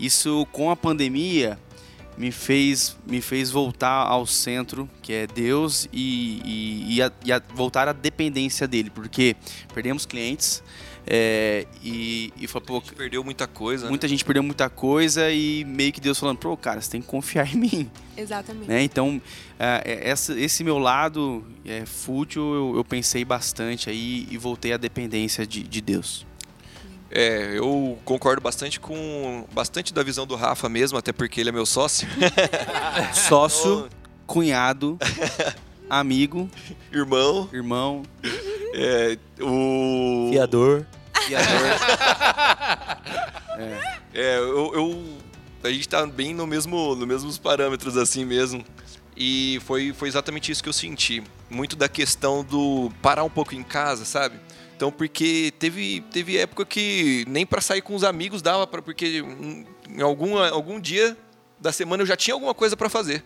Isso 0.00 0.46
com 0.52 0.70
a 0.70 0.76
pandemia 0.76 1.58
me 2.16 2.30
fez 2.30 2.96
me 3.06 3.20
fez 3.22 3.50
voltar 3.50 4.06
ao 4.06 4.26
centro 4.26 4.88
que 5.00 5.12
é 5.12 5.26
Deus 5.26 5.88
e, 5.92 6.40
e, 6.44 6.94
e 6.96 7.02
a- 7.02 7.12
e 7.24 7.32
a- 7.32 7.42
voltar 7.54 7.88
à 7.88 7.92
dependência 7.92 8.66
dele 8.68 8.90
porque 8.90 9.34
perdemos 9.72 10.04
clientes 10.04 10.62
é, 11.06 11.66
e, 11.82 12.32
e 12.36 12.44
A 12.46 12.60
pô, 12.60 12.74
gente 12.80 12.94
perdeu 12.94 13.24
muita 13.24 13.46
coisa. 13.46 13.84
né? 13.84 13.90
muita 13.90 14.06
gente 14.06 14.24
perdeu 14.24 14.42
muita 14.42 14.70
coisa 14.70 15.30
e 15.32 15.64
meio 15.64 15.92
que 15.92 16.00
Deus 16.00 16.18
falando 16.18 16.38
pô 16.38 16.56
cara 16.56 16.80
você 16.80 16.90
tem 16.92 17.00
que 17.00 17.08
confiar 17.08 17.52
em 17.52 17.56
mim 17.56 17.90
Exatamente. 18.16 18.68
né 18.68 18.82
então 18.82 19.20
é, 19.58 20.08
essa, 20.08 20.38
esse 20.38 20.62
meu 20.62 20.78
lado 20.78 21.44
é, 21.64 21.84
fútil 21.84 22.42
eu, 22.54 22.76
eu 22.76 22.84
pensei 22.84 23.24
bastante 23.24 23.90
aí 23.90 24.28
e 24.30 24.38
voltei 24.38 24.72
à 24.72 24.76
dependência 24.76 25.44
de, 25.46 25.62
de 25.64 25.80
Deus 25.80 26.24
É, 27.10 27.58
eu 27.58 27.98
concordo 28.06 28.40
bastante 28.40 28.80
com 28.80 29.46
bastante 29.52 29.92
da 29.92 30.02
visão 30.02 30.26
do 30.26 30.34
Rafa 30.34 30.66
mesmo, 30.68 30.96
até 30.96 31.12
porque 31.12 31.40
ele 31.42 31.50
é 31.50 31.52
meu 31.52 31.66
sócio. 31.66 32.08
sócio 33.12 33.88
cunhado 34.26 34.98
amigo 35.90 36.48
Irmão. 36.90 37.48
irmão 37.52 38.02
É, 38.72 39.18
o. 39.42 40.28
Fiador. 40.32 40.86
fiador 41.26 41.46
É, 44.14 44.38
eu, 44.38 44.72
eu- 44.74 45.18
a 45.64 45.70
gente 45.70 45.88
tá 45.88 46.04
bem 46.06 46.34
no 46.34 46.46
mesmo, 46.46 46.94
no 46.96 47.06
mesmos 47.06 47.38
parâmetros 47.38 47.96
assim 47.96 48.24
mesmo. 48.24 48.64
E 49.16 49.60
foi, 49.64 49.92
foi 49.92 50.08
exatamente 50.08 50.50
isso 50.50 50.62
que 50.62 50.68
eu 50.68 50.72
senti. 50.72 51.22
Muito 51.48 51.76
da 51.76 51.88
questão 51.88 52.42
do 52.42 52.90
parar 53.00 53.22
um 53.24 53.30
pouco 53.30 53.54
em 53.54 53.62
casa, 53.62 54.04
sabe? 54.04 54.36
Então, 54.74 54.90
porque 54.90 55.52
teve, 55.58 56.00
teve 56.10 56.36
época 56.38 56.64
que 56.64 57.24
nem 57.28 57.46
pra 57.46 57.60
sair 57.60 57.82
com 57.82 57.94
os 57.94 58.02
amigos 58.02 58.42
dava, 58.42 58.66
pra, 58.66 58.82
porque 58.82 59.22
em 59.88 60.00
algum, 60.02 60.36
algum 60.38 60.80
dia 60.80 61.16
da 61.60 61.70
semana 61.70 62.02
eu 62.02 62.06
já 62.06 62.16
tinha 62.16 62.34
alguma 62.34 62.54
coisa 62.54 62.76
pra 62.76 62.88
fazer. 62.88 63.22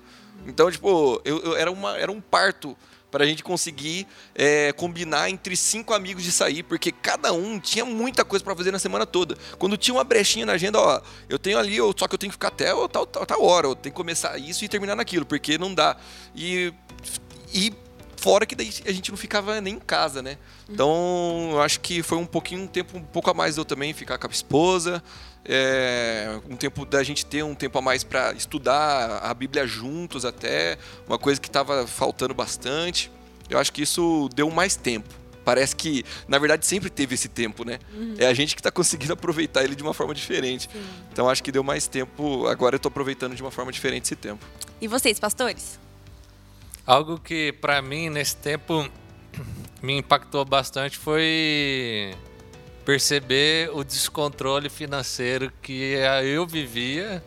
Então, 0.47 0.71
tipo, 0.71 1.21
eu, 1.25 1.39
eu- 1.43 1.57
era, 1.57 1.71
uma, 1.71 1.97
era 1.97 2.13
um 2.13 2.21
parto 2.21 2.77
pra 3.17 3.25
gente 3.25 3.43
conseguir 3.43 4.07
é, 4.35 4.75
combinar 4.75 5.31
entre 5.31 5.57
cinco 5.57 5.95
amigos 5.95 6.23
de 6.23 6.31
sair, 6.31 6.63
porque 6.63 6.93
cada 6.93 7.33
um 7.33 7.59
tinha 7.59 7.83
muita 7.83 8.27
coisa 8.27 8.45
pra 8.45 8.55
fazer 8.55 8.71
na 8.71 8.79
semana 8.79 9.07
toda. 9.07 9.39
Quando 9.59 9.75
tinha 9.79 9.95
uma 9.95 10.05
brechinha 10.05 10.45
na 10.45 10.53
agenda, 10.53 10.79
ó, 10.79 11.01
eu 11.27 11.39
tenho 11.39 11.59
ali, 11.59 11.79
só 11.97 12.07
que 12.07 12.15
eu 12.15 12.19
tenho 12.19 12.31
que 12.31 12.35
ficar 12.35 12.49
até 12.49 12.75
ó, 12.75 12.87
tal, 12.87 13.07
tal, 13.07 13.25
tal 13.25 13.43
hora, 13.43 13.69
eu 13.69 13.75
tenho 13.75 13.95
que 13.95 13.97
começar 13.97 14.37
isso 14.37 14.63
e 14.67 14.69
terminar 14.69 14.95
naquilo, 14.95 15.25
porque 15.25 15.57
não 15.57 15.73
dá. 15.73 15.97
E, 16.35 16.75
e 17.55 17.73
fora 18.19 18.45
que 18.45 18.55
daí 18.55 18.71
a 18.85 18.93
gente 18.93 19.11
não 19.11 19.17
ficava 19.17 19.63
nem 19.63 19.77
em 19.77 19.81
casa, 19.81 20.21
né? 20.21 20.37
Então, 20.69 21.49
eu 21.53 21.63
acho 21.63 21.81
que 21.81 22.03
foi 22.03 22.19
um 22.19 22.27
pouquinho, 22.27 22.65
um 22.65 22.67
tempo 22.67 22.99
um 22.99 23.03
pouco 23.03 23.31
a 23.31 23.35
mais 23.35 23.57
eu 23.57 23.65
também 23.65 23.95
ficar 23.95 24.19
com 24.19 24.27
a 24.27 24.31
esposa, 24.31 25.03
é, 25.49 26.39
um 26.49 26.57
tempo 26.57 26.85
da 26.85 27.03
gente 27.03 27.25
ter 27.25 27.43
um 27.43 27.55
tempo 27.55 27.79
a 27.79 27.83
mais 27.83 28.03
para 28.03 28.33
estudar 28.33 29.19
a 29.19 29.33
Bíblia 29.33 29.67
juntos 29.67 30.25
até, 30.25 30.77
uma 31.07 31.19
coisa 31.19 31.41
que 31.41 31.49
estava 31.49 31.87
faltando 31.87 32.35
bastante. 32.35 33.11
Eu 33.49 33.59
acho 33.59 33.73
que 33.73 33.83
isso 33.83 34.29
deu 34.35 34.51
mais 34.51 34.77
tempo. 34.77 35.09
Parece 35.45 35.77
que, 35.77 36.05
na 36.27 36.39
verdade, 36.39 36.67
sempre 36.67 36.91
teve 36.91 37.15
esse 37.15 37.29
tempo, 37.29 37.65
né? 37.65 37.79
É 38.19 38.27
a 38.27 38.35
gente 38.35 38.57
que 38.57 38.61
está 38.61 38.71
conseguindo 38.73 39.13
aproveitar 39.13 39.63
ele 39.63 39.77
de 39.77 39.83
uma 39.83 39.95
forma 39.95 40.13
diferente. 40.13 40.69
Então, 41.13 41.29
acho 41.29 41.41
que 41.43 41.53
deu 41.53 41.63
mais 41.63 41.87
tempo. 41.87 42.49
Agora 42.49 42.75
eu 42.75 42.79
estou 42.79 42.91
aproveitando 42.91 43.37
de 43.37 43.43
uma 43.43 43.53
forma 43.53 43.71
diferente 43.71 44.05
esse 44.05 44.17
tempo. 44.17 44.45
E 44.81 44.89
vocês, 44.89 45.21
pastores? 45.21 45.79
Algo 46.85 47.21
que 47.21 47.53
pra 47.53 47.81
mim 47.81 48.11
nesse 48.11 48.37
tempo 48.37 48.89
me 49.81 49.99
impactou 49.99 50.45
bastante 50.45 50.99
foi 50.99 52.13
perceber 52.87 53.69
o 53.75 53.83
descontrole 53.83 54.71
financeiro 54.71 55.53
que 55.61 55.97
eu 56.25 56.47
vivia 56.47 57.23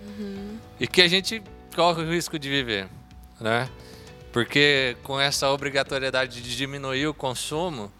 e 0.80 0.88
que 0.88 1.02
a 1.02 1.08
gente 1.08 1.44
corre 1.76 2.02
o 2.02 2.10
risco 2.10 2.40
de 2.40 2.50
viver, 2.50 2.88
né? 3.42 3.70
Porque 4.32 4.96
com 5.04 5.20
essa 5.20 5.50
obrigatoriedade 5.50 6.42
de 6.42 6.56
diminuir 6.56 7.08
o 7.08 7.14
consumo, 7.14 7.92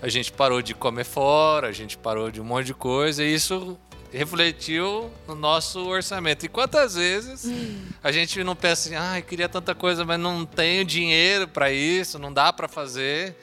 a 0.00 0.08
gente 0.08 0.32
parou 0.32 0.62
de 0.62 0.72
comer 0.74 1.04
fora, 1.04 1.68
a 1.68 1.72
gente 1.72 1.98
parou 1.98 2.30
de 2.30 2.40
um 2.40 2.44
monte 2.44 2.66
de 2.66 2.74
coisa 2.74 3.22
e 3.22 3.34
isso 3.34 3.78
refletiu 4.10 5.10
no 5.28 5.34
nosso 5.34 5.86
orçamento. 5.86 6.46
E 6.46 6.48
quantas 6.48 6.94
vezes 6.94 7.44
a 8.02 8.10
gente 8.10 8.42
não 8.42 8.56
pensa 8.56 8.88
assim, 8.88 8.96
ai, 8.96 9.20
queria 9.20 9.48
tanta 9.48 9.74
coisa, 9.74 10.06
mas 10.06 10.18
não 10.18 10.46
tenho 10.46 10.86
dinheiro 10.86 11.46
para 11.46 11.70
isso, 11.70 12.18
não 12.18 12.32
dá 12.32 12.50
para 12.50 12.66
fazer. 12.66 13.36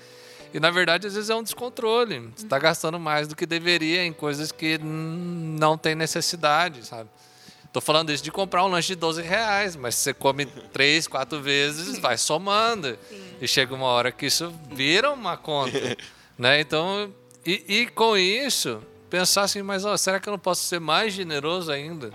E 0.53 0.59
na 0.59 0.69
verdade, 0.69 1.07
às 1.07 1.15
vezes 1.15 1.29
é 1.29 1.35
um 1.35 1.43
descontrole. 1.43 2.31
Você 2.35 2.45
está 2.45 2.59
gastando 2.59 2.99
mais 2.99 3.27
do 3.27 3.35
que 3.35 3.45
deveria 3.45 4.05
em 4.05 4.13
coisas 4.13 4.51
que 4.51 4.77
não 4.77 5.77
tem 5.77 5.95
necessidade, 5.95 6.85
sabe? 6.85 7.09
Tô 7.71 7.79
falando 7.79 8.11
isso 8.11 8.21
de 8.21 8.31
comprar 8.31 8.65
um 8.65 8.67
lanche 8.67 8.89
de 8.89 8.95
12 8.95 9.21
reais, 9.21 9.77
mas 9.77 9.95
você 9.95 10.13
come 10.13 10.45
três, 10.45 11.07
quatro 11.07 11.41
vezes, 11.41 11.97
vai 11.99 12.17
somando. 12.17 12.97
E 13.39 13.47
chega 13.47 13.73
uma 13.73 13.85
hora 13.85 14.11
que 14.11 14.25
isso 14.25 14.53
vira 14.69 15.11
uma 15.11 15.37
conta. 15.37 15.79
né? 16.37 16.59
Então, 16.59 17.13
e, 17.45 17.63
e 17.67 17.87
com 17.87 18.17
isso, 18.17 18.83
pensar 19.09 19.43
assim, 19.43 19.61
mas 19.61 19.85
ó, 19.85 19.95
será 19.95 20.19
que 20.19 20.27
eu 20.27 20.31
não 20.31 20.39
posso 20.39 20.65
ser 20.65 20.81
mais 20.81 21.13
generoso 21.13 21.71
ainda? 21.71 22.11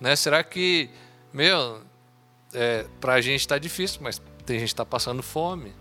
Né? 0.00 0.16
Será 0.16 0.42
que, 0.42 0.88
meu, 1.32 1.82
é, 2.54 2.86
pra 2.98 3.20
gente 3.20 3.46
tá 3.46 3.58
difícil, 3.58 4.00
mas 4.02 4.22
tem 4.46 4.58
gente 4.58 4.70
que 4.70 4.74
tá 4.74 4.86
passando 4.86 5.22
fome. 5.22 5.74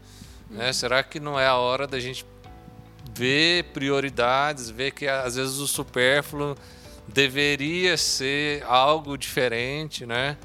Né? 0.54 0.72
Será 0.72 1.04
que 1.04 1.20
não 1.20 1.40
é 1.40 1.48
a 1.48 1.56
hora 1.56 1.88
da 1.88 2.00
gente 2.00 2.26
ver 3.16 3.66
prioridades, 3.66 4.70
ver 4.70 4.92
que 4.92 5.08
às 5.08 5.36
vezes 5.36 5.58
o 5.58 5.68
supérfluo 5.68 6.56
deveria 7.08 7.98
ser 7.98 8.64
algo 8.64 9.18
diferente, 9.18 10.06
né? 10.06 10.38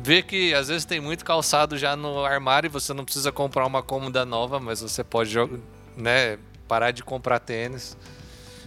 Ver 0.00 0.22
que 0.22 0.52
às 0.54 0.68
vezes 0.68 0.84
tem 0.84 1.00
muito 1.00 1.24
calçado 1.24 1.78
já 1.78 1.96
no 1.96 2.24
armário 2.24 2.66
e 2.66 2.70
você 2.70 2.92
não 2.92 3.04
precisa 3.04 3.30
comprar 3.30 3.66
uma 3.66 3.82
cômoda 3.82 4.24
nova, 4.24 4.58
mas 4.58 4.80
você 4.80 5.02
pode 5.04 5.34
né, 5.96 6.38
parar 6.66 6.90
de 6.90 7.02
comprar 7.02 7.38
tênis. 7.38 7.96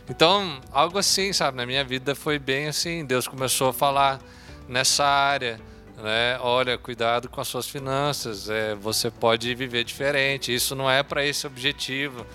Então, 0.09 0.61
algo 0.71 0.97
assim, 0.97 1.33
sabe? 1.33 1.57
Na 1.57 1.65
minha 1.65 1.83
vida 1.83 2.13
foi 2.15 2.37
bem 2.37 2.67
assim. 2.67 3.03
Deus 3.03 3.27
começou 3.27 3.69
a 3.69 3.73
falar 3.73 4.21
nessa 4.67 5.03
área, 5.03 5.59
né? 5.97 6.37
Olha, 6.41 6.77
cuidado 6.77 7.29
com 7.29 7.41
as 7.41 7.47
suas 7.47 7.67
finanças. 7.67 8.49
É, 8.49 8.75
você 8.75 9.09
pode 9.09 9.53
viver 9.55 9.83
diferente. 9.83 10.53
Isso 10.53 10.75
não 10.75 10.89
é 10.89 11.03
para 11.03 11.25
esse 11.25 11.47
objetivo, 11.47 12.25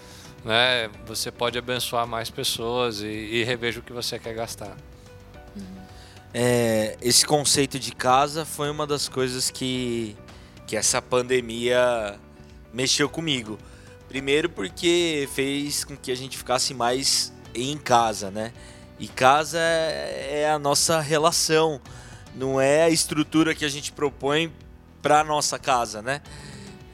né? 0.44 0.90
Você 1.06 1.30
pode 1.30 1.58
abençoar 1.58 2.06
mais 2.06 2.30
pessoas 2.30 3.00
e, 3.00 3.06
e 3.06 3.44
reveja 3.44 3.80
o 3.80 3.82
que 3.82 3.92
você 3.92 4.18
quer 4.18 4.34
gastar. 4.34 4.76
É, 6.32 6.96
esse 7.02 7.26
conceito 7.26 7.78
de 7.78 7.92
casa 7.92 8.44
foi 8.44 8.70
uma 8.70 8.86
das 8.86 9.08
coisas 9.08 9.50
que, 9.50 10.16
que 10.66 10.76
essa 10.76 11.02
pandemia 11.02 12.18
mexeu 12.72 13.08
comigo. 13.08 13.58
Primeiro 14.08 14.48
porque 14.48 15.28
fez 15.34 15.84
com 15.84 15.96
que 15.96 16.10
a 16.10 16.16
gente 16.16 16.38
ficasse 16.38 16.72
mais 16.72 17.32
em 17.54 17.76
casa, 17.76 18.30
né? 18.30 18.52
E 18.98 19.08
casa 19.08 19.58
é 19.58 20.20
é 20.42 20.50
a 20.50 20.58
nossa 20.58 21.00
relação, 21.00 21.80
não 22.34 22.60
é 22.60 22.84
a 22.84 22.90
estrutura 22.90 23.54
que 23.54 23.64
a 23.64 23.68
gente 23.68 23.92
propõe 23.92 24.52
para 25.02 25.24
nossa 25.24 25.58
casa, 25.58 26.02
né? 26.02 26.22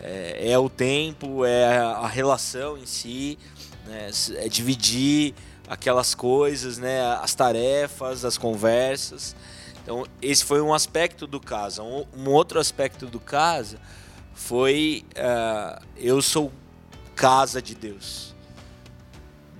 É, 0.01 0.51
é 0.53 0.59
o 0.59 0.68
tempo, 0.68 1.45
é 1.45 1.78
a 1.78 2.07
relação 2.07 2.76
em 2.78 2.87
si, 2.87 3.39
né? 3.87 4.11
é 4.37 4.49
dividir 4.49 5.34
aquelas 5.68 6.14
coisas, 6.14 6.78
né? 6.78 7.01
As 7.16 7.34
tarefas, 7.34 8.24
as 8.24 8.39
conversas. 8.39 9.34
Então 9.82 10.05
esse 10.20 10.45
foi 10.45 10.61
um 10.61 10.72
aspecto 10.72 11.26
do 11.26 11.41
casa. 11.41 11.82
Um, 11.82 12.05
outro 12.28 12.59
aspecto 12.59 13.07
do 13.07 13.20
casa 13.20 13.78
foi 14.34 15.05
ah, 15.16 15.80
eu 15.97 16.20
sou 16.22 16.53
casa 17.14 17.61
de 17.62 17.74
Deus. 17.74 18.34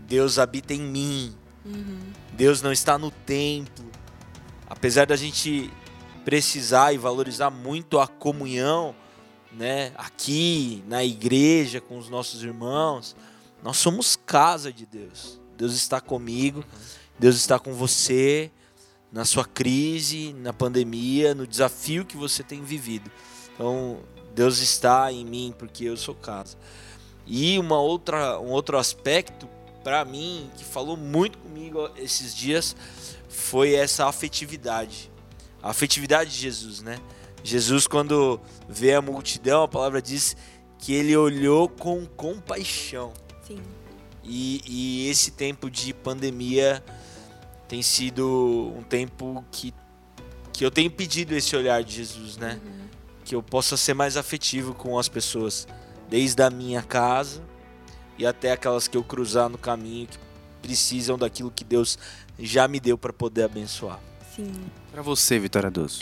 Deus 0.07 0.39
habita 0.39 0.73
em 0.73 0.81
mim. 0.81 1.35
Deus 2.33 2.63
não 2.63 2.71
está 2.71 2.99
no 2.99 3.11
templo. 3.11 3.86
Apesar 4.69 5.07
da 5.07 5.17
gente 5.17 5.73
precisar 6.25 6.93
e 6.93 6.99
valorizar 6.99 7.51
muito 7.51 8.01
a 8.01 8.07
comunhão, 8.07 8.95
né, 9.53 9.93
aqui 9.97 10.83
na 10.89 11.05
igreja 11.05 11.81
com 11.81 11.97
os 11.97 12.09
nossos 12.09 12.43
irmãos, 12.43 13.15
nós 13.63 13.77
somos 13.77 14.17
casa 14.17 14.73
de 14.73 14.85
Deus. 14.85 15.41
Deus 15.57 15.75
está 15.75 16.01
comigo, 16.01 16.65
Deus 17.19 17.37
está 17.37 17.59
com 17.59 17.73
você 17.73 18.51
na 19.11 19.25
sua 19.25 19.45
crise, 19.45 20.35
na 20.35 20.53
pandemia, 20.53 21.35
no 21.35 21.47
desafio 21.47 22.05
que 22.05 22.17
você 22.17 22.43
tem 22.43 22.63
vivido. 22.63 23.11
Então, 23.55 24.01
Deus 24.35 24.59
está 24.59 25.11
em 25.11 25.25
mim 25.25 25.55
porque 25.57 25.85
eu 25.85 25.97
sou 25.97 26.15
casa. 26.15 26.59
E 27.27 27.59
uma 27.59 27.81
outra, 27.81 28.39
um 28.39 28.51
outro 28.51 28.77
aspecto 28.77 29.49
para 29.83 30.05
mim 30.05 30.51
que 30.57 30.65
falou 30.65 30.97
muito 30.97 31.39
comigo 31.39 31.89
esses 31.97 32.35
dias 32.35 32.77
foi 33.37 33.75
essa 33.75 34.07
afetividade. 34.07 35.11
A 35.63 35.71
afetividade 35.71 36.31
de 36.31 36.39
Jesus, 36.39 36.81
né? 36.81 36.99
Jesus 37.45 37.87
quando 37.87 38.41
vê 38.69 38.95
a 38.95 39.03
multidão, 39.03 39.63
a 39.63 39.69
palavra 39.69 40.01
diz 40.01 40.37
que 40.79 40.95
ele 40.95 41.17
olhou 41.17 41.69
com 41.69 42.05
compaixão. 42.07 43.13
Sim. 43.47 43.61
E, 44.25 44.63
e 44.67 45.09
esse 45.11 45.31
tempo 45.31 45.71
de 45.71 45.93
pandemia 45.93 46.83
tem 47.69 47.83
sido 47.83 48.73
um 48.77 48.83
tempo 48.83 49.45
que, 49.53 49.73
que 50.53 50.65
eu 50.65 50.71
tenho 50.71 50.91
pedido 50.91 51.35
esse 51.35 51.55
olhar 51.55 51.85
de 51.85 51.95
Jesus, 51.95 52.37
né? 52.37 52.59
Que 53.25 53.35
eu 53.35 53.43
possa 53.43 53.77
ser 53.77 53.95
mais 53.95 54.17
afetivo 54.17 54.75
com 54.75 54.99
as 54.99 55.09
pessoas, 55.09 55.69
desde 56.09 56.43
a 56.43 56.51
minha 56.51 56.83
casa 56.83 57.43
e 58.19 58.27
até 58.27 58.53
aquelas 58.53 58.89
que 58.89 58.97
eu 58.97 59.05
cruzar 59.05 59.49
no 59.49 59.59
caminho 59.59 60.07
que 60.07 60.19
precisam 60.63 61.19
daquilo 61.19 61.51
que 61.51 61.65
Deus 61.65 61.99
já 62.39 62.67
me 62.69 62.81
deu 62.81 62.97
para 62.99 63.13
poder 63.13 63.45
abençoar. 63.45 64.01
Sim. 64.35 64.53
Pra 64.93 65.01
você, 65.03 65.39
Vitória 65.39 65.71
Doce. 65.71 66.01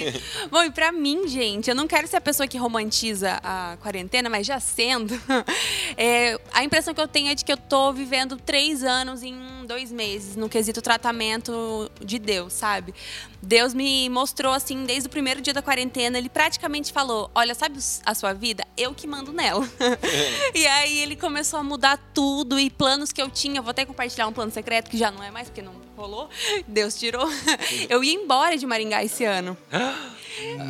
Bom, 0.50 0.62
e 0.62 0.70
pra 0.70 0.92
mim, 0.92 1.26
gente, 1.26 1.68
eu 1.68 1.74
não 1.74 1.86
quero 1.86 2.06
ser 2.06 2.16
a 2.16 2.20
pessoa 2.20 2.46
que 2.46 2.58
romantiza 2.58 3.40
a 3.42 3.76
quarentena, 3.80 4.28
mas 4.28 4.46
já 4.46 4.60
sendo, 4.60 5.18
é, 5.96 6.38
a 6.52 6.62
impressão 6.62 6.92
que 6.92 7.00
eu 7.00 7.08
tenho 7.08 7.28
é 7.28 7.34
de 7.34 7.44
que 7.44 7.52
eu 7.52 7.56
tô 7.56 7.92
vivendo 7.92 8.36
três 8.36 8.82
anos 8.82 9.22
em 9.22 9.59
dois 9.70 9.92
meses, 9.92 10.34
no 10.34 10.48
quesito 10.48 10.82
tratamento 10.82 11.88
de 12.04 12.18
Deus, 12.18 12.52
sabe? 12.52 12.92
Deus 13.40 13.72
me 13.72 14.08
mostrou, 14.10 14.52
assim, 14.52 14.84
desde 14.84 15.06
o 15.06 15.10
primeiro 15.10 15.40
dia 15.40 15.54
da 15.54 15.62
quarentena, 15.62 16.18
ele 16.18 16.28
praticamente 16.28 16.92
falou: 16.92 17.30
Olha, 17.34 17.54
sabe 17.54 17.78
a 18.04 18.14
sua 18.14 18.32
vida? 18.32 18.64
Eu 18.76 18.92
que 18.92 19.06
mando 19.06 19.32
nela. 19.32 19.66
e 20.54 20.66
aí 20.66 20.98
ele 20.98 21.14
começou 21.14 21.60
a 21.60 21.62
mudar 21.62 21.96
tudo 22.12 22.58
e 22.58 22.68
planos 22.68 23.12
que 23.12 23.22
eu 23.22 23.30
tinha. 23.30 23.60
Eu 23.60 23.62
vou 23.62 23.70
até 23.70 23.84
compartilhar 23.86 24.26
um 24.26 24.32
plano 24.32 24.50
secreto 24.50 24.90
que 24.90 24.98
já 24.98 25.10
não 25.12 25.22
é 25.22 25.30
mais, 25.30 25.48
porque 25.48 25.62
não 25.62 25.72
rolou. 25.96 26.28
Deus 26.66 26.96
tirou. 26.98 27.28
eu 27.88 28.02
ia 28.02 28.12
embora 28.14 28.58
de 28.58 28.66
Maringá 28.66 29.04
esse 29.04 29.24
ano. 29.24 29.56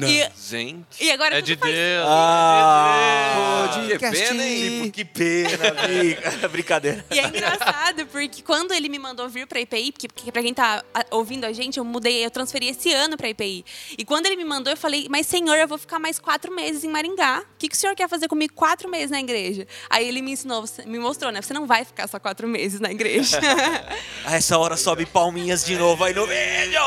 E, 0.06 0.28
Gente. 0.50 1.04
e 1.04 1.10
agora 1.10 1.38
É 1.38 1.40
de 1.40 1.54
faz- 1.56 1.72
Deus. 1.72 2.06
Ah, 2.08 3.68
Que 3.88 3.98
pena, 3.98 4.44
hein? 4.44 4.82
Tipo, 4.82 4.92
que 4.92 5.04
pena. 5.04 5.74
Brincadeira. 6.50 7.04
E 7.10 7.18
é 7.18 7.26
engraçado, 7.26 8.06
porque 8.06 8.42
quando 8.42 8.72
ele 8.72 8.88
me 8.90 8.98
mandou 8.98 9.28
vir 9.28 9.46
pra 9.46 9.60
IPI, 9.60 9.92
porque, 9.92 10.08
porque 10.08 10.32
pra 10.32 10.42
quem 10.42 10.52
tá 10.52 10.84
ah, 10.92 11.06
ouvindo 11.12 11.44
a 11.44 11.52
gente, 11.52 11.78
eu 11.78 11.84
mudei, 11.84 12.24
eu 12.24 12.30
transferi 12.30 12.68
esse 12.68 12.92
ano 12.92 13.16
pra 13.16 13.28
IPI. 13.28 13.64
E 13.96 14.04
quando 14.04 14.26
ele 14.26 14.36
me 14.36 14.44
mandou, 14.44 14.72
eu 14.72 14.76
falei, 14.76 15.06
mas 15.08 15.26
senhor, 15.26 15.56
eu 15.56 15.68
vou 15.68 15.78
ficar 15.78 15.98
mais 15.98 16.18
quatro 16.18 16.52
meses 16.52 16.84
em 16.84 16.88
Maringá. 16.88 17.40
O 17.40 17.58
que, 17.58 17.68
que 17.68 17.76
o 17.76 17.78
senhor 17.78 17.94
quer 17.94 18.08
fazer 18.08 18.28
comigo 18.28 18.52
quatro 18.54 18.88
meses 18.88 19.10
na 19.10 19.20
igreja? 19.20 19.66
Aí 19.88 20.06
ele 20.06 20.20
me 20.20 20.32
ensinou, 20.32 20.64
me 20.86 20.98
mostrou, 20.98 21.30
né? 21.32 21.40
Você 21.40 21.54
não 21.54 21.66
vai 21.66 21.84
ficar 21.84 22.08
só 22.08 22.18
quatro 22.18 22.46
meses 22.48 22.80
na 22.80 22.90
igreja. 22.90 23.40
A 24.26 24.36
essa 24.36 24.58
hora 24.58 24.76
sobe 24.76 25.06
palminhas 25.06 25.64
de 25.64 25.76
novo 25.76 26.04
aí 26.04 26.12
no 26.12 26.26
vídeo. 26.26 26.80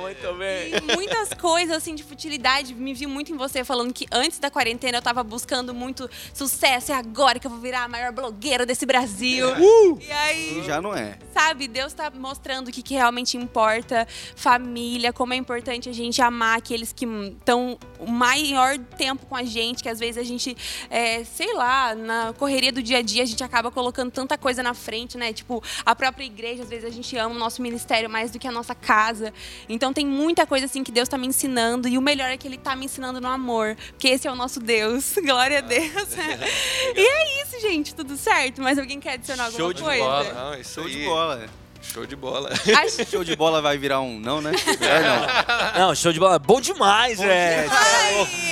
Muito 0.00 0.34
bem. 0.34 0.72
E 0.74 0.96
muitas 0.96 1.34
coisas, 1.34 1.76
assim, 1.76 1.94
de 1.94 2.02
futilidade. 2.02 2.74
Me 2.74 2.94
vi 2.94 3.06
muito 3.06 3.32
em 3.32 3.36
você 3.36 3.64
falando 3.64 3.92
que 3.92 4.06
antes 4.12 4.38
da 4.38 4.50
quarentena 4.50 4.98
eu 4.98 5.02
tava 5.02 5.22
buscando 5.22 5.74
muito 5.74 6.08
sucesso. 6.32 6.92
É 6.92 6.94
agora 6.94 7.38
que 7.38 7.46
eu 7.46 7.50
vou 7.50 7.60
virar 7.60 7.84
a 7.84 7.88
maior 7.88 8.12
blogueira 8.12 8.64
desse 8.64 8.86
Brasil. 8.86 9.48
E 10.00 10.12
aí. 10.12 10.58
E 10.58 10.62
já 10.64 10.80
não 10.80 10.94
é. 10.94 11.18
Sabe, 11.32 11.66
Deus 11.66 11.92
tá 11.92 12.10
mostrando 12.10 12.68
o 12.68 12.70
que, 12.70 12.82
que 12.82 12.94
realmente 12.94 13.36
importa, 13.36 14.06
família, 14.36 15.12
como 15.12 15.32
é 15.32 15.36
importante 15.36 15.88
a 15.88 15.92
gente 15.92 16.20
amar 16.20 16.58
aqueles 16.58 16.92
que 16.92 17.06
estão 17.06 17.78
o 17.98 18.10
maior 18.10 18.76
tempo 18.78 19.24
com 19.26 19.36
a 19.36 19.42
gente, 19.42 19.82
que 19.82 19.88
às 19.88 19.98
vezes 19.98 20.18
a 20.18 20.22
gente, 20.22 20.56
é, 20.90 21.24
sei 21.24 21.54
lá, 21.54 21.94
na 21.94 22.34
correria 22.34 22.72
do 22.72 22.82
dia 22.82 22.98
a 22.98 23.02
dia 23.02 23.22
a 23.22 23.26
gente 23.26 23.42
acaba 23.42 23.70
colocando 23.70 24.10
tanta 24.10 24.36
coisa 24.36 24.62
na 24.62 24.74
frente, 24.74 25.16
né? 25.16 25.32
Tipo, 25.32 25.62
a 25.86 25.94
própria 25.94 26.24
igreja, 26.24 26.64
às 26.64 26.68
vezes 26.68 26.84
a 26.84 26.90
gente 26.90 27.16
ama 27.16 27.34
o 27.34 27.38
nosso 27.38 27.62
ministério 27.62 28.10
mais 28.10 28.30
do 28.30 28.38
que 28.38 28.46
a 28.46 28.52
nossa 28.52 28.74
casa. 28.74 29.32
Então 29.68 29.92
tem 29.92 30.06
muita 30.06 30.46
coisa 30.46 30.66
assim 30.66 30.84
que 30.84 30.92
Deus 30.92 31.08
tá 31.08 31.16
me 31.16 31.26
ensinando 31.26 31.88
e 31.88 31.96
o 31.96 32.02
melhor 32.02 32.28
é 32.28 32.36
que 32.36 32.46
ele 32.46 32.58
tá 32.58 32.76
me 32.76 32.84
ensinando 32.84 33.20
no 33.20 33.28
amor, 33.28 33.76
porque 33.92 34.08
esse 34.08 34.28
é 34.28 34.32
o 34.32 34.36
nosso 34.36 34.60
Deus. 34.60 35.14
Glória 35.24 35.58
a 35.58 35.62
Deus. 35.62 36.08
e 36.94 37.00
é 37.00 37.42
isso, 37.42 37.60
gente, 37.60 37.94
tudo 37.94 38.16
certo? 38.16 38.60
Mas 38.60 38.78
alguém 38.78 39.00
quer 39.00 39.14
adicionar 39.14 39.44
alguma 39.44 39.62
Show 39.62 39.72
de 39.72 39.82
coisa? 39.82 40.04
bola. 40.04 40.32
Não, 40.32 40.60
isso 40.60 40.74
Show 40.74 40.84
aí. 40.84 40.92
de 40.92 41.04
bola. 41.04 41.21
Show 41.82 42.06
de 42.06 42.14
bola. 42.14 42.50
Acho- 42.52 43.04
Show 43.10 43.24
de 43.24 43.34
bola 43.34 43.60
vai 43.60 43.76
virar 43.76 44.00
um 44.00 44.18
não, 44.20 44.40
né? 44.40 44.52
Melhor 44.52 45.02
não. 45.76 45.88
Não, 45.88 45.94
show 45.94 46.12
de 46.12 46.20
bola. 46.20 46.38
Bom 46.38 46.60
demais, 46.60 47.18
velho. 47.18 47.68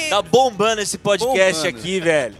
Tá 0.08 0.20
bombando 0.20 0.80
esse 0.82 0.98
podcast 0.98 1.62
Bombando. 1.62 1.78
aqui, 1.78 2.00
velho. 2.00 2.36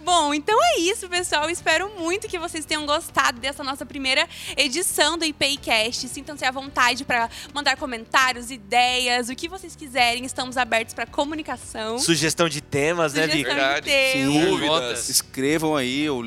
Bom, 0.00 0.34
então 0.34 0.58
é 0.62 0.80
isso, 0.80 1.08
pessoal. 1.08 1.48
Espero 1.48 1.88
muito 1.98 2.28
que 2.28 2.38
vocês 2.38 2.66
tenham 2.66 2.84
gostado 2.84 3.40
dessa 3.40 3.64
nossa 3.64 3.86
primeira 3.86 4.28
edição 4.54 5.16
do 5.16 5.24
IPCast. 5.24 6.08
Sintam-se 6.08 6.44
à 6.44 6.50
vontade 6.50 7.04
para 7.06 7.30
mandar 7.54 7.76
comentários, 7.78 8.50
ideias, 8.50 9.30
o 9.30 9.34
que 9.34 9.48
vocês 9.48 9.74
quiserem. 9.74 10.22
Estamos 10.26 10.58
abertos 10.58 10.92
para 10.92 11.06
comunicação. 11.06 11.98
Sugestão 11.98 12.50
de 12.50 12.60
temas, 12.60 13.14
né, 13.14 13.22
Sugestão 13.22 13.38
Vika? 13.38 13.50
de 13.50 13.56
Verdade. 13.56 13.86
temas. 13.86 14.34
Sim. 14.34 14.46
Dúvidas. 14.50 15.08
Escrevam 15.08 15.74
aí, 15.74 16.10
ou 16.10 16.22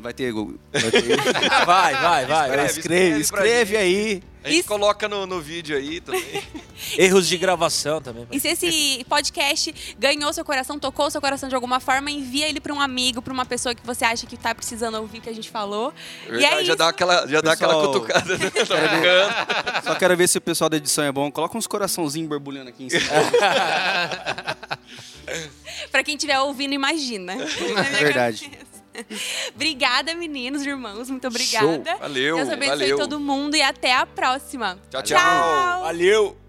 vai 0.00 0.12
ter. 0.12 0.32
Vai 0.32 0.90
ter 0.90 1.16
Vai, 1.66 1.94
vai, 1.94 2.26
vai. 2.26 2.66
escreve, 2.66 3.20
escreve 3.20 3.20
escreve 3.20 3.72
gente. 3.72 3.76
aí. 3.76 4.22
A 4.44 4.48
gente 4.50 4.60
Isso. 4.60 4.68
coloca 4.68 5.08
no, 5.08 5.26
no 5.26 5.40
vídeo 5.40 5.76
aí 5.76 6.00
também. 6.00 6.42
Erros 6.96 7.28
de 7.28 7.36
gravação 7.36 8.00
também. 8.00 8.26
E 8.30 8.38
se 8.38 8.48
esse 8.48 9.04
podcast 9.10 9.74
ganhou 9.98 10.32
seu 10.32 10.44
coração, 10.44 10.78
tocou 10.78 11.10
seu 11.10 11.20
coração 11.20 11.48
de 11.48 11.54
alguma 11.56 11.80
forma, 11.80 12.08
envia 12.10 12.48
ele 12.48 12.60
para 12.60 12.72
um 12.72 12.80
amigo, 12.80 13.20
para 13.20 13.32
uma 13.32 13.44
pessoa 13.44 13.74
que 13.74 13.84
você 13.84 14.04
acha 14.04 14.26
que 14.26 14.36
está 14.36 14.54
precisando 14.54 14.94
ouvir 14.96 15.18
o 15.18 15.20
que 15.20 15.28
a 15.28 15.34
gente 15.34 15.50
falou. 15.50 15.92
e 16.24 16.28
é 16.28 16.30
Verdade, 16.38 16.56
isso. 16.58 16.64
já 16.66 16.74
dá 16.76 16.88
aquela, 16.88 17.26
já 17.26 17.40
dá 17.40 17.52
aquela 17.52 17.74
Pessoal, 17.74 17.92
cutucada. 17.92 18.38
né? 18.38 18.50
Tá. 18.50 19.82
Só 19.84 19.94
quero 19.96 20.16
ver 20.16 20.28
se 20.28 20.38
o 20.38 20.40
pessoal 20.40 20.70
da 20.70 20.76
edição 20.76 21.04
é 21.04 21.12
bom. 21.12 21.30
Coloca 21.32 21.58
uns 21.58 21.66
coraçãozinhos 21.66 22.28
borbulhando 22.28 22.70
aqui 22.70 22.84
em 22.84 22.90
cima. 22.90 23.02
Para 25.90 26.02
quem 26.04 26.14
estiver 26.14 26.38
ouvindo, 26.40 26.72
imagina. 26.74 27.34
Na 27.34 27.44
minha 27.44 27.82
Verdade. 27.84 28.44
cabeça. 28.44 28.67
Obrigada, 29.54 30.14
meninos, 30.14 30.64
irmãos. 30.64 31.10
Muito 31.10 31.26
obrigada. 31.26 31.96
Valeu, 31.96 32.36
Deus 32.36 32.48
abençoe 32.48 32.78
valeu. 32.78 32.96
todo 32.98 33.20
mundo 33.20 33.56
e 33.56 33.62
até 33.62 33.94
a 33.94 34.06
próxima. 34.06 34.78
Tchau, 34.90 35.02
tchau. 35.02 35.82
Valeu! 35.82 36.47